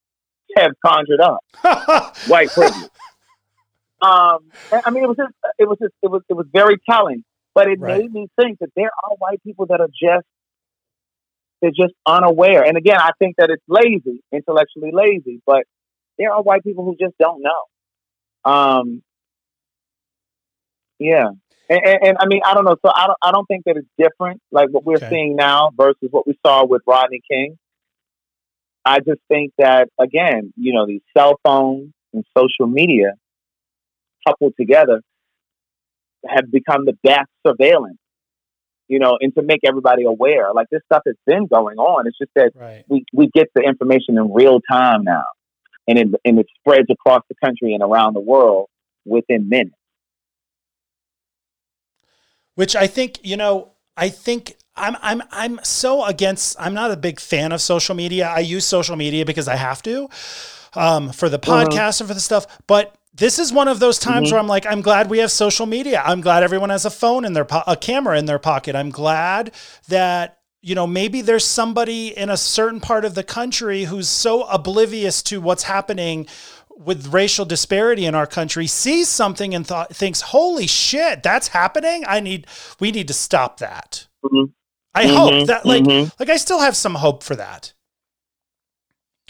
[0.57, 1.41] have conjured up,
[2.29, 2.91] white privilege.
[4.03, 7.25] Um, I mean, it was just, it was just, it was, it was very telling.
[7.55, 8.01] But it right.
[8.01, 10.27] made me think that there are white people that are just,
[11.63, 12.65] they're just unaware.
[12.65, 15.41] And again, I think that it's lazy, intellectually lazy.
[15.47, 15.65] But
[16.19, 18.51] there are white people who just don't know.
[18.51, 19.03] Um,
[20.99, 21.31] yeah,
[21.69, 22.77] and, and, and, I mean, I don't know.
[22.85, 25.09] So I don't, I don't think that it's different, like what we're okay.
[25.11, 27.59] seeing now versus what we saw with Rodney King.
[28.85, 33.13] I just think that again, you know, these cell phones and social media
[34.27, 35.03] coupled together
[36.27, 37.99] have become the best surveillance,
[38.89, 40.53] you know, and to make everybody aware.
[40.53, 42.07] Like this stuff has been going on.
[42.07, 42.85] It's just that right.
[42.89, 45.25] we, we get the information in real time now.
[45.89, 48.69] And it, and it spreads across the country and around the world
[49.05, 49.77] within minutes.
[52.57, 56.97] Which I think, you know, I think I'm I'm I'm so against I'm not a
[56.97, 58.29] big fan of social media.
[58.29, 60.09] I use social media because I have to
[60.75, 61.65] um, for the uh-huh.
[61.65, 64.35] podcast and for the stuff, but this is one of those times mm-hmm.
[64.35, 66.03] where I'm like, I'm glad we have social media.
[66.05, 68.77] I'm glad everyone has a phone in their po- a camera in their pocket.
[68.77, 69.53] I'm glad
[69.89, 74.43] that you know maybe there's somebody in a certain part of the country who's so
[74.43, 76.27] oblivious to what's happening
[76.77, 82.05] with racial disparity in our country sees something and thought thinks, "Holy shit, that's happening!
[82.07, 82.47] I need
[82.81, 84.51] we need to stop that." Mm-hmm.
[84.95, 85.17] I mm-hmm.
[85.17, 86.09] hope that like mm-hmm.
[86.19, 87.73] like I still have some hope for that.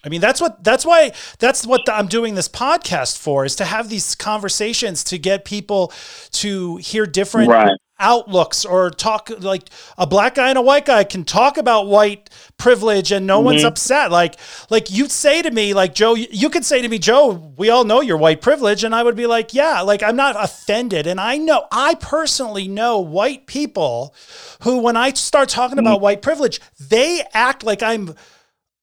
[0.05, 3.56] I mean, that's what that's why that's what the, I'm doing this podcast for is
[3.56, 5.93] to have these conversations to get people
[6.32, 7.77] to hear different right.
[7.98, 12.28] Outlooks or talk like a black guy and a white guy can talk about white
[12.59, 13.47] privilege and no mm-hmm.
[13.47, 14.10] one's upset.
[14.10, 14.36] Like
[14.70, 17.85] like you'd say to me like Joe, you could say to me, Joe, we all
[17.85, 21.20] know your white privilege, and I would be like, yeah, like I'm not offended, and
[21.20, 24.14] I know I personally know white people
[24.62, 25.86] who when I start talking mm-hmm.
[25.86, 28.14] about white privilege, they act like I'm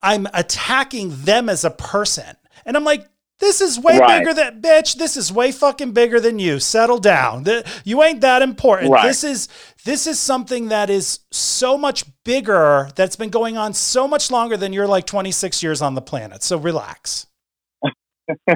[0.02, 2.36] I'm attacking them as a person.
[2.66, 3.08] And I'm like,
[3.44, 4.20] this is way right.
[4.20, 4.96] bigger than bitch.
[4.96, 6.60] This is way fucking bigger than you.
[6.60, 7.44] Settle down.
[7.44, 8.92] The, you ain't that important.
[8.92, 9.06] Right.
[9.06, 9.50] This is
[9.84, 14.56] this is something that is so much bigger that's been going on so much longer
[14.56, 16.42] than you're like 26 years on the planet.
[16.42, 17.28] So relax.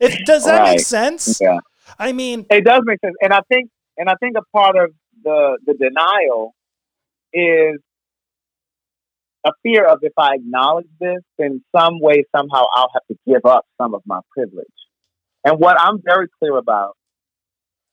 [0.00, 0.76] if, does that right.
[0.76, 1.40] make sense?
[1.40, 1.58] Yeah.
[1.98, 4.92] I mean, it does make sense, and I think and I think a part of
[5.24, 6.54] the the denial
[7.32, 7.80] is
[9.46, 13.44] a fear of if I acknowledge this, in some way, somehow I'll have to give
[13.44, 14.66] up some of my privilege.
[15.44, 16.96] And what I'm very clear about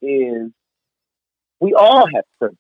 [0.02, 0.50] is
[1.60, 2.58] we all have privilege.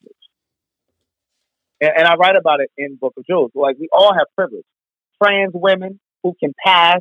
[1.81, 3.51] And, and I write about it in Book of Jewels.
[3.55, 4.65] Like we all have privilege.
[5.21, 6.99] Trans women who can pass,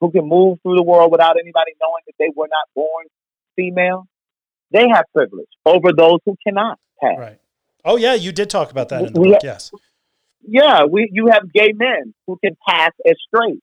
[0.00, 3.06] who can move through the world without anybody knowing that they were not born
[3.54, 4.08] female,
[4.72, 7.16] they have privilege over those who cannot pass.
[7.16, 7.38] Right.
[7.84, 9.42] Oh yeah, you did talk about that in the we book.
[9.44, 9.70] yes
[10.46, 13.60] yeah, we you have gay men who can pass as straight.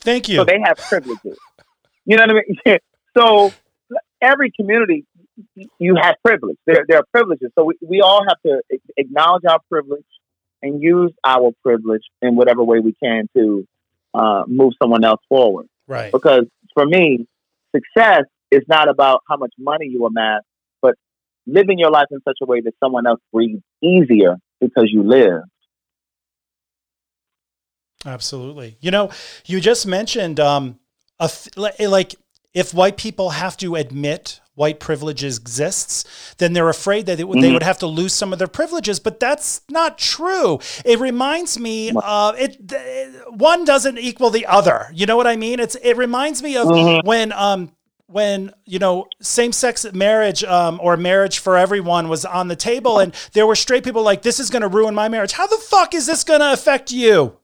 [0.00, 0.36] Thank you.
[0.36, 1.38] So they have privileges.
[2.04, 2.78] you know what I mean?
[3.18, 3.52] so
[4.20, 5.04] every community,
[5.78, 6.56] you have privilege.
[6.66, 7.50] There, there are privileges.
[7.58, 8.62] So we, we all have to
[8.96, 10.04] acknowledge our privilege
[10.62, 13.66] and use our privilege in whatever way we can to
[14.14, 15.66] uh, move someone else forward.
[15.86, 16.10] Right.
[16.12, 17.26] Because for me,
[17.74, 20.42] success is not about how much money you amass,
[20.80, 20.94] but
[21.46, 25.42] living your life in such a way that someone else breathes easier because you live.
[28.06, 28.78] Absolutely.
[28.80, 29.10] You know,
[29.44, 30.78] you just mentioned um,
[31.18, 32.14] a, like
[32.54, 37.40] if white people have to admit white privilege exists, then they're afraid that mm-hmm.
[37.40, 38.98] they would have to lose some of their privileges.
[38.98, 40.58] But that's not true.
[40.84, 43.34] It reminds me of it, it.
[43.34, 44.86] One doesn't equal the other.
[44.94, 45.60] You know what I mean?
[45.60, 47.06] It's it reminds me of mm-hmm.
[47.06, 47.72] when um,
[48.06, 53.14] when you know same-sex marriage um, or marriage for everyone was on the table and
[53.32, 55.92] there were straight people like this is going to ruin my marriage how the fuck
[55.92, 57.36] is this going to affect you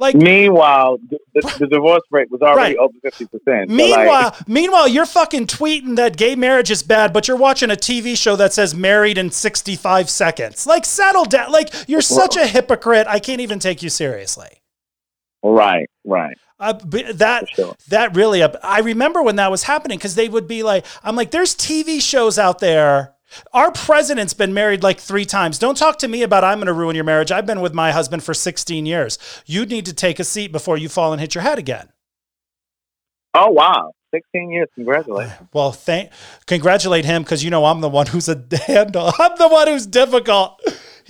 [0.00, 1.18] like, meanwhile, the,
[1.58, 2.76] the, divorce rate was already right.
[2.78, 3.68] over fifty percent.
[3.68, 7.74] Meanwhile, like, meanwhile, you're fucking tweeting that gay marriage is bad, but you're watching a
[7.74, 11.52] TV show that says "married in 65 seconds." Like, settle down.
[11.52, 13.06] Like, you're such a hypocrite.
[13.06, 14.62] I can't even take you seriously.
[15.42, 16.36] Right, right.
[16.58, 16.72] Uh,
[17.14, 17.74] that sure.
[17.88, 21.14] that really, uh, I remember when that was happening because they would be like, I'm
[21.14, 23.14] like, there's TV shows out there
[23.52, 25.58] our president's been married like three times.
[25.58, 27.30] Don't talk to me about I'm going to ruin your marriage.
[27.30, 29.18] I've been with my husband for 16 years.
[29.46, 31.88] You need to take a seat before you fall and hit your head again.
[33.34, 33.92] Oh wow!
[34.12, 34.68] 16 years.
[34.74, 35.36] Congratulations.
[35.52, 36.10] Well, thank
[36.46, 39.12] congratulate him because you know I'm the one who's a handle.
[39.18, 40.60] I'm the one who's difficult.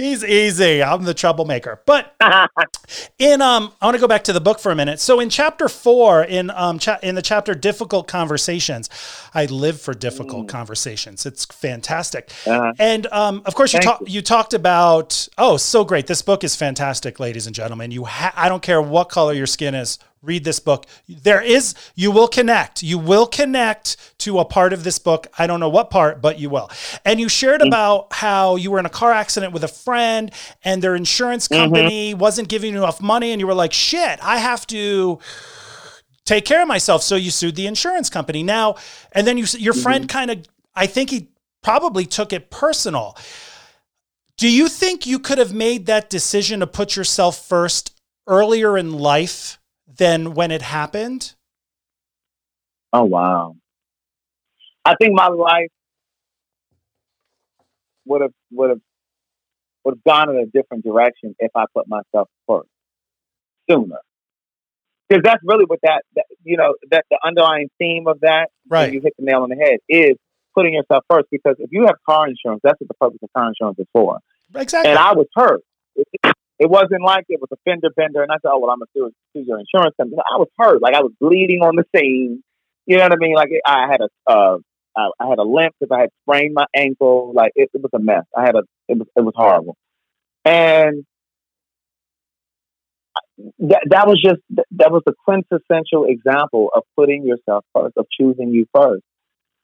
[0.01, 0.83] He's easy.
[0.83, 1.83] I'm the troublemaker.
[1.85, 2.17] But
[3.19, 4.99] in um, I want to go back to the book for a minute.
[4.99, 8.89] So in chapter four, in um, cha- in the chapter "Difficult Conversations,"
[9.35, 10.49] I live for difficult mm.
[10.49, 11.27] conversations.
[11.27, 12.31] It's fantastic.
[12.47, 12.73] Uh-huh.
[12.79, 15.29] And um, of course, you talked you talked about.
[15.37, 16.07] Oh, so great!
[16.07, 17.91] This book is fantastic, ladies and gentlemen.
[17.91, 20.87] You, ha- I don't care what color your skin is read this book.
[21.09, 22.83] There is, you will connect.
[22.83, 25.27] You will connect to a part of this book.
[25.39, 26.71] I don't know what part, but you will.
[27.05, 27.69] And you shared mm-hmm.
[27.69, 30.31] about how you were in a car accident with a friend
[30.63, 31.63] and their insurance mm-hmm.
[31.63, 32.21] company mm-hmm.
[32.21, 33.33] wasn't giving you enough money.
[33.33, 35.19] And you were like, shit, I have to
[36.25, 37.03] take care of myself.
[37.03, 38.43] So you sued the insurance company.
[38.43, 38.77] Now,
[39.13, 39.83] and then you, your mm-hmm.
[39.83, 40.45] friend kind of,
[40.75, 41.31] I think he
[41.63, 43.17] probably took it personal.
[44.37, 47.95] Do you think you could have made that decision to put yourself first
[48.27, 49.60] earlier in life
[49.97, 51.35] than when it happened?
[52.93, 53.57] Oh wow.
[54.85, 55.69] I think my life
[58.07, 58.81] would have would have
[59.85, 62.69] would have gone in a different direction if I put myself first
[63.69, 63.97] sooner.
[65.09, 68.93] Because that's really what that, that, you know that the underlying theme of that right.
[68.93, 70.17] you hit the nail on the head is
[70.55, 71.27] putting yourself first.
[71.31, 74.19] Because if you have car insurance, that's what the purpose of car insurance is for.
[74.55, 74.91] Exactly.
[74.91, 75.63] And I was hurt.
[76.61, 79.11] It wasn't like it was a fender bender, and I said, "Oh well, I'm gonna
[79.35, 82.43] sue, your insurance company." I was hurt, like I was bleeding on the scene.
[82.85, 83.35] You know what I mean?
[83.35, 84.59] Like I had a, uh,
[84.95, 87.33] I had a limp because I had sprained my ankle.
[87.35, 88.25] Like it, it was a mess.
[88.37, 89.75] I had a, it was, it was horrible,
[90.45, 91.07] and
[93.61, 94.41] that that was just
[94.73, 99.03] that was the quintessential example of putting yourself first, of choosing you first.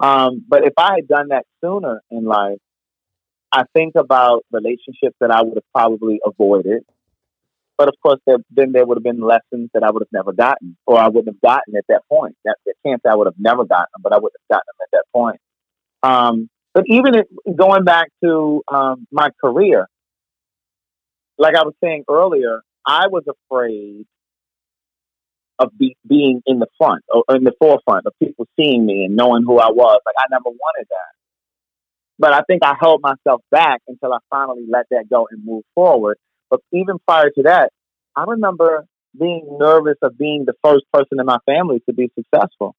[0.01, 2.59] Um, but if I had done that sooner in life,
[3.57, 6.85] I think about relationships that I would have probably avoided.
[7.78, 10.35] But of course, there, then there would have been lessons that I would have never
[10.35, 12.37] gotten, or I wouldn't have gotten at that point.
[12.45, 12.57] That
[12.87, 15.05] chance I would have never gotten them, but I wouldn't have gotten them at that
[15.11, 15.41] point.
[16.03, 19.87] Um, but even if, going back to um, my career,
[21.39, 24.05] like I was saying earlier, I was afraid
[25.59, 29.16] of be, being in the front or in the forefront of people seeing me and
[29.16, 30.01] knowing who I was.
[30.05, 31.26] Like I never wanted that.
[32.19, 35.65] But I think I held myself back until I finally let that go and move
[35.75, 36.17] forward.
[36.51, 37.71] But even prior to that,
[38.15, 38.87] I remember
[39.19, 42.75] being nervous of being the first person in my family to be successful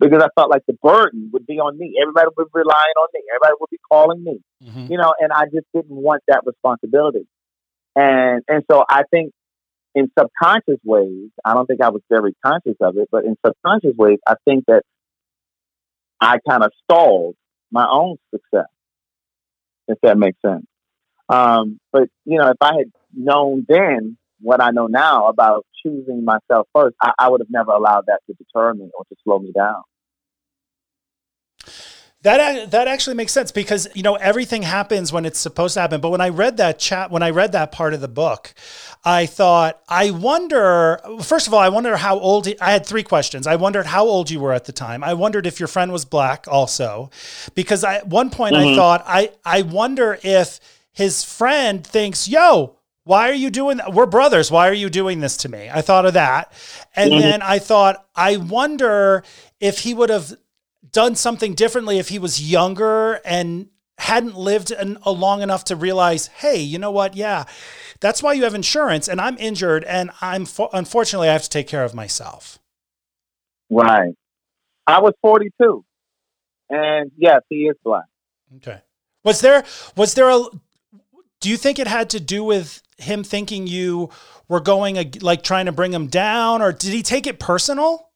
[0.00, 1.94] because I felt like the burden would be on me.
[2.00, 3.22] Everybody would be relying on me.
[3.30, 4.92] Everybody would be calling me, mm-hmm.
[4.92, 7.26] you know, and I just didn't want that responsibility.
[7.96, 9.32] And, and so I think
[9.94, 13.94] in subconscious ways, I don't think I was very conscious of it, but in subconscious
[13.96, 14.82] ways, I think that
[16.20, 17.36] I kind of stalled
[17.74, 18.68] my own success,
[19.88, 20.64] if that makes sense.
[21.28, 26.24] Um, but you know, if I had known then what I know now about choosing
[26.24, 29.40] myself first, I, I would have never allowed that to deter me or to slow
[29.40, 29.82] me down.
[32.24, 36.00] That that actually makes sense because you know everything happens when it's supposed to happen.
[36.00, 38.54] But when I read that chat, when I read that part of the book,
[39.04, 41.00] I thought, I wonder.
[41.22, 42.46] First of all, I wonder how old.
[42.46, 43.46] He, I had three questions.
[43.46, 45.04] I wondered how old you were at the time.
[45.04, 47.10] I wondered if your friend was black, also,
[47.54, 48.72] because I, at one point mm-hmm.
[48.72, 50.60] I thought, I I wonder if
[50.92, 53.92] his friend thinks, "Yo, why are you doing that?
[53.92, 54.50] We're brothers.
[54.50, 55.68] Why are you doing this to me?
[55.70, 56.50] I thought of that.
[56.96, 57.20] And mm-hmm.
[57.20, 59.22] then I thought, I wonder
[59.60, 60.34] if he would have
[60.94, 63.68] done something differently if he was younger and
[63.98, 67.14] hadn't lived an, a long enough to realize, hey, you know what?
[67.14, 67.44] Yeah,
[68.00, 71.68] that's why you have insurance, and I'm injured, and I'm unfortunately I have to take
[71.68, 72.58] care of myself.
[73.68, 74.14] Right.
[74.86, 75.84] I was 42,
[76.70, 78.04] and yes, he is black.
[78.56, 78.80] Okay.
[79.24, 79.64] Was there
[79.96, 80.44] was there a?
[81.40, 84.10] Do you think it had to do with him thinking you
[84.48, 88.10] were going like trying to bring him down, or did he take it personal?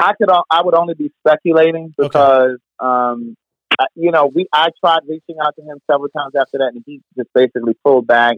[0.00, 2.88] I could I would only be speculating because okay.
[2.88, 3.36] um,
[3.78, 6.82] I, you know we I tried reaching out to him several times after that, and
[6.86, 8.36] he just basically pulled back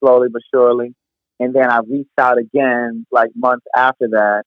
[0.00, 0.94] slowly but surely.
[1.38, 4.42] And then I reached out again like months after that,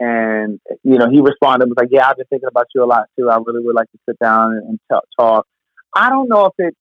[0.00, 3.06] and you know he responded was like, "Yeah, I've been thinking about you a lot
[3.16, 3.28] too.
[3.30, 5.46] I really would like to sit down and, and t- talk."
[5.94, 6.74] I don't know if it.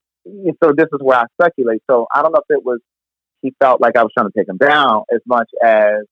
[0.63, 1.84] So this is where I speculate.
[1.89, 2.80] So I don't know if it was
[3.43, 6.05] he felt like I was trying to take him down as much as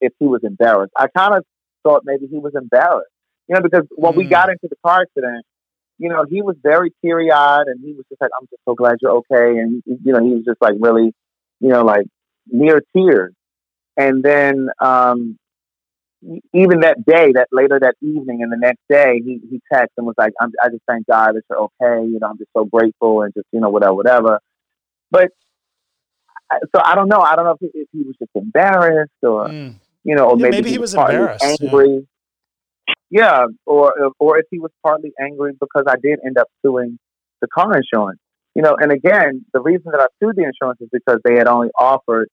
[0.00, 0.92] if he was embarrassed.
[0.96, 1.44] I kind of
[1.82, 3.10] thought maybe he was embarrassed.
[3.48, 4.16] You know, because when mm.
[4.16, 5.44] we got into the car accident,
[5.98, 8.74] you know, he was very teary eyed and he was just like, I'm just so
[8.74, 9.58] glad you're okay.
[9.58, 11.12] And, you know, he was just like really,
[11.60, 12.06] you know, like
[12.46, 13.34] near tears.
[13.96, 15.36] And then, um,
[16.54, 20.06] even that day, that later that evening and the next day, he, he texted and
[20.06, 22.06] was like, i just thank God that you're okay.
[22.06, 24.40] You know, I'm just so grateful and just, you know, whatever, whatever.
[25.10, 25.32] But
[26.74, 27.20] so I don't know.
[27.20, 29.74] I don't know if he, if he was just embarrassed or, mm
[30.04, 31.56] you know, or Yeah, maybe, maybe he, he was, partly embarrassed, yeah.
[31.68, 32.06] angry.
[33.10, 33.46] Yeah.
[33.66, 36.98] or or if he was partly angry because I did end up suing
[37.40, 38.20] the car insurance.
[38.54, 41.46] You know, and again, the reason that I sued the insurance is because they had
[41.46, 42.28] only offered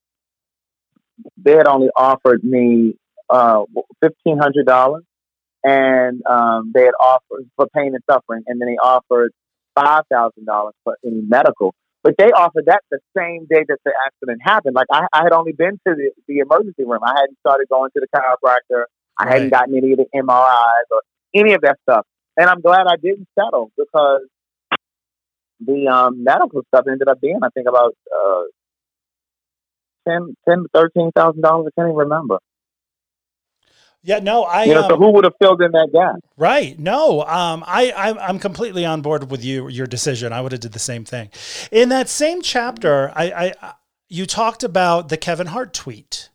[1.38, 2.96] they had only offered me
[3.30, 3.64] uh,
[4.02, 5.04] fifteen hundred dollars,
[5.64, 9.32] and um, they had offered for pain and suffering, and then they offered
[9.76, 11.74] five thousand dollars for any medical.
[12.08, 14.76] But they offered that the same day that the accident happened.
[14.76, 17.04] Like I, I had only been to the, the emergency room.
[17.04, 18.86] I hadn't started going to the chiropractor.
[19.20, 19.34] I Right.
[19.34, 21.02] hadn't gotten any of the MRIs or
[21.36, 22.06] any of that stuff.
[22.38, 24.22] And I'm glad I didn't settle because
[25.60, 28.44] the um, medical stuff ended up being, I think, about uh,
[30.08, 31.68] ten, ten to thirteen thousand dollars.
[31.76, 32.40] I can't even remember.
[34.08, 36.16] Yeah, no, I You know, so um, who would have filled in that gap?
[36.38, 36.80] Right.
[36.80, 40.32] No, um, I, I'm, I'm completely on board with you, your decision.
[40.32, 41.30] I would have did the same thing.
[41.74, 43.74] In that same chapter, I, I,
[44.08, 46.30] you talked about the Kevin Hart tweet.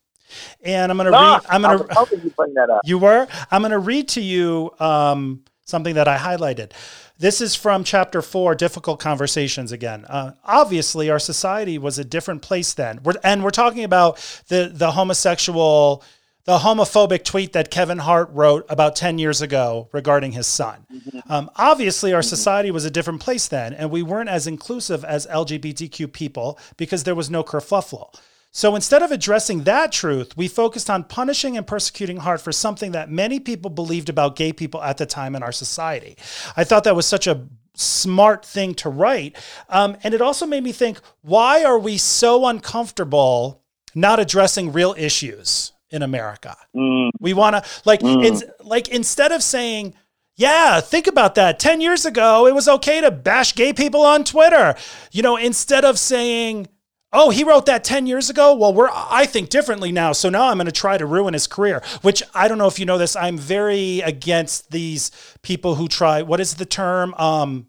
[0.63, 2.83] And I'm going to Ah, read, I'm going was to, hoping you bring that up.
[2.85, 6.73] you were, I'm going to read to you, um, something that I highlighted.
[7.19, 10.05] This is from chapter four, difficult conversations again.
[10.07, 13.01] Uh, obviously our society was a different place then.
[13.03, 14.19] We're, and we're talking about
[14.49, 16.05] the, the homosexual,
[16.45, 20.87] the homophobic tweet that Kevin Hart wrote about 10 years ago regarding his son.
[21.29, 25.27] Um, obviously, our society was a different place then, and we weren't as inclusive as
[25.29, 28.15] LGBTQ people because there was no kerfuffle.
[28.51, 32.93] So instead of addressing that truth, we focused on punishing and persecuting Hart for something
[32.93, 36.19] that many people believed about gay people at the time in our society.
[36.55, 39.37] I thought that was such a smart thing to write.
[39.71, 43.63] Um, and it also made me think why are we so uncomfortable
[43.95, 46.57] not addressing real issues in America?
[46.75, 48.25] Mm, We want to like Mm.
[48.25, 49.95] it's like instead of saying,
[50.37, 51.59] "Yeah, think about that.
[51.61, 54.75] 10 years ago, it was okay to bash gay people on Twitter."
[55.13, 56.69] You know, instead of saying,
[57.13, 60.13] "Oh, he wrote that 10 years ago." Well, we're I think differently now.
[60.13, 62.79] So now I'm going to try to ruin his career, which I don't know if
[62.79, 63.15] you know this.
[63.15, 65.11] I'm very against these
[65.43, 67.67] people who try what is the term um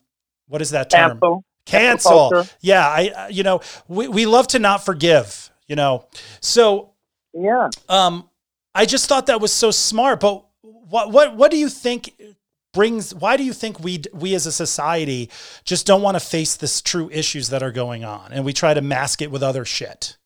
[0.47, 1.11] what is that term?
[1.19, 1.43] cancel.
[1.65, 2.29] cancel.
[2.29, 2.49] culture.
[2.61, 3.59] Yeah, I you know,
[3.89, 6.05] we we love to not forgive, you know.
[6.41, 6.92] So
[7.33, 7.69] Yeah.
[7.89, 8.29] um,
[8.75, 10.19] I just thought that was so smart.
[10.19, 12.13] But what what what do you think
[12.73, 13.13] brings?
[13.13, 15.29] Why do you think we we as a society
[15.63, 18.73] just don't want to face this true issues that are going on, and we try
[18.73, 20.17] to mask it with other shit?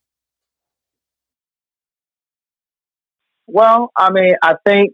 [3.47, 4.93] Well, I mean, I think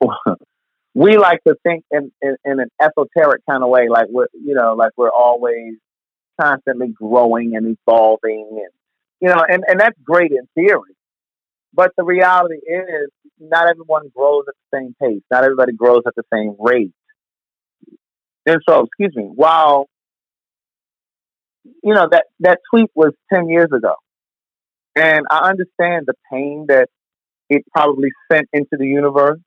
[0.94, 4.54] we like to think in, in, in an esoteric kind of way, like we're, you
[4.54, 5.74] know, like we're always
[6.40, 8.70] constantly growing and evolving, and
[9.20, 10.93] you know, and, and that's great in theory.
[11.74, 13.10] But the reality is,
[13.40, 15.22] not everyone grows at the same pace.
[15.30, 16.92] Not everybody grows at the same rate.
[18.46, 19.88] And so, excuse me, while
[21.82, 23.94] you know that that tweet was ten years ago,
[24.94, 26.88] and I understand the pain that
[27.48, 29.40] it probably sent into the universe.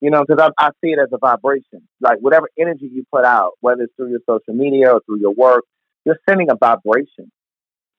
[0.00, 1.86] You know, because I, I see it as a vibration.
[2.00, 5.34] Like whatever energy you put out, whether it's through your social media or through your
[5.34, 5.64] work,
[6.06, 7.30] you're sending a vibration.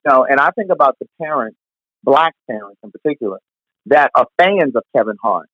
[0.03, 1.57] You know, and I think about the parents,
[2.03, 3.37] black parents in particular,
[3.87, 5.47] that are fans of Kevin Hart,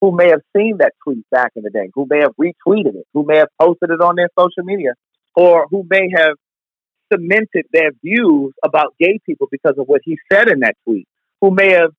[0.00, 3.06] who may have seen that tweet back in the day, who may have retweeted it,
[3.14, 4.92] who may have posted it on their social media,
[5.34, 6.34] or who may have
[7.12, 11.06] cemented their views about gay people because of what he said in that tweet,
[11.40, 11.90] who may have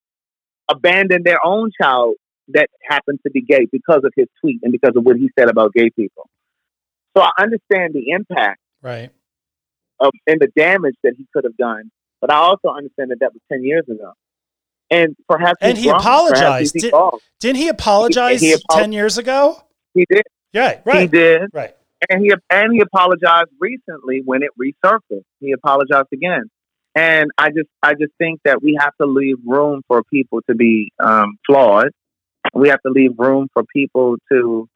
[0.69, 2.15] abandoned their own child
[2.49, 5.49] that happened to be gay because of his tweet and because of what he said
[5.49, 6.30] about gay people.
[7.15, 9.11] So I understand the impact Right.
[9.99, 11.91] of and the damage that he could have done,
[12.22, 14.14] but I also understand that that was ten years ago,
[14.91, 16.74] and perhaps And he apologized.
[16.74, 16.94] did,
[17.40, 19.61] didn't he apologize He apolog- ten years ago?
[19.94, 20.80] He did, Yeah.
[20.86, 21.02] Right.
[21.02, 21.76] He did, Right.
[22.10, 25.24] and he and he apologized recently when it resurfaced.
[25.40, 26.44] He apologized again,
[26.95, 30.56] and I just I just think that we have to leave room for people to
[30.56, 31.90] be um, flawed.
[32.53, 34.68] We have to leave room for people to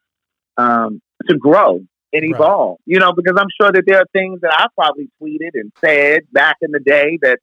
[0.57, 1.81] um, to grow
[2.11, 2.31] and Right.
[2.35, 2.77] evolve.
[2.85, 6.23] You know, because I'm sure that there are things that I probably tweeted and said
[6.31, 7.39] back in the day that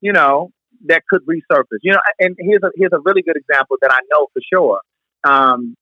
[0.00, 0.50] you know
[0.86, 1.80] that could resurface.
[1.82, 4.80] You know, and here's a here's a really good example that I know for sure.
[5.24, 5.76] Um,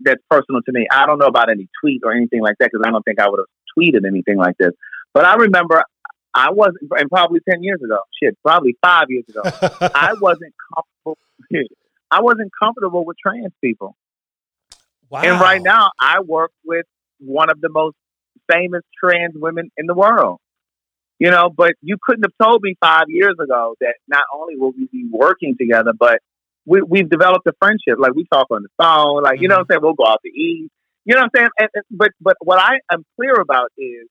[0.00, 0.86] that's personal to me.
[0.90, 3.28] I don't know about any tweet or anything like that because I don't think I
[3.28, 3.46] would have
[3.76, 4.72] tweeted anything like this.
[5.12, 5.82] But I remember
[6.34, 9.42] I wasn't, and probably ten years ago, shit, probably five years ago,
[9.94, 11.18] I wasn't comfortable.
[12.10, 13.96] I wasn't comfortable with trans people,
[15.10, 15.22] wow.
[15.22, 16.86] and right now I work with
[17.18, 17.96] one of the most
[18.50, 20.38] famous trans women in the world.
[21.18, 24.72] You know, but you couldn't have told me five years ago that not only will
[24.72, 26.18] we be working together, but
[26.66, 27.98] we, we've developed a friendship.
[27.98, 29.80] Like we talk on the phone, like you know what I'm saying.
[29.82, 30.68] We'll go out to eat.
[31.06, 31.48] You know what I'm saying.
[31.58, 34.08] And, and- but but what I am clear about is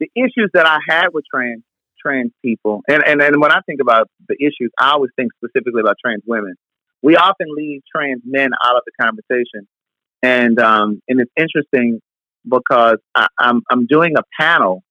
[0.00, 1.62] the issues that I had with trans
[2.00, 5.80] trans people, and, and, and when I think about the issues, I always think specifically
[5.80, 6.54] about trans women.
[7.02, 9.68] We often leave trans men out of the conversation.
[10.22, 12.00] And um, and it's interesting
[12.48, 14.82] because I, I'm I'm doing a panel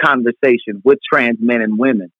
[0.00, 2.12] conversation with trans men and women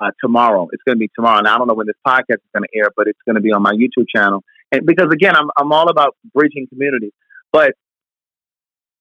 [0.00, 0.68] uh, tomorrow.
[0.72, 2.78] It's going to be tomorrow, and I don't know when this podcast is going to
[2.78, 4.42] air, but it's going to be on my YouTube channel.
[4.70, 7.12] And because again, I'm I'm all about bridging community,
[7.52, 7.72] but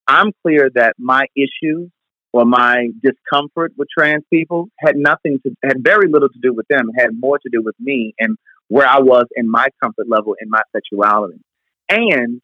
[0.07, 1.89] I'm clear that my issues
[2.33, 6.67] or my discomfort with trans people had nothing to had very little to do with
[6.69, 6.89] them.
[6.97, 10.49] Had more to do with me and where I was in my comfort level in
[10.49, 11.41] my sexuality.
[11.89, 12.41] And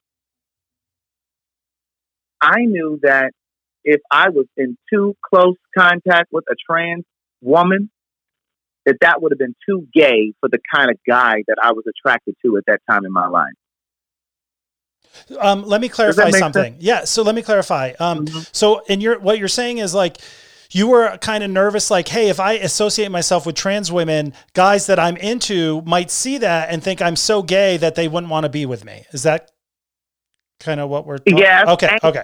[2.42, 3.32] I knew that
[3.88, 7.06] if I was in too close contact with a trans
[7.42, 7.90] woman,
[8.86, 11.86] that that would have been too gay for the kind of guy that I was
[11.88, 13.54] attracted to at that time in my life.
[15.40, 16.74] Um, let me clarify something.
[16.74, 16.84] Sense?
[16.84, 17.06] Yeah.
[17.06, 17.94] So let me clarify.
[18.00, 18.40] Um, mm-hmm.
[18.52, 20.18] so in your, what you're saying is like,
[20.70, 24.88] you were kind of nervous, like, hey, if I associate myself with trans women, guys
[24.88, 28.44] that I'm into might see that and think I'm so gay that they wouldn't want
[28.44, 29.06] to be with me.
[29.14, 29.50] Is that
[30.60, 31.20] kind of what we're?
[31.20, 31.38] Talking?
[31.38, 31.68] Yes.
[31.70, 31.88] Okay.
[31.88, 32.24] And, okay.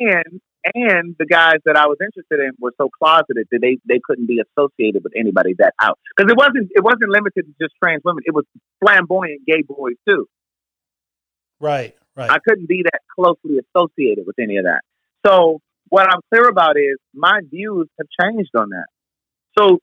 [0.00, 0.40] And
[0.74, 4.26] and the guys that I was interested in were so closeted that they, they couldn't
[4.26, 8.02] be associated with anybody that out because it wasn't it wasn't limited to just trans
[8.04, 8.22] women.
[8.24, 8.44] It was
[8.80, 10.26] flamboyant gay boys too.
[11.60, 11.94] Right.
[12.16, 12.30] Right.
[12.30, 14.82] I couldn't be that closely associated with any of that.
[15.26, 18.86] So what I'm clear about is my views have changed on that.
[19.58, 19.78] So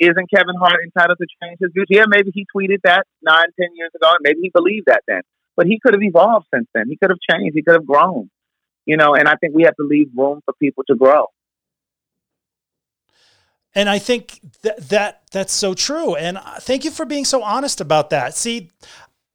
[0.00, 1.86] isn't Kevin Hart entitled to change his views?
[1.88, 5.22] Yeah, maybe he tweeted that nine, ten years ago, and maybe he believed that then.
[5.56, 6.88] But he could have evolved since then.
[6.88, 7.54] He could have changed.
[7.54, 8.28] He could have grown.
[8.86, 11.26] You know, and I think we have to leave room for people to grow.
[13.74, 16.14] And I think that, that that's so true.
[16.14, 18.34] And thank you for being so honest about that.
[18.34, 18.70] See,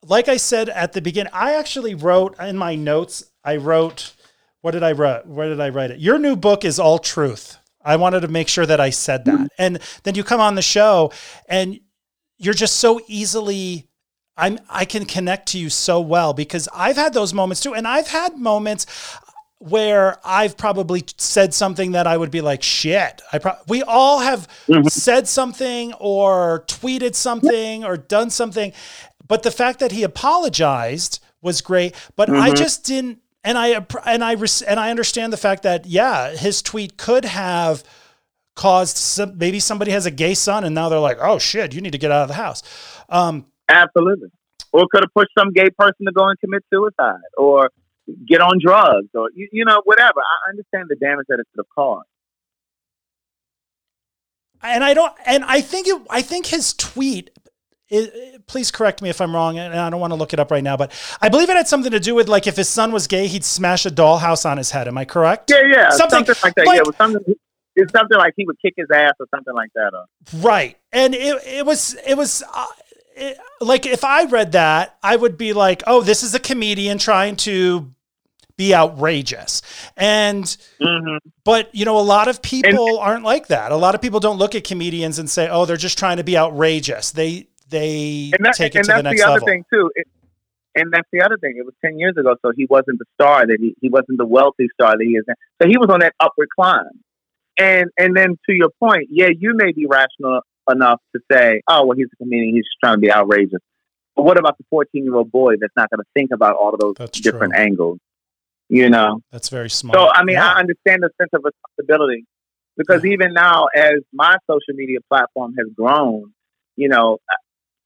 [0.06, 4.14] like I said at the beginning, I actually wrote in my notes, I wrote
[4.62, 5.26] what did I write?
[5.26, 6.00] Where did I write it?
[6.00, 7.58] Your new book is all truth.
[7.84, 9.36] I wanted to make sure that I said that.
[9.36, 9.46] Mm-hmm.
[9.58, 11.14] And then you come on the show
[11.48, 11.80] and
[12.38, 13.88] you're just so easily
[14.36, 17.74] I'm I can connect to you so well because I've had those moments too.
[17.74, 18.86] And I've had moments
[19.60, 23.22] where I've probably said something that I would be like, shit.
[23.32, 24.88] I pro- we all have mm-hmm.
[24.88, 28.72] said something or tweeted something or done something.
[29.28, 31.94] But the fact that he apologized was great.
[32.16, 32.42] But mm-hmm.
[32.42, 34.36] I just didn't and I and I
[34.68, 37.84] and I understand the fact that yeah, his tweet could have
[38.56, 41.82] caused some, maybe somebody has a gay son and now they're like, oh shit, you
[41.82, 42.64] need to get out of the house.
[43.08, 44.30] Um, Absolutely,
[44.72, 47.70] or could have pushed some gay person to go and commit suicide, or
[48.28, 50.20] get on drugs, or you, you know whatever.
[50.20, 52.08] I understand the damage that it could have caused.
[54.62, 57.30] And I don't, and I think it, I think his tweet
[57.90, 60.52] it, please correct me if I'm wrong, and I don't want to look it up
[60.52, 60.92] right now, but
[61.22, 63.44] I believe it had something to do with like if his son was gay, he'd
[63.44, 64.88] smash a dollhouse on his head.
[64.88, 65.50] Am I correct?
[65.50, 66.68] Yeah, yeah, something, something like that.
[66.68, 67.36] Like, yeah, it was something.
[67.76, 69.94] It's something like he would kick his ass or something like that.
[69.94, 70.06] Or.
[70.40, 72.44] Right, and it it was it was.
[72.54, 72.66] Uh,
[73.16, 77.00] it, like if I read that, I would be like, "Oh, this is a comedian
[77.00, 77.92] trying to
[78.60, 79.64] be outrageous."
[79.98, 81.18] And mm-hmm.
[81.44, 83.72] but you know, a lot of people and, aren't like that.
[83.72, 86.24] A lot of people don't look at comedians and say, "Oh, they're just trying to
[86.24, 89.48] be outrageous." They they that, take it to the next the level.
[89.48, 89.90] Thing too.
[89.96, 90.08] It,
[90.76, 91.56] and that's the other thing.
[91.58, 94.26] It was ten years ago, so he wasn't the star that he he wasn't the
[94.26, 95.24] wealthy star that he is.
[95.28, 95.36] Now.
[95.62, 96.86] So he was on that upward climb.
[97.58, 100.42] And and then to your point, yeah, you may be rational
[100.72, 102.56] enough to say, oh well, he's a comedian.
[102.56, 103.60] He's just trying to be outrageous.
[104.16, 106.74] But what about the fourteen year old boy that's not going to think about all
[106.74, 107.64] of those that's different true.
[107.64, 108.00] angles?
[108.70, 109.98] You know, that's very smart.
[109.98, 110.54] So I mean, yeah.
[110.54, 112.26] I understand the sense of responsibility
[112.78, 113.14] because yeah.
[113.14, 116.32] even now, as my social media platform has grown,
[116.76, 117.18] you know,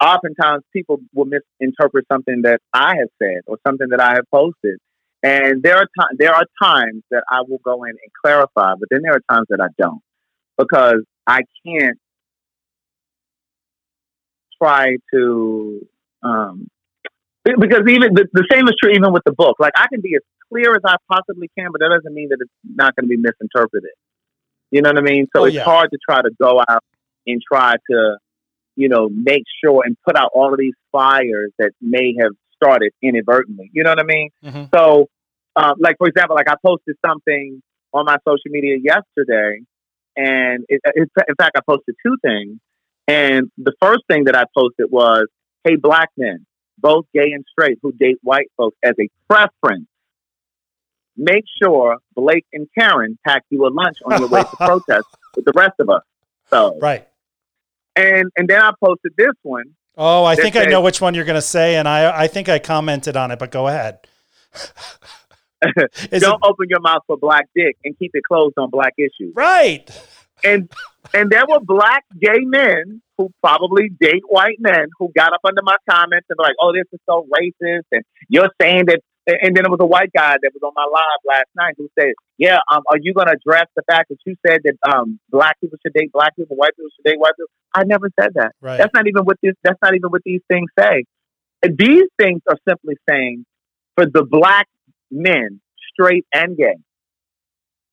[0.01, 4.77] oftentimes people will misinterpret something that I have said or something that I have posted.
[5.23, 8.89] And there are times there are times that I will go in and clarify, but
[8.91, 10.01] then there are times that I don't
[10.57, 11.97] because I can't
[14.61, 15.87] try to
[16.23, 16.67] um,
[17.45, 19.57] because even the, the same is true even with the book.
[19.59, 20.21] Like I can be as
[20.53, 23.17] clear as I possibly can, but that doesn't mean that it's not going to be
[23.17, 23.91] misinterpreted.
[24.71, 25.27] You know what I mean?
[25.35, 25.63] So oh, it's yeah.
[25.63, 26.83] hard to try to go out
[27.25, 28.17] and try to
[28.75, 32.91] you know, make sure and put out all of these fires that may have started
[33.01, 33.69] inadvertently.
[33.73, 34.29] You know what I mean?
[34.43, 34.63] Mm-hmm.
[34.73, 35.07] So,
[35.55, 37.61] um, like for example, like I posted something
[37.93, 39.59] on my social media yesterday,
[40.15, 42.57] and it, it, in fact, I posted two things.
[43.07, 45.27] And the first thing that I posted was,
[45.63, 46.45] "Hey, black men,
[46.79, 49.87] both gay and straight, who date white folks as a preference."
[51.15, 55.45] Make sure Blake and Karen pack you a lunch on your way to protest with
[55.45, 56.01] the rest of us.
[56.49, 57.07] So, right
[57.95, 59.65] and and then I posted this one.
[59.95, 62.27] Oh, I think said, I know which one you're going to say, and I I
[62.27, 63.99] think I commented on it, but go ahead.
[65.61, 69.33] Don't it, open your mouth for black dick and keep it closed on black issues.
[69.33, 69.89] Right.
[70.43, 70.69] and
[71.13, 75.61] and there were black gay men who probably date white men who got up under
[75.63, 79.01] my comments and were like, "Oh, this is so racist," and you're saying that.
[79.25, 81.89] And then it was a white guy that was on my live last night who
[81.97, 85.19] said, "Yeah, um, are you going to address the fact that you said that um,
[85.29, 88.31] black people should date black people, white people should date white people?" I never said
[88.35, 88.51] that.
[88.59, 88.77] Right.
[88.77, 89.53] That's not even what this.
[89.63, 91.05] That's not even what these things say.
[91.63, 93.45] These things are simply saying
[93.95, 94.67] for the black
[95.09, 95.61] men,
[95.93, 96.75] straight and gay,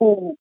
[0.01, 0.35] who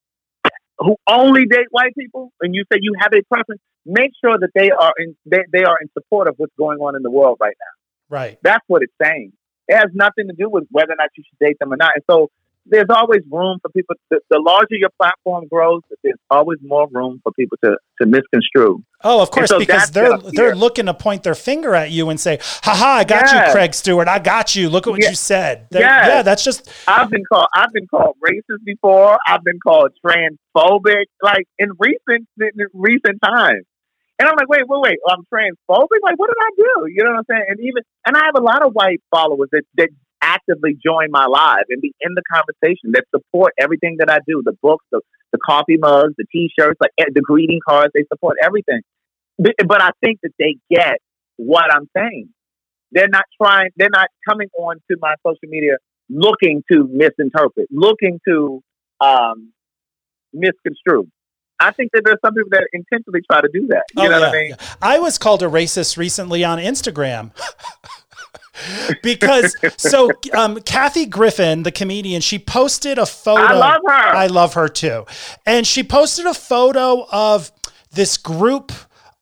[0.79, 4.49] who only date white people, and you say you have a preference, make sure that
[4.55, 7.37] they are in they, they are in support of what's going on in the world
[7.39, 8.17] right now.
[8.17, 8.39] Right.
[8.41, 9.33] That's what it's saying.
[9.69, 11.91] It has nothing to do with whether or not you should date them or not.
[11.95, 12.29] And so
[12.65, 13.95] there's always room for people.
[14.09, 18.83] The, the larger your platform grows, there's always more room for people to to misconstrue.
[19.03, 22.19] Oh, of course, so because they're they're looking to point their finger at you and
[22.19, 23.47] say, "Ha ha, I got Yes.
[23.47, 24.07] you, Craig Stewart.
[24.07, 24.69] I got you.
[24.69, 25.09] Look at what Yeah.
[25.09, 25.81] you said." Yes.
[25.81, 29.17] Yeah, that's just I've been called I've been called racist before.
[29.25, 33.65] I've been called transphobic, like in recent in recent times.
[34.19, 36.03] And I'm like, wait, wait, wait, I'm transphobic?
[36.03, 36.91] Like, what did I do?
[36.91, 37.45] You know what I'm saying?
[37.47, 39.89] And even and I have a lot of white followers that, that
[40.21, 44.41] actively join my live and be in the conversation that support everything that I do.
[44.43, 44.99] The books, the,
[45.31, 48.81] the coffee mugs, the t shirts, like eh, the greeting cards, they support everything.
[49.37, 50.97] But, but I think that they get
[51.37, 52.29] what I'm saying.
[52.91, 55.77] They're not trying they're not coming on to my social media
[56.09, 58.61] looking to misinterpret, looking to
[58.99, 59.53] um,
[60.33, 61.07] misconstrue.
[61.59, 63.83] I think that there's some people that intentionally try to do that.
[63.95, 64.49] You Oh, know yeah, what I mean?
[64.51, 64.55] yeah.
[64.81, 67.31] I was called a racist recently on Instagram.
[69.03, 73.41] because so um, Kathy Griffin, the comedian, she posted a photo.
[73.43, 73.93] I love her.
[73.93, 75.05] I love her too.
[75.45, 77.51] And she posted a photo of
[77.91, 78.71] this group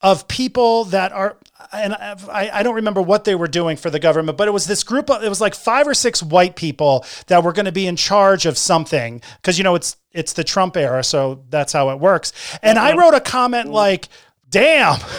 [0.01, 1.37] of people that are
[1.71, 4.67] and I, I don't remember what they were doing for the government, but it was
[4.67, 7.71] this group of it was like five or six white people that were going to
[7.71, 11.73] be in charge of something because you know it's it's the Trump era, so that's
[11.73, 12.33] how it works.
[12.61, 12.99] And I mm-hmm.
[12.99, 14.09] wrote a comment like,
[14.49, 14.99] "Damn."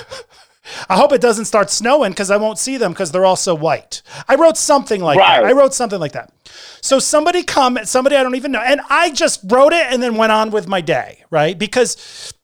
[0.89, 3.55] I hope it doesn't start snowing because I won't see them because they're all so
[3.55, 4.03] white.
[4.29, 5.45] I wrote something like that.
[5.45, 6.31] I wrote something like that.
[6.83, 10.16] So somebody come, somebody I don't even know, and I just wrote it and then
[10.16, 11.59] went on with my day, right?
[11.59, 12.35] Because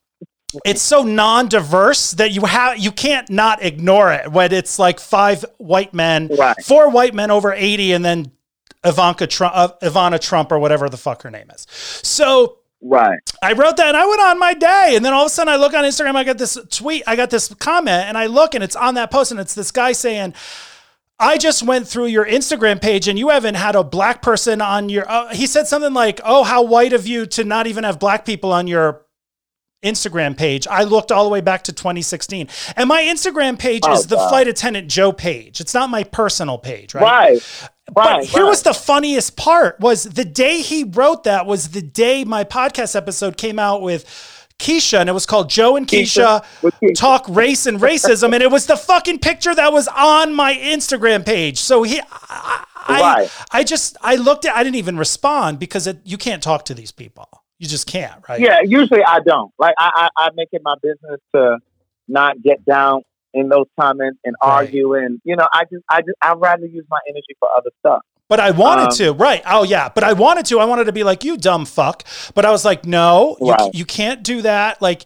[0.64, 5.44] it's so non-diverse that you have you can't not ignore it when it's like five
[5.58, 6.56] white men, Right.
[6.64, 8.30] four white men over eighty, and then
[8.84, 11.66] Ivanka Trump, uh, Ivana Trump, or whatever the fuck her name is.
[12.02, 13.18] So Right.
[13.42, 14.92] I wrote that and I went on my day.
[14.94, 17.16] And then all of a sudden I look on Instagram, I got this tweet, I
[17.16, 19.92] got this comment, and I look and it's on that post, and it's this guy
[19.92, 20.34] saying,
[21.18, 24.90] I just went through your Instagram page and you haven't had a black person on
[24.90, 25.10] your.
[25.10, 28.26] Uh, he said something like, Oh, how white of you to not even have black
[28.26, 29.00] people on your
[29.84, 30.66] Instagram page.
[30.66, 32.48] I looked all the way back to 2016.
[32.76, 34.28] And my Instagram page Oh, is the God.
[34.30, 35.60] flight attendant Joe page.
[35.60, 37.02] It's not my personal page, right?
[37.02, 37.68] Right.
[37.92, 38.24] But Right.
[38.24, 38.48] here right.
[38.48, 42.96] was the funniest part was the day he wrote that was the day my podcast
[42.96, 44.06] episode came out with
[44.58, 48.50] Keisha and it was called Joe and Keisha, Keisha talk race and racism and it
[48.50, 51.58] was the fucking picture that was on my Instagram page.
[51.60, 55.98] So he I I, I just I looked at I didn't even respond because it,
[56.04, 57.28] you can't talk to these people.
[57.58, 58.40] You just can't, right?
[58.40, 59.52] Yeah, usually I don't.
[59.58, 61.58] Like I, I, I make it my business to
[62.08, 63.02] not get down
[63.32, 64.50] in those comments and Right.
[64.50, 67.70] argue and you know, I just I just I'd rather use my energy for other
[67.80, 68.00] stuff.
[68.28, 69.42] But I wanted Um, to, right?
[69.46, 70.58] Oh yeah, but I wanted to.
[70.58, 72.04] I wanted to be like you, dumb fuck.
[72.34, 73.74] But I was like, no, you, Right.
[73.74, 74.80] you can't do that.
[74.82, 75.04] Like,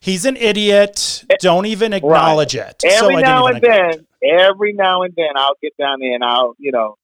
[0.00, 1.24] he's an idiot.
[1.40, 2.82] Don't even acknowledge it.
[2.84, 6.54] Every I now and then, every now and then I'll get down there and I'll,
[6.58, 6.96] you know,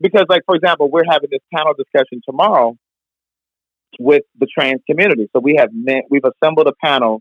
[0.00, 2.76] because like for example, we're having this panel discussion tomorrow
[3.98, 5.28] with the trans community.
[5.34, 7.20] So we have met, we've assembled a panel.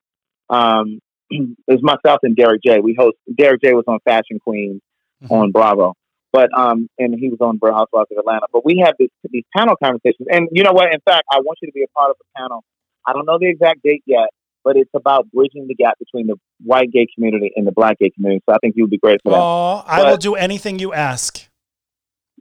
[0.50, 2.80] Um, it's myself and Derek J.
[2.80, 3.18] We host.
[3.38, 3.74] Derek J.
[3.74, 4.82] was on Fashion Queen
[5.24, 5.32] Mhm.
[5.32, 5.94] on Bravo,
[6.34, 8.46] but um, and he was on Real Housewives of Atlanta.
[8.52, 10.94] But we have this, these panel conversations, and you know what?
[10.94, 12.62] In fact, I want you to be a part of the panel.
[13.08, 14.28] I don't know the exact date yet,
[14.66, 18.10] but it's about bridging the gap between the white gay community and the black gay
[18.10, 18.44] community.
[18.50, 19.38] So I think you would be great for that.
[19.40, 21.48] Oh, I But- will do anything you ask.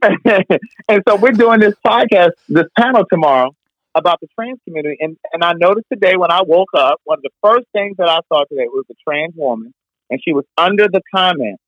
[0.03, 3.55] and so we're doing this podcast, this panel tomorrow
[3.95, 4.97] about the trans community.
[4.99, 8.09] And, and I noticed today when I woke up, one of the first things that
[8.09, 9.73] I saw today was a trans woman,
[10.09, 11.59] and she was under the comment,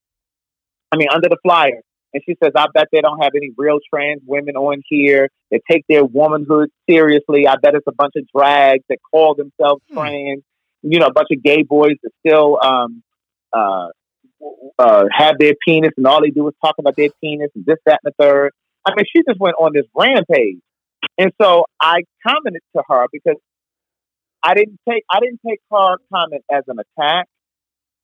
[0.92, 1.82] I mean, under the flyer.
[2.14, 5.62] And she says, I bet they don't have any real trans women on here that
[5.70, 7.46] take their womanhood seriously.
[7.46, 9.96] I bet it's a bunch of drags that call themselves Hmm.
[9.98, 10.44] trans,
[10.82, 13.04] you know, a bunch of gay boys that still um,
[13.52, 13.88] uh,
[14.80, 17.78] uh, have their penis and all they do is talk about their penis and this,
[17.86, 18.52] that, and the third.
[18.86, 20.60] I mean, she just went on this rampage.
[21.18, 23.38] And so I commented to her because
[24.44, 27.28] I didn't take I didn't take her comment as an attack.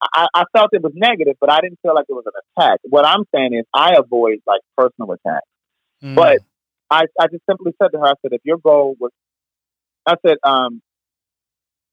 [0.01, 2.79] I, I felt it was negative, but I didn't feel like it was an attack.
[2.83, 5.45] What I'm saying is I avoid like personal attacks.
[6.03, 6.15] Mm.
[6.15, 6.39] But
[6.89, 9.11] I, I just simply said to her, I said, if your goal was,
[10.05, 10.81] I said, um,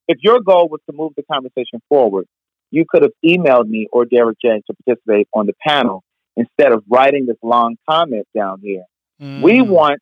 [0.08, 2.26] if your goal was to move the conversation forward,
[2.70, 6.02] you could have emailed me or Derek J to participate on the panel
[6.36, 8.84] instead of writing this long comment down here.
[9.20, 9.42] Mm.
[9.42, 10.00] We want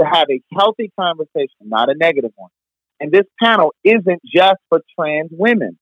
[0.00, 2.50] to have a healthy conversation, not a negative one.
[3.00, 5.78] And this panel isn't just for trans women.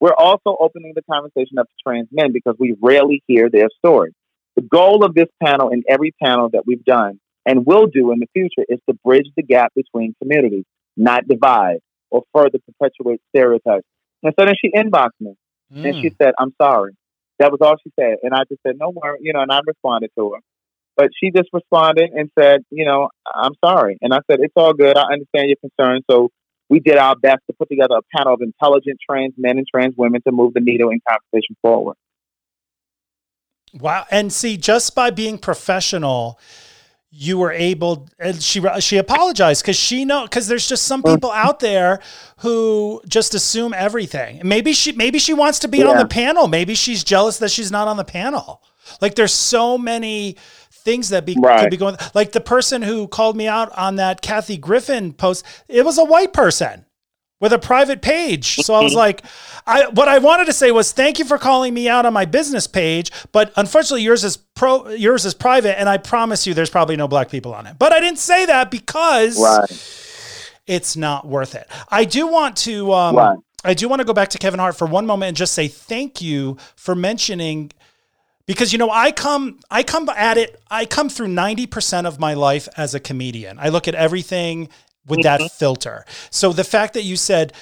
[0.00, 4.14] We're also opening the conversation up to trans men because we rarely hear their story.
[4.56, 8.18] The goal of this panel and every panel that we've done and will do in
[8.18, 10.64] the future is to bridge the gap between communities,
[10.96, 11.78] not divide
[12.10, 13.86] or further perpetuate stereotypes.
[14.22, 15.34] And so then she inboxed me
[15.72, 15.84] mm.
[15.84, 16.16] and she mm.
[16.20, 16.96] said, I'm sorry.
[17.38, 18.16] That was all she said.
[18.22, 20.38] And I just said, no worry, you know, and I responded to her.
[20.96, 23.98] But she just responded and said, you know, I'm sorry.
[24.00, 24.96] And I said, it's all good.
[24.96, 26.02] I understand your concern.
[26.08, 26.30] So
[26.68, 29.94] we did our best to put together a panel of intelligent trans men and trans
[29.96, 31.96] women to move the needle in conversation forward.
[33.74, 34.06] Wow.
[34.10, 36.38] And see, just by being professional,
[37.16, 41.30] you were able and she she apologized because she know because there's just some people
[41.30, 41.36] mm.
[41.36, 42.00] out there
[42.38, 45.86] who just assume everything maybe she maybe she wants to be yeah.
[45.86, 48.60] on the panel maybe she's jealous that she's not on the panel
[49.00, 50.36] like there's so many
[50.84, 51.60] things that be, right.
[51.60, 55.44] could be going like the person who called me out on that Kathy Griffin post
[55.68, 56.84] it was a white person
[57.40, 58.56] with a private page.
[58.56, 59.22] So I was like,
[59.66, 62.24] I what I wanted to say was thank you for calling me out on my
[62.24, 66.70] business page, but unfortunately yours is pro yours is private and I promise you there's
[66.70, 67.78] probably no black people on it.
[67.78, 70.60] But I didn't say that because right.
[70.66, 71.68] it's not worth it.
[71.88, 73.38] I do want to um, right.
[73.64, 75.68] I do want to go back to Kevin Hart for one moment and just say
[75.68, 77.72] thank you for mentioning
[78.46, 82.34] because you know I come I come at it I come through 90% of my
[82.34, 83.58] life as a comedian.
[83.58, 84.68] I look at everything
[85.06, 85.42] with mm-hmm.
[85.44, 86.04] that filter.
[86.30, 87.52] So the fact that you said,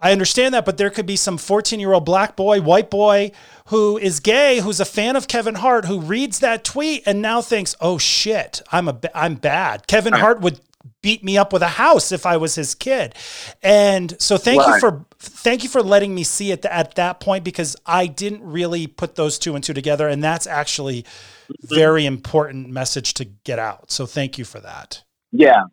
[0.00, 3.32] I understand that, but there could be some 14 year old black boy, white boy
[3.66, 7.40] who is gay, who's a fan of Kevin Hart, who reads that tweet and now
[7.40, 10.60] thinks, "Oh shit, I'm a I'm bad." Kevin Hart would
[11.02, 13.14] beat me up with a house if I was his kid.
[13.62, 17.44] And so thank you for thank you for letting me see it at that point
[17.44, 21.74] because I didn't really put those two and two together and that's actually mm-hmm.
[21.74, 23.90] very important message to get out.
[23.90, 25.02] So thank you for that.
[25.32, 25.64] Yeah.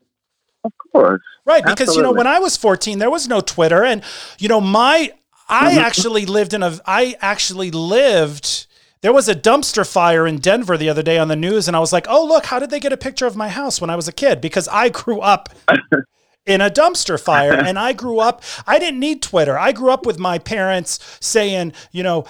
[0.63, 1.21] Of course.
[1.45, 1.63] Right.
[1.63, 1.97] Because, Absolutely.
[1.97, 3.83] you know, when I was 14, there was no Twitter.
[3.83, 4.01] And,
[4.39, 5.11] you know, my,
[5.49, 5.79] I mm-hmm.
[5.79, 8.67] actually lived in a, I actually lived,
[9.01, 11.67] there was a dumpster fire in Denver the other day on the news.
[11.67, 13.81] And I was like, oh, look, how did they get a picture of my house
[13.81, 14.39] when I was a kid?
[14.39, 15.49] Because I grew up.
[16.45, 17.53] in a dumpster fire.
[17.63, 19.57] And I grew up, I didn't need Twitter.
[19.57, 22.25] I grew up with my parents saying, you know,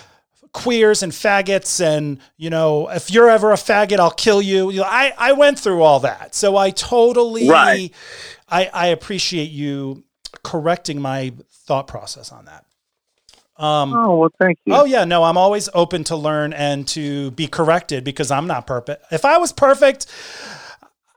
[0.53, 4.81] queers and faggots and you know if you're ever a faggot i'll kill you, you
[4.81, 7.91] know, i i went through all that so i totally right.
[8.49, 10.03] i i appreciate you
[10.43, 12.65] correcting my thought process on that
[13.57, 14.73] um, oh well, thank you.
[14.73, 18.65] Oh yeah, no, I'm always open to learn and to be corrected because I'm not
[18.65, 19.05] perfect.
[19.11, 20.07] If I was perfect,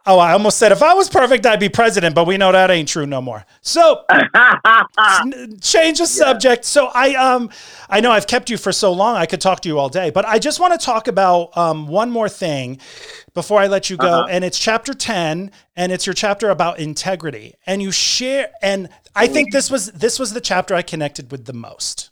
[0.09, 2.71] Oh, I almost said if I was perfect, I'd be president, but we know that
[2.71, 3.45] ain't true no more.
[3.61, 4.05] So
[5.61, 6.63] change the subject.
[6.63, 6.69] Yeah.
[6.69, 7.51] So I um
[7.91, 10.11] I know I've kept you for so long, I could talk to you all day,
[10.11, 12.79] but I just want to talk about um one more thing
[13.35, 14.21] before I let you go.
[14.21, 14.29] Uh-huh.
[14.31, 17.55] And it's chapter 10, and it's your chapter about integrity.
[17.67, 21.47] And you share and I think this was this was the chapter I connected with
[21.47, 22.11] the most.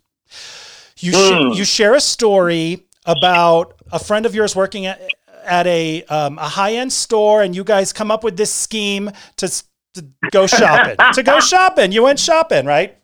[0.98, 1.54] You mm.
[1.54, 5.00] sh- you share a story about a friend of yours working at
[5.44, 9.10] at a um, a high end store, and you guys come up with this scheme
[9.36, 9.48] to,
[9.94, 10.96] to go shopping.
[11.12, 12.96] to go shopping, you went shopping, right?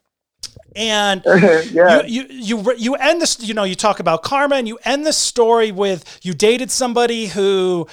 [0.76, 2.02] And yeah.
[2.02, 3.40] you, you you you end this.
[3.40, 7.26] You know, you talk about karma, and you end the story with you dated somebody
[7.26, 7.86] who.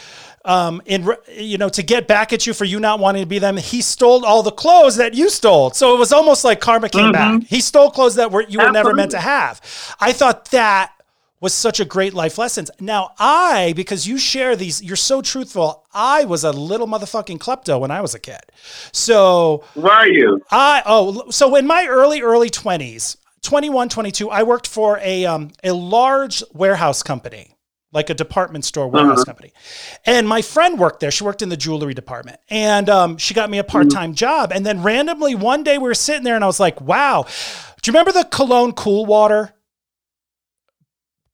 [0.46, 1.06] Um, in
[1.36, 3.82] you know, to get back at you for you not wanting to be them, he
[3.82, 5.72] stole all the clothes that you stole.
[5.72, 7.40] So it was almost like karma came mm-hmm.
[7.40, 7.50] back.
[7.50, 9.60] He stole clothes that were you were never meant to have.
[10.00, 10.94] I thought that
[11.40, 12.72] was such a great life lessons.
[12.80, 15.86] Now I, because you share these, you're so truthful.
[15.94, 18.42] I was a little motherfucking klepto when I was a kid.
[18.92, 20.42] So where are you?
[20.50, 25.52] I oh so in my early early twenties, 21, 22, I worked for a um
[25.64, 27.54] a large warehouse company.
[27.94, 29.26] Like a department store warehouse uh-huh.
[29.26, 29.54] company.
[30.06, 31.10] And my friend worked there.
[31.10, 32.38] She worked in the jewelry department.
[32.50, 34.16] And um, she got me a part time mm-hmm.
[34.16, 34.52] job.
[34.52, 37.26] And then randomly one day we were sitting there and I was like, wow.
[37.82, 39.54] Do you remember the cologne cool water?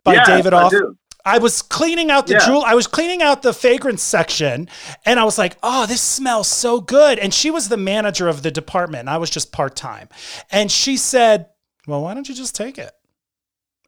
[0.04, 0.96] By yes, Davidoff.
[1.26, 2.46] I, was cleaning out the yeah.
[2.46, 2.64] jewel.
[2.64, 4.68] I was cleaning out the fragrance section,
[5.06, 8.44] and I was like, "Oh, this smells so good." And she was the manager of
[8.44, 10.10] the department, and I was just part time.
[10.52, 11.48] And she said,
[11.88, 12.92] "Well, why don't you just take it?"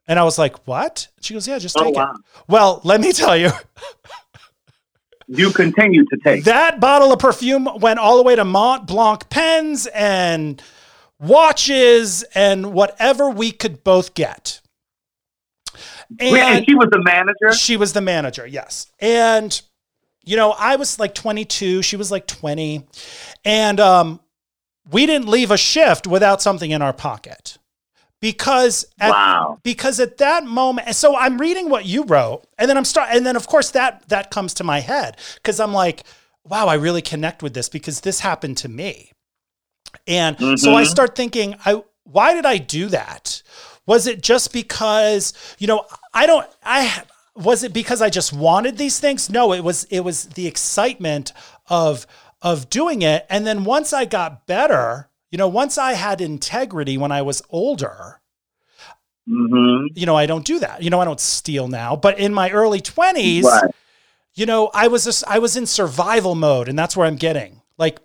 [0.08, 2.12] And I was like, "What?" She goes, "Yeah, just oh, take wow.
[2.12, 3.50] it." Well, let me tell you.
[5.28, 9.28] you continue to take that bottle of perfume went all the way to Mont Blanc
[9.28, 10.62] pens and
[11.18, 14.60] watches and whatever we could both get.
[16.20, 17.52] And, and she was the manager?
[17.52, 18.90] She was the manager, yes.
[19.00, 19.60] And,
[20.24, 22.86] you know, I was like 22, she was like 20.
[23.44, 24.20] And um,
[24.90, 27.58] we didn't leave a shift without something in our pocket
[28.20, 29.58] because at, Wow.
[29.62, 33.26] because at that moment so i'm reading what you wrote and then i'm start and
[33.26, 36.04] then of course that that comes to my head because i'm like
[36.42, 39.12] wow i really connect with this because this happened to me
[40.06, 40.86] and so i Mhm.
[40.86, 43.42] start thinking i why did i do that
[43.86, 47.02] was it just because you know i don't i
[47.34, 51.32] was it because i just wanted these things no it was it was the excitement
[51.68, 52.06] of
[52.42, 56.96] of doing it and then once i got better you know once i had integrity
[56.98, 58.20] when i was older
[59.28, 60.82] hmm you know, I don't do that.
[60.82, 61.96] You know, I don't steal now.
[61.96, 63.70] But in my early 20s, Right.
[64.34, 67.62] you know, I was just, I was in survival mode and that's where I'm getting.
[67.78, 67.98] Like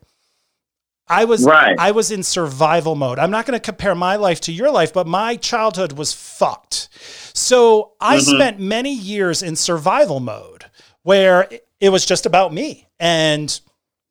[1.12, 1.76] I was Right.
[1.78, 3.20] I was in survival mode.
[3.20, 6.88] I'm not going to compare my life to your life, but my childhood was fucked.
[7.34, 8.22] So I Mhm.
[8.36, 10.66] spent many years in survival mode
[11.04, 11.48] where
[11.80, 13.60] it- was just about me and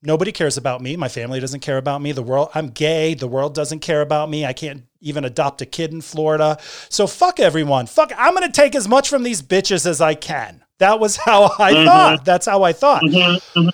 [0.02, 0.96] nobody cares about me.
[0.96, 2.12] My family doesn't care about me.
[2.12, 3.14] The world, I'm gay.
[3.14, 4.44] The world doesn't care about me.
[4.44, 6.58] I can't even adopt a kid in Florida.
[6.90, 7.86] So fuck everyone.
[7.86, 10.62] Fuck, I'm going to take as much from these bitches as I can.
[10.78, 11.84] That was how I Mhm.
[11.86, 12.24] thought.
[12.26, 13.02] That's how I thought.
[13.02, 13.68] hmm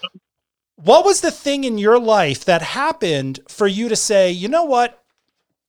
[0.77, 4.65] What was the thing in your life that happened for you to say, you know
[4.65, 5.03] what?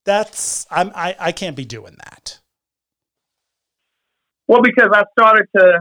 [0.05, 2.39] That's I'm I, I can't be doing that.
[4.47, 5.79] Well, because I started to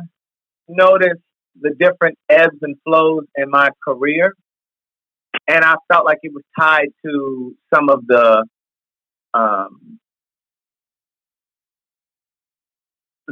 [0.68, 1.18] notice
[1.60, 4.34] the different ebbs and flows in my career,
[5.48, 8.44] and I felt like it was tied to some of the
[9.34, 9.98] um,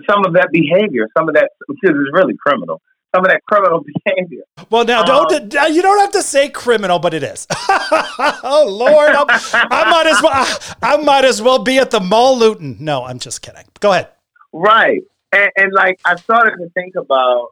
[0.08, 2.80] some of that behavior, some of that because it's really criminal.
[3.14, 4.42] Some of that criminal behavior.
[4.70, 7.46] Well, now Um, don't you don't have to say criminal, but it is.
[7.68, 12.36] oh Lord, I'm, I might as well I might as well be at the mall
[12.36, 12.76] looting.
[12.80, 13.64] No, I'm just kidding.
[13.80, 14.08] Go ahead.
[14.52, 15.02] Right.
[15.32, 17.50] And, and like I started to think about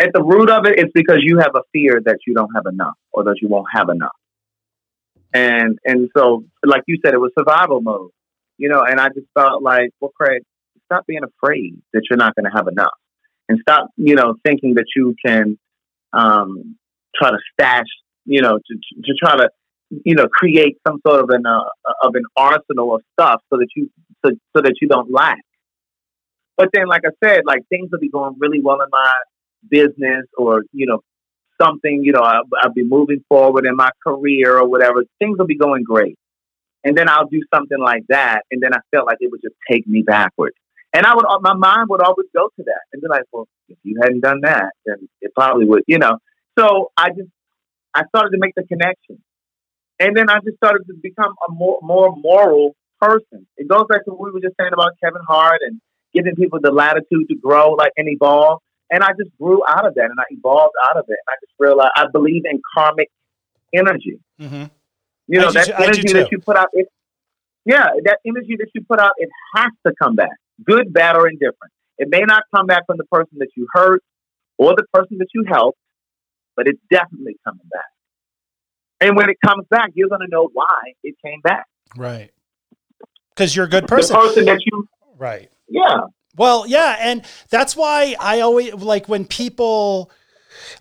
[0.00, 2.66] at the root of it, it's because you have a fear that you don't have
[2.66, 4.16] enough or that you won't have enough.
[5.32, 8.10] And and so like you said, it was survival mode.
[8.58, 10.42] You know, and I just felt like, well, Craig,
[10.86, 12.92] stop being afraid that you're not gonna have enough.
[13.48, 15.58] And stop, you know, thinking that you can
[16.12, 16.76] um
[17.14, 17.86] try to stash,
[18.24, 18.74] you know, to
[19.04, 19.48] to try to
[20.04, 21.64] you know, create some sort of an uh,
[22.02, 23.90] of an arsenal of stuff so that you
[24.24, 25.38] so, so that you don't lack.
[26.56, 29.12] But then, like I said, like things will be going really well in my
[29.68, 31.00] business, or you know,
[31.60, 32.02] something.
[32.04, 35.04] You know, I'll, I'll be moving forward in my career or whatever.
[35.18, 36.16] Things will be going great,
[36.84, 39.56] and then I'll do something like that, and then I felt like it would just
[39.70, 40.56] take me backwards.
[40.94, 43.78] And I would, my mind would always go to that and be like, well, if
[43.82, 46.18] you hadn't done that, then it probably would, you know.
[46.58, 47.30] So I just,
[47.94, 49.22] I started to make the connection.
[49.98, 53.46] And then I just started to become a more, more moral person.
[53.56, 55.80] It goes back to what we were just saying about Kevin Hart and
[56.12, 58.60] giving people the latitude to grow like and evolve.
[58.90, 61.16] And I just grew out of that and I evolved out of it.
[61.26, 63.10] And I just realized I believe in karmic
[63.72, 64.18] energy.
[64.40, 64.64] Mm-hmm.
[65.28, 66.88] You know, I that do energy that you put out, it,
[67.64, 71.28] yeah, that energy that you put out, it has to come back, good, bad, or
[71.28, 71.72] indifferent.
[71.98, 74.02] It may not come back from the person that you hurt
[74.58, 75.78] or the person that you helped,
[76.56, 77.84] but it's definitely coming back.
[79.00, 81.66] And when it comes back, you're going to know why it came back.
[81.96, 82.30] Right.
[83.30, 84.14] Because you're a good person.
[84.14, 85.50] The person that you, Right.
[85.68, 86.00] yeah,
[86.36, 90.10] Well, yeah, and that's why I always like when people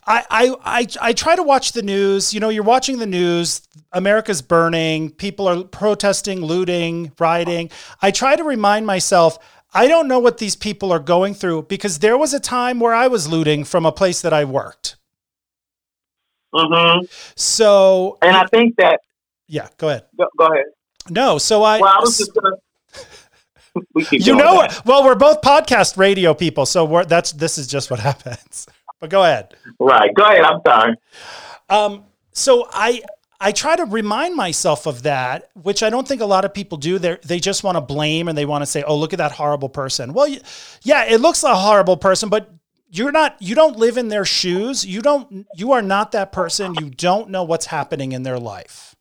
[0.05, 2.33] I, I I I try to watch the news.
[2.33, 3.61] You know, you're watching the news,
[3.91, 7.69] America's burning, people are protesting, looting, rioting.
[8.01, 9.37] I try to remind myself
[9.73, 12.93] I don't know what these people are going through because there was a time where
[12.93, 14.97] I was looting from a place that I worked.
[16.53, 16.99] hmm
[17.35, 18.99] So, and I think that.
[19.47, 20.05] yeah, go ahead.
[20.17, 20.65] Go, go ahead.
[21.09, 22.55] No, so I Well, I was just gonna.
[24.11, 24.85] You know, that.
[24.85, 28.67] well, we're both podcast radio people, so we're that's this is just what happens.
[28.99, 29.55] But go ahead.
[29.79, 30.13] right?
[30.13, 30.41] Go ahead.
[30.43, 30.95] I'm sorry.
[31.69, 32.03] Um,
[32.33, 33.01] so I
[33.41, 36.77] I try to remind myself of that, which I don't think a lot of people
[36.77, 36.99] do.
[36.99, 39.31] They they just want to blame and they want to say, "Oh, look at that
[39.31, 40.27] horrible person." Well,
[40.83, 42.49] yeah, it looks a horrible person, but
[42.91, 43.35] you're not.
[43.39, 44.85] You don't live in their shoes.
[44.85, 45.47] You don't.
[45.55, 46.75] You are not that person.
[46.75, 48.95] You don't know what's happening in their life,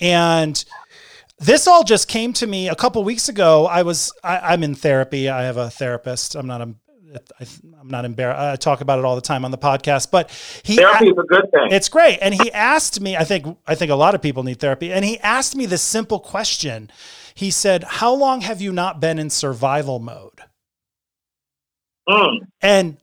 [0.00, 0.64] and.
[1.40, 3.64] This all just came to me a couple weeks ago.
[3.66, 5.28] I was I, I'm in therapy.
[5.28, 6.34] I have a therapist.
[6.34, 6.74] I'm not a
[7.40, 7.46] I,
[7.80, 8.40] I'm not embarrassed.
[8.40, 10.30] I talk about it all the time on the podcast, but
[10.62, 11.68] he Therapy is a good thing.
[11.70, 12.18] it's great.
[12.20, 14.92] And he asked me, I think I think a lot of people need therapy.
[14.92, 16.90] And he asked me this simple question.
[17.34, 20.42] He said, "How long have you not been in survival mode?"
[22.08, 22.38] Mm.
[22.60, 22.96] And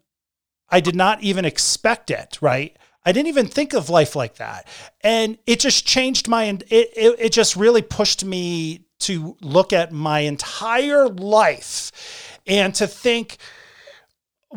[0.70, 2.76] I did not even expect it, right?
[3.06, 4.68] I didn't even think of life like that.
[5.02, 9.92] And it just changed my it it, it just really pushed me to look at
[9.92, 13.38] my entire life and to think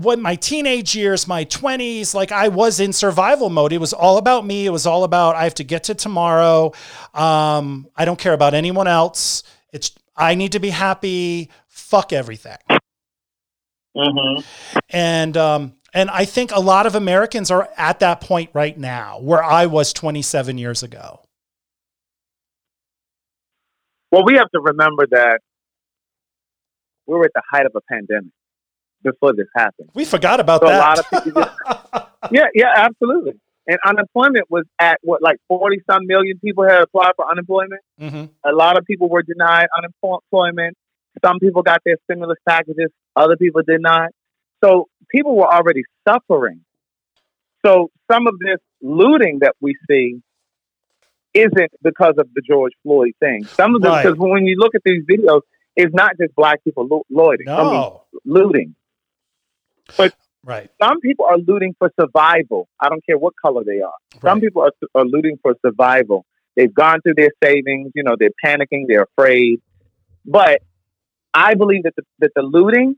[0.01, 3.73] when my teenage years, my 20s, like I was in survival mode.
[3.73, 4.67] It was all about me.
[4.67, 6.73] It was all about I have to get to tomorrow.
[7.15, 9.43] Um, I don't care about anyone else.
[9.73, 11.51] It's I need to be happy.
[11.67, 12.59] Fuck everything.
[13.97, 14.41] Mm-hmm.
[14.91, 19.19] And um, and I think a lot of Americans are at that point right now
[19.21, 21.21] where I was 27 years ago.
[24.11, 25.41] Well, we have to remember that
[27.07, 28.33] we were at the height of a pandemic
[29.03, 29.91] before this happened.
[29.95, 30.79] We forgot about So a that.
[30.79, 33.35] lot of people just- Yeah, yeah, absolutely.
[33.67, 37.81] And unemployment was at what, like 40 some million people had applied for unemployment.
[37.99, 40.77] hmm A lot of people were denied unemployment.
[41.25, 44.11] Some people got their stimulus packages, other people did not.
[44.65, 46.61] So people were already suffering.
[47.65, 50.21] So some of this looting that we see
[51.35, 53.45] isn't because of the George Floyd thing.
[53.45, 54.03] Some of Right.
[54.03, 55.43] because when you look at these videos,
[55.77, 58.03] it's not just black people lo- looting, I mean, No.
[59.97, 60.13] Looting.
[60.45, 60.71] Right.
[60.83, 62.69] Some people are looting for survival.
[62.81, 63.93] I don't care what color they are.
[64.23, 66.25] Some people are, are looting for survival.
[66.57, 67.93] They've gone through their savings.
[67.95, 68.85] You know, they're panicking.
[68.89, 69.61] They're afraid.
[70.25, 70.63] But
[71.35, 72.97] I believe that the, that the looting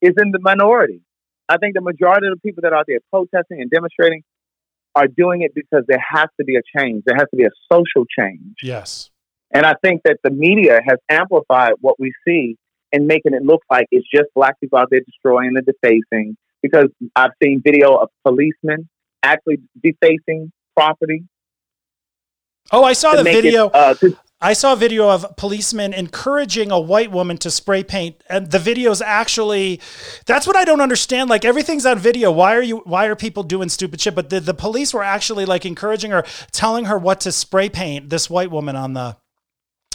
[0.00, 1.02] is in the minority.
[1.48, 4.22] I think the majority of the people that are out there protesting and demonstrating
[4.94, 7.02] are doing it because there has to be a change.
[7.06, 8.56] There has to be a social change.
[8.62, 9.10] Yes.
[9.52, 12.56] And I think that the media has amplified what we see
[12.92, 16.36] and making it look like it's just black people out there destroying and defacing.
[16.62, 18.88] Because I've seen video of policemen
[19.22, 21.24] actually defacing property.
[22.72, 23.68] Oh, I saw the make it, video.
[23.68, 28.22] uh, to- I saw a video of policemen encouraging a white woman to spray paint,
[28.30, 29.80] and the video's actually.
[30.24, 31.28] That's what I don't understand.
[31.28, 32.30] Like everything's on video.
[32.32, 32.78] Why are you?
[32.86, 34.14] Why are people doing stupid shit?
[34.14, 38.08] But the, the police were actually like encouraging her, telling her what to spray paint.
[38.08, 39.18] This white woman on the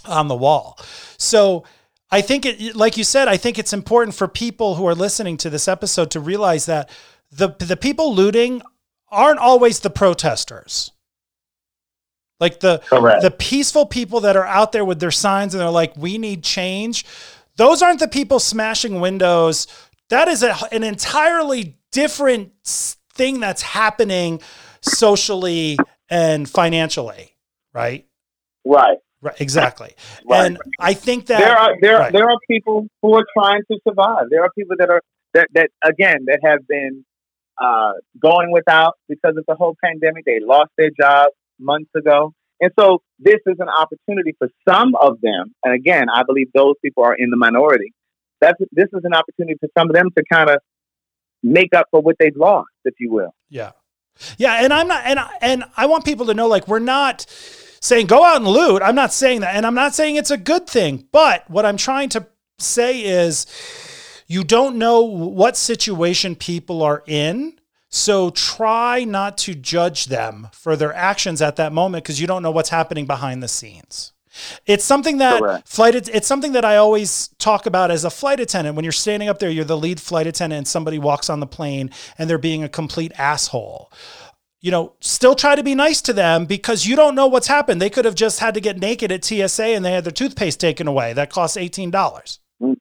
[0.06, 0.78] on the wall.
[1.18, 1.64] So
[2.12, 5.38] I think it, like you said, I think it's important for people who are listening
[5.38, 6.90] to this episode to realize that
[7.32, 8.62] the the people looting
[9.10, 10.92] aren't always the protesters.
[12.40, 13.22] Like the Correct.
[13.22, 16.44] the peaceful people that are out there with their signs and they're like, we need
[16.44, 17.06] change.
[17.56, 19.68] Those aren't the people smashing windows.
[20.10, 22.52] That is a, an entirely different
[23.14, 24.42] thing that's happening
[24.82, 25.78] socially
[26.10, 27.36] and financially,
[27.74, 28.06] right?
[28.66, 28.98] right.
[29.22, 29.96] Right, exactly.
[30.28, 30.46] Right.
[30.46, 32.12] And I think that there are there right.
[32.14, 34.26] there are people who are trying to survive.
[34.30, 35.02] There are people that are
[35.34, 37.06] that that again that have been
[37.62, 40.26] uh, going without because of the whole pandemic.
[40.26, 45.22] They lost their jobs months ago, and so this is an opportunity for some of
[45.22, 45.54] them.
[45.64, 47.94] And again, I believe those people are in the minority.
[48.42, 50.58] That's this is an opportunity for some of them to kind of
[51.44, 53.34] make up for what they've lost, if you will.
[53.50, 53.72] Yeah.
[54.38, 57.26] Yeah, and I'm not and I, and I want people to know like we're not
[57.86, 58.82] saying go out and loot.
[58.82, 61.78] I'm not saying that and I'm not saying it's a good thing, but what I'm
[61.78, 62.26] trying to
[62.58, 63.46] say is
[64.28, 67.60] you don't know what situation people are in.
[67.90, 72.44] So try not to judge them for their actions at that moment because you don't
[72.44, 74.12] know what's happening behind the scenes.
[74.66, 75.68] It's something that Correct.
[75.68, 78.76] flight it's something that I always talk about as a flight attendant.
[78.76, 81.48] When you're standing up there, you're the lead flight attendant and somebody walks on the
[81.48, 83.92] plane and they're being a complete asshole.
[84.66, 87.80] You know, still try to be nice to them because you don't know what's happened.
[87.80, 90.60] They could have just had to get naked at TSA and they had their toothpaste
[90.60, 91.14] taken away.
[91.14, 92.40] That costs $18.
[92.60, 92.78] Like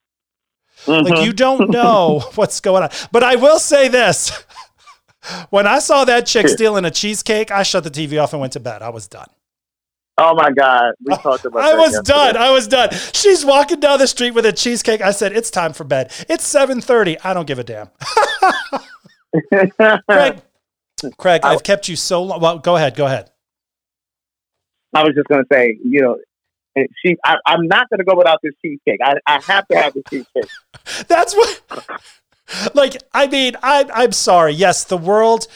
[0.87, 1.23] Mhm.
[1.25, 2.89] you don't know what's going on.
[3.11, 4.31] But I will say this.
[5.51, 8.53] When I saw that chick stealing a cheesecake, I shut the TV off and went
[8.53, 8.81] to bed.
[8.83, 9.27] I was done.
[10.17, 11.63] oh my God, we talked about.
[11.63, 12.13] I was yesterday.
[12.33, 12.37] done.
[12.37, 12.89] I was done.
[13.13, 15.01] She's walking down the street with a cheesecake.
[15.01, 16.11] I said, "It's time for bed.
[16.29, 17.17] It's 7:30.
[17.23, 17.89] I don't give a damn."
[21.11, 22.39] Craig, Craig, I've kept you so long.
[22.39, 22.95] Well, go ahead.
[22.95, 23.31] Go ahead.
[24.93, 26.17] I was just going to say, you know,
[27.03, 27.17] she.
[27.23, 28.99] I, I'm not going to go without this cheesecake.
[29.03, 30.49] I, I have to have this cheesecake.
[31.07, 31.61] That's what.
[32.73, 34.53] Like, I mean, I, I'm sorry.
[34.53, 35.47] Yes, the world,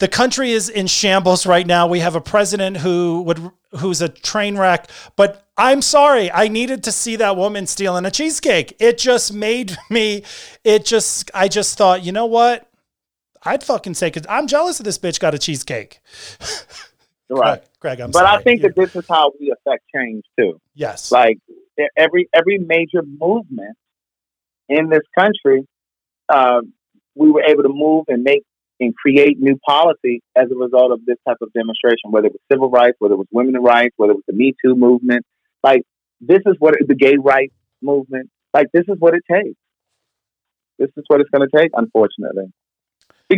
[0.00, 1.86] the country is in shambles right now.
[1.86, 4.90] We have a president who would, who's a train wreck.
[5.14, 6.32] But I'm sorry.
[6.32, 8.74] I needed to see that woman stealing a cheesecake.
[8.80, 10.24] It just made me.
[10.64, 11.30] It just.
[11.32, 12.68] I just thought, you know what?
[13.44, 16.00] I'd fucking say because I'm jealous of this bitch got a cheesecake.
[17.30, 17.62] Right.
[17.80, 18.38] Greg, I'm But sorry.
[18.38, 20.60] I think You- that this is how we affect change too.
[20.74, 21.10] yes.
[21.10, 21.38] Like
[21.96, 23.76] every every major movement
[24.68, 25.66] in this country,
[26.28, 26.74] um,
[27.14, 28.42] we were able to move and make
[28.78, 32.10] and create new policy as a result of this type of demonstration.
[32.10, 34.52] Whether it was civil rights, whether it was women's rights, whether it was the Me
[34.62, 35.24] Too movement,
[35.62, 35.80] like
[36.20, 38.28] this is what it, the gay rights movement.
[38.52, 39.58] Like this is what it takes.
[40.78, 42.52] This is what it's going to take, unfortunately.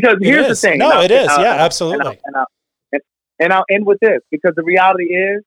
[0.01, 0.61] Because It here's is.
[0.61, 0.79] the thing.
[0.79, 1.29] No, it is.
[1.29, 1.99] I'll- Yeah, I'll- absolutely.
[1.99, 2.47] And I'll, and, I'll,
[2.93, 3.03] and,
[3.41, 5.43] and I'll end with this because the reality is,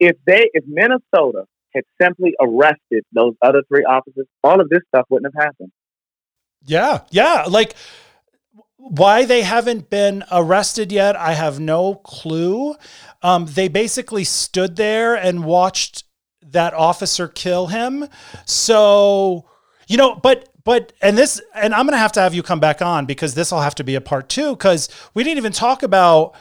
[0.00, 1.44] if they, if Minnesota
[1.74, 5.70] had simply arrested those other three officers, all of this stuff wouldn't have happened.
[6.64, 7.44] Yeah, yeah.
[7.48, 7.74] Like
[8.76, 12.76] why they haven't been arrested yet, I have no clue.
[13.22, 16.04] Um, they basically stood there and watched
[16.42, 18.06] that officer kill him.
[18.46, 19.46] So,
[19.88, 22.82] you know, but but and this and I'm gonna have to have you come back
[22.82, 25.82] on because this will have to be a part two because we didn't even talk
[25.82, 26.34] about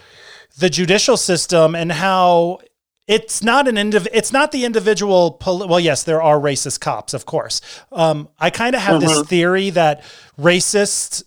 [0.59, 2.59] the judicial system and how
[3.07, 7.13] it's not an indiv- it's not the individual poli- well yes there are racist cops
[7.13, 7.61] of course
[7.93, 10.03] um, i kind of have this theory that
[10.37, 11.23] racist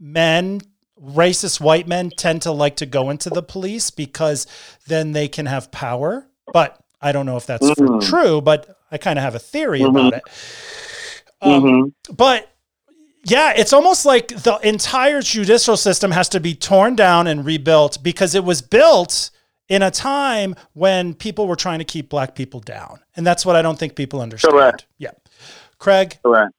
[0.00, 0.60] men
[1.00, 4.48] racist white men tend to like to go into the police because
[4.88, 8.02] then they can have power but i don't know if that's Mhm.
[8.10, 9.90] true but i kind of have a theory Mhm.
[9.90, 10.22] about it
[11.42, 11.92] um, Mhm.
[12.16, 12.48] but
[13.24, 17.98] yeah, it's almost like the entire judicial system has to be torn down and rebuilt
[18.02, 19.30] because it was built
[19.68, 22.98] in a time when people were trying to keep black people down.
[23.16, 24.52] And that's what I don't think people understand.
[24.52, 24.86] Correct.
[24.98, 25.12] Yeah.
[25.78, 26.52] Craig, Correct.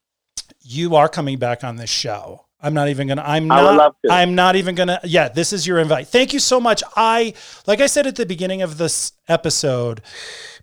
[0.61, 2.45] you are coming back on this show.
[2.61, 3.23] I'm not even gonna.
[3.25, 3.95] I'm not.
[4.05, 4.11] to.
[4.13, 5.01] I'm not even gonna.
[5.03, 6.07] Yeah, this is your invite.
[6.07, 6.81] Thank you so much.
[6.95, 7.33] I,
[7.67, 10.01] like I said at the beginning of this episode,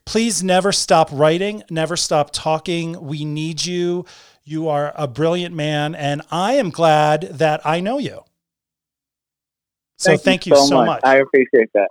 [0.05, 3.01] please never stop writing, never stop talking.
[3.01, 4.05] We need you.
[4.45, 8.23] You are a brilliant man, and I am glad that I know you.
[9.99, 11.03] So thank, you, so much.
[11.05, 11.89] I appreciate that.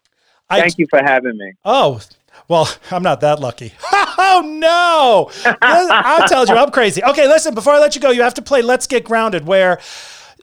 [0.49, 1.53] I- Thank you for having me.
[1.64, 2.02] Oh,
[2.48, 3.73] well, I'm not that lucky.
[3.91, 5.31] oh no!
[5.61, 7.03] I told you I'm crazy.
[7.03, 7.53] Okay, listen.
[7.53, 9.80] Before I let you go, you have to play Let's Get Grounded, where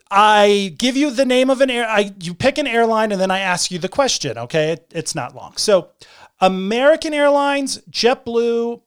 [0.09, 1.85] I give you the name of an air.
[1.87, 4.37] I you pick an airline, and then I ask you the question.
[4.37, 5.57] Okay, it, it's not long.
[5.57, 5.89] So,
[6.39, 8.81] American Airlines, JetBlue,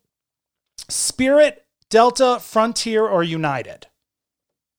[0.89, 3.87] Spirit, Delta, Frontier, or United.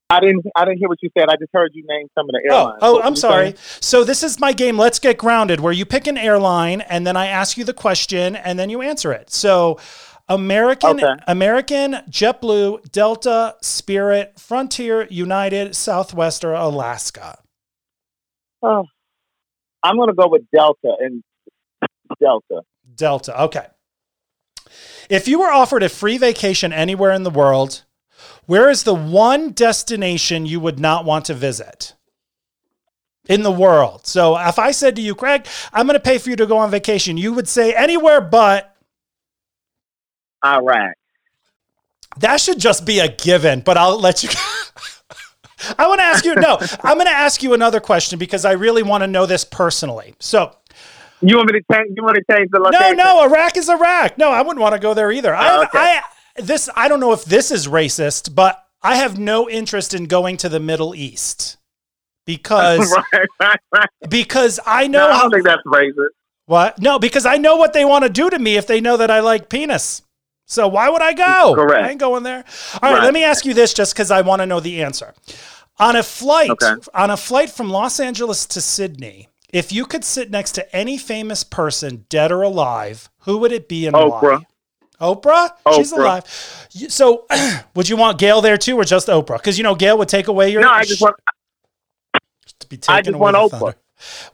[0.10, 0.46] I didn't.
[0.58, 1.30] I didn't hear what you said.
[1.30, 2.80] I just heard you name some of the Oh, airlines.
[2.82, 3.46] oh, were I'm sorry.
[3.46, 3.56] saying?
[3.80, 4.78] So this is my game.
[4.78, 8.36] Let's get grounded, where you pick an airline and then I ask you the question
[8.36, 9.32] and then you answer it.
[9.32, 9.80] So,
[10.28, 11.14] American, Okay.
[11.28, 17.40] American, JetBlue, Delta, Spirit, Frontier, United, Southwest, or Alaska.
[18.62, 18.84] Oh,
[19.82, 21.24] I'm going to go with Delta and
[22.20, 22.62] Delta.
[22.96, 23.44] Delta.
[23.44, 23.66] Okay.
[25.10, 27.84] If you were offered a free vacation anywhere in the world,
[28.46, 31.96] where is the one destination you would not want to visit?
[33.28, 34.08] In the world.
[34.08, 36.58] So if I said to you, Craig, I'm going to pay for you to go
[36.58, 38.76] on vacation, you would say anywhere but
[40.44, 40.96] Iraq.
[42.18, 44.30] that should just be a given, but I'll let you.
[45.78, 48.54] I want to ask you, no, I'm going to ask you another question because I
[48.54, 50.16] really want to know this personally.
[50.20, 50.56] So
[51.22, 51.90] You want me to change?
[51.96, 52.98] You want to change the No, location?
[52.98, 53.24] no, no.
[53.24, 54.18] Iraq is Iraq.
[54.18, 55.34] No, I wouldn't want to go there either.
[55.36, 55.78] I, Oh, have, okay.
[55.80, 56.02] I
[56.42, 60.38] this I don't know if this is racist, but I have no interest in going
[60.38, 61.58] to the Middle East
[62.26, 62.80] because
[63.14, 63.90] right, right, right.
[64.10, 66.08] because I No, know I don't think that's racist.
[66.48, 68.98] what no because I know what they want to do to me if they know
[68.98, 70.02] that I like penis.
[70.48, 71.54] So why would I go?
[71.56, 71.86] Correct.
[71.86, 72.44] I ain't going there.
[72.82, 73.04] All right, Right.
[73.04, 75.14] let me ask you this just because I want to know the answer.
[75.80, 76.74] On a flight, Okay.
[76.94, 80.98] on a flight from Los Angeles to Sydney, if you could sit next to any
[80.98, 84.22] famous person, dead or alive, who would it be and Oprah.
[84.22, 84.46] why?
[85.00, 85.50] Oprah?
[85.66, 85.76] Oprah?
[85.76, 86.24] She's alive.
[86.90, 87.26] So,
[87.76, 89.38] would you want Gayle there too, or just Oprah?
[89.38, 90.62] Because you know Gayle would take away your.
[90.62, 91.16] No, I just want.
[92.60, 93.50] to be I taken just away want Oprah.
[93.60, 93.76] thunder.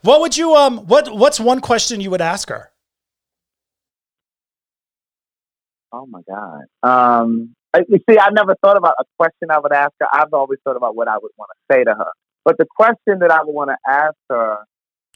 [0.02, 0.78] What would you um?
[0.86, 2.70] What What's one question you would ask her?
[5.92, 6.64] Oh my God.
[6.82, 10.06] Um, I- you see, I never thought about a question I would ask her.
[10.12, 12.10] I've always thought about what I would want to say to her.
[12.44, 14.58] But the question that I would want to ask her,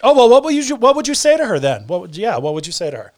[0.03, 1.87] Oh well, what would you what would you say to her then?
[1.87, 2.39] What would yeah?
[2.39, 3.13] What would you say to her?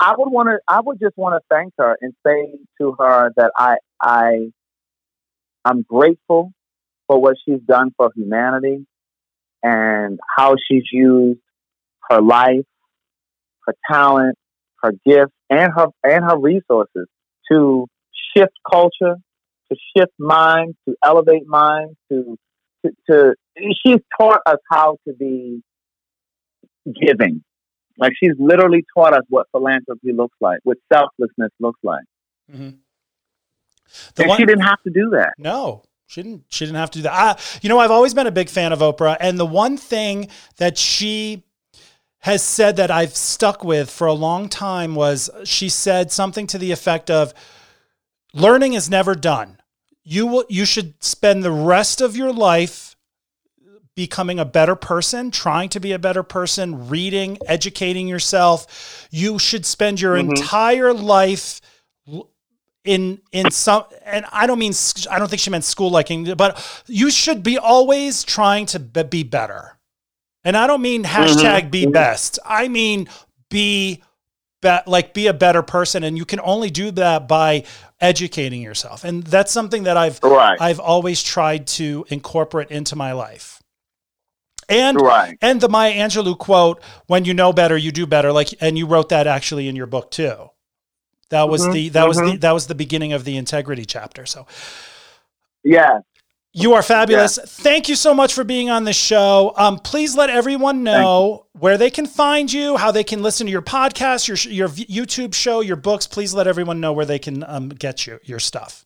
[0.00, 0.58] I would want to.
[0.66, 4.50] I would just want to thank her and say to her that I, I,
[5.64, 6.52] I'm grateful
[7.06, 8.86] for what she's done for humanity
[9.62, 11.40] and how she's used
[12.08, 12.64] her life,
[13.66, 14.38] her talent,
[14.82, 17.06] her gifts, and her and her resources
[17.52, 17.86] to
[18.34, 19.16] shift culture,
[19.70, 22.38] to shift minds, to elevate minds, to
[22.84, 23.34] to, to
[23.84, 25.62] she's taught us how to be
[27.00, 27.42] giving.
[27.98, 32.04] Like she's literally taught us what philanthropy looks like, what selflessness looks like.
[32.50, 32.70] Mm-hmm.
[34.14, 35.34] The and one- she didn't have to do that.
[35.36, 36.44] No, she didn't.
[36.48, 37.12] She didn't have to do that.
[37.12, 40.28] I, you know, I've always been a big fan of Oprah, and the one thing
[40.56, 41.44] that she
[42.20, 46.58] has said that I've stuck with for a long time was she said something to
[46.58, 47.34] the effect of,
[48.32, 49.59] "Learning is never done.
[50.02, 50.44] You will.
[50.48, 52.96] You should spend the rest of your life."
[53.96, 59.06] Becoming a better person, trying to be a better person, reading, educating yourself.
[59.10, 60.30] You should spend your Mhm.
[60.30, 61.60] entire life
[62.84, 64.72] in in some and i don't mean
[65.10, 69.02] I don't think she meant school liking but you should be always trying to be
[69.02, 69.78] be better
[70.44, 71.92] and i don't mean hashtag be mhm.
[71.92, 73.08] best i mean
[73.50, 74.02] be
[74.62, 77.64] be- like be a better person and you can only do that by
[78.00, 80.60] educating yourself and that's something that i've Right.
[80.60, 83.62] i've always tried to incorporate into my life
[84.68, 85.36] and Right.
[85.42, 88.86] and the maya angelou quote when you know better you do better like and you
[88.86, 90.50] wrote that actually in your book too
[91.30, 92.40] that was Mhm, the that was the mhm.
[92.40, 94.46] that was the beginning of the integrity chapter so
[95.62, 95.98] Yeah.
[96.52, 97.38] You are fabulous.
[97.38, 99.52] Thank you so much for being on the show.
[99.56, 103.52] Um, please let everyone know where they can find you, how they can listen to
[103.52, 106.08] your podcast, your your YouTube show, your books.
[106.08, 108.84] Please let everyone know where they can um, get you your stuff.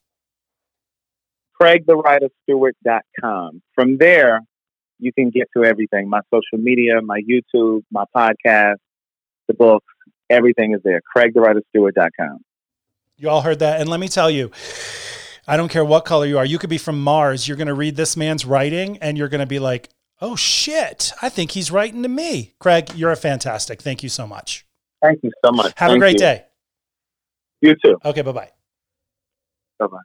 [1.60, 3.62] CraigTheWriterStewart.com.
[3.74, 4.40] From there,
[4.98, 6.10] you can get to everything.
[6.10, 8.76] My social media, my YouTube, my podcast,
[9.48, 9.86] the books,
[10.28, 11.00] everything is there.
[11.16, 12.40] CraigTheWriterStewart.com.
[13.16, 14.50] You all heard that, and let me tell you.
[15.46, 16.44] I don't care what color you are.
[16.44, 17.46] You could be from Mars.
[17.46, 19.90] You're going to read this man's writing and you're going to be like,
[20.20, 22.54] oh shit, I think he's writing to me.
[22.58, 23.82] Craig, you're a fantastic.
[23.82, 24.66] Thank you so much.
[25.02, 25.72] Thank you so much.
[25.76, 26.18] Have a great you.
[26.18, 26.44] day.
[27.60, 27.98] You too.
[28.04, 28.50] Okay, bye bye.
[29.78, 29.98] Bye bye.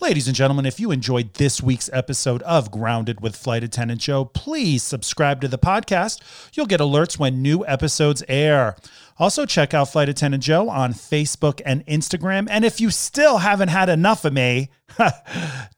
[0.00, 4.24] Ladies and gentlemen, if you enjoyed this week's episode of Grounded with Flight Attendant Joe,
[4.24, 6.20] please subscribe to the podcast.
[6.52, 8.74] You'll get alerts when new episodes air.
[9.18, 12.48] Also, check out Flight Attendant Joe on Facebook and Instagram.
[12.50, 14.70] And if you still haven't had enough of me,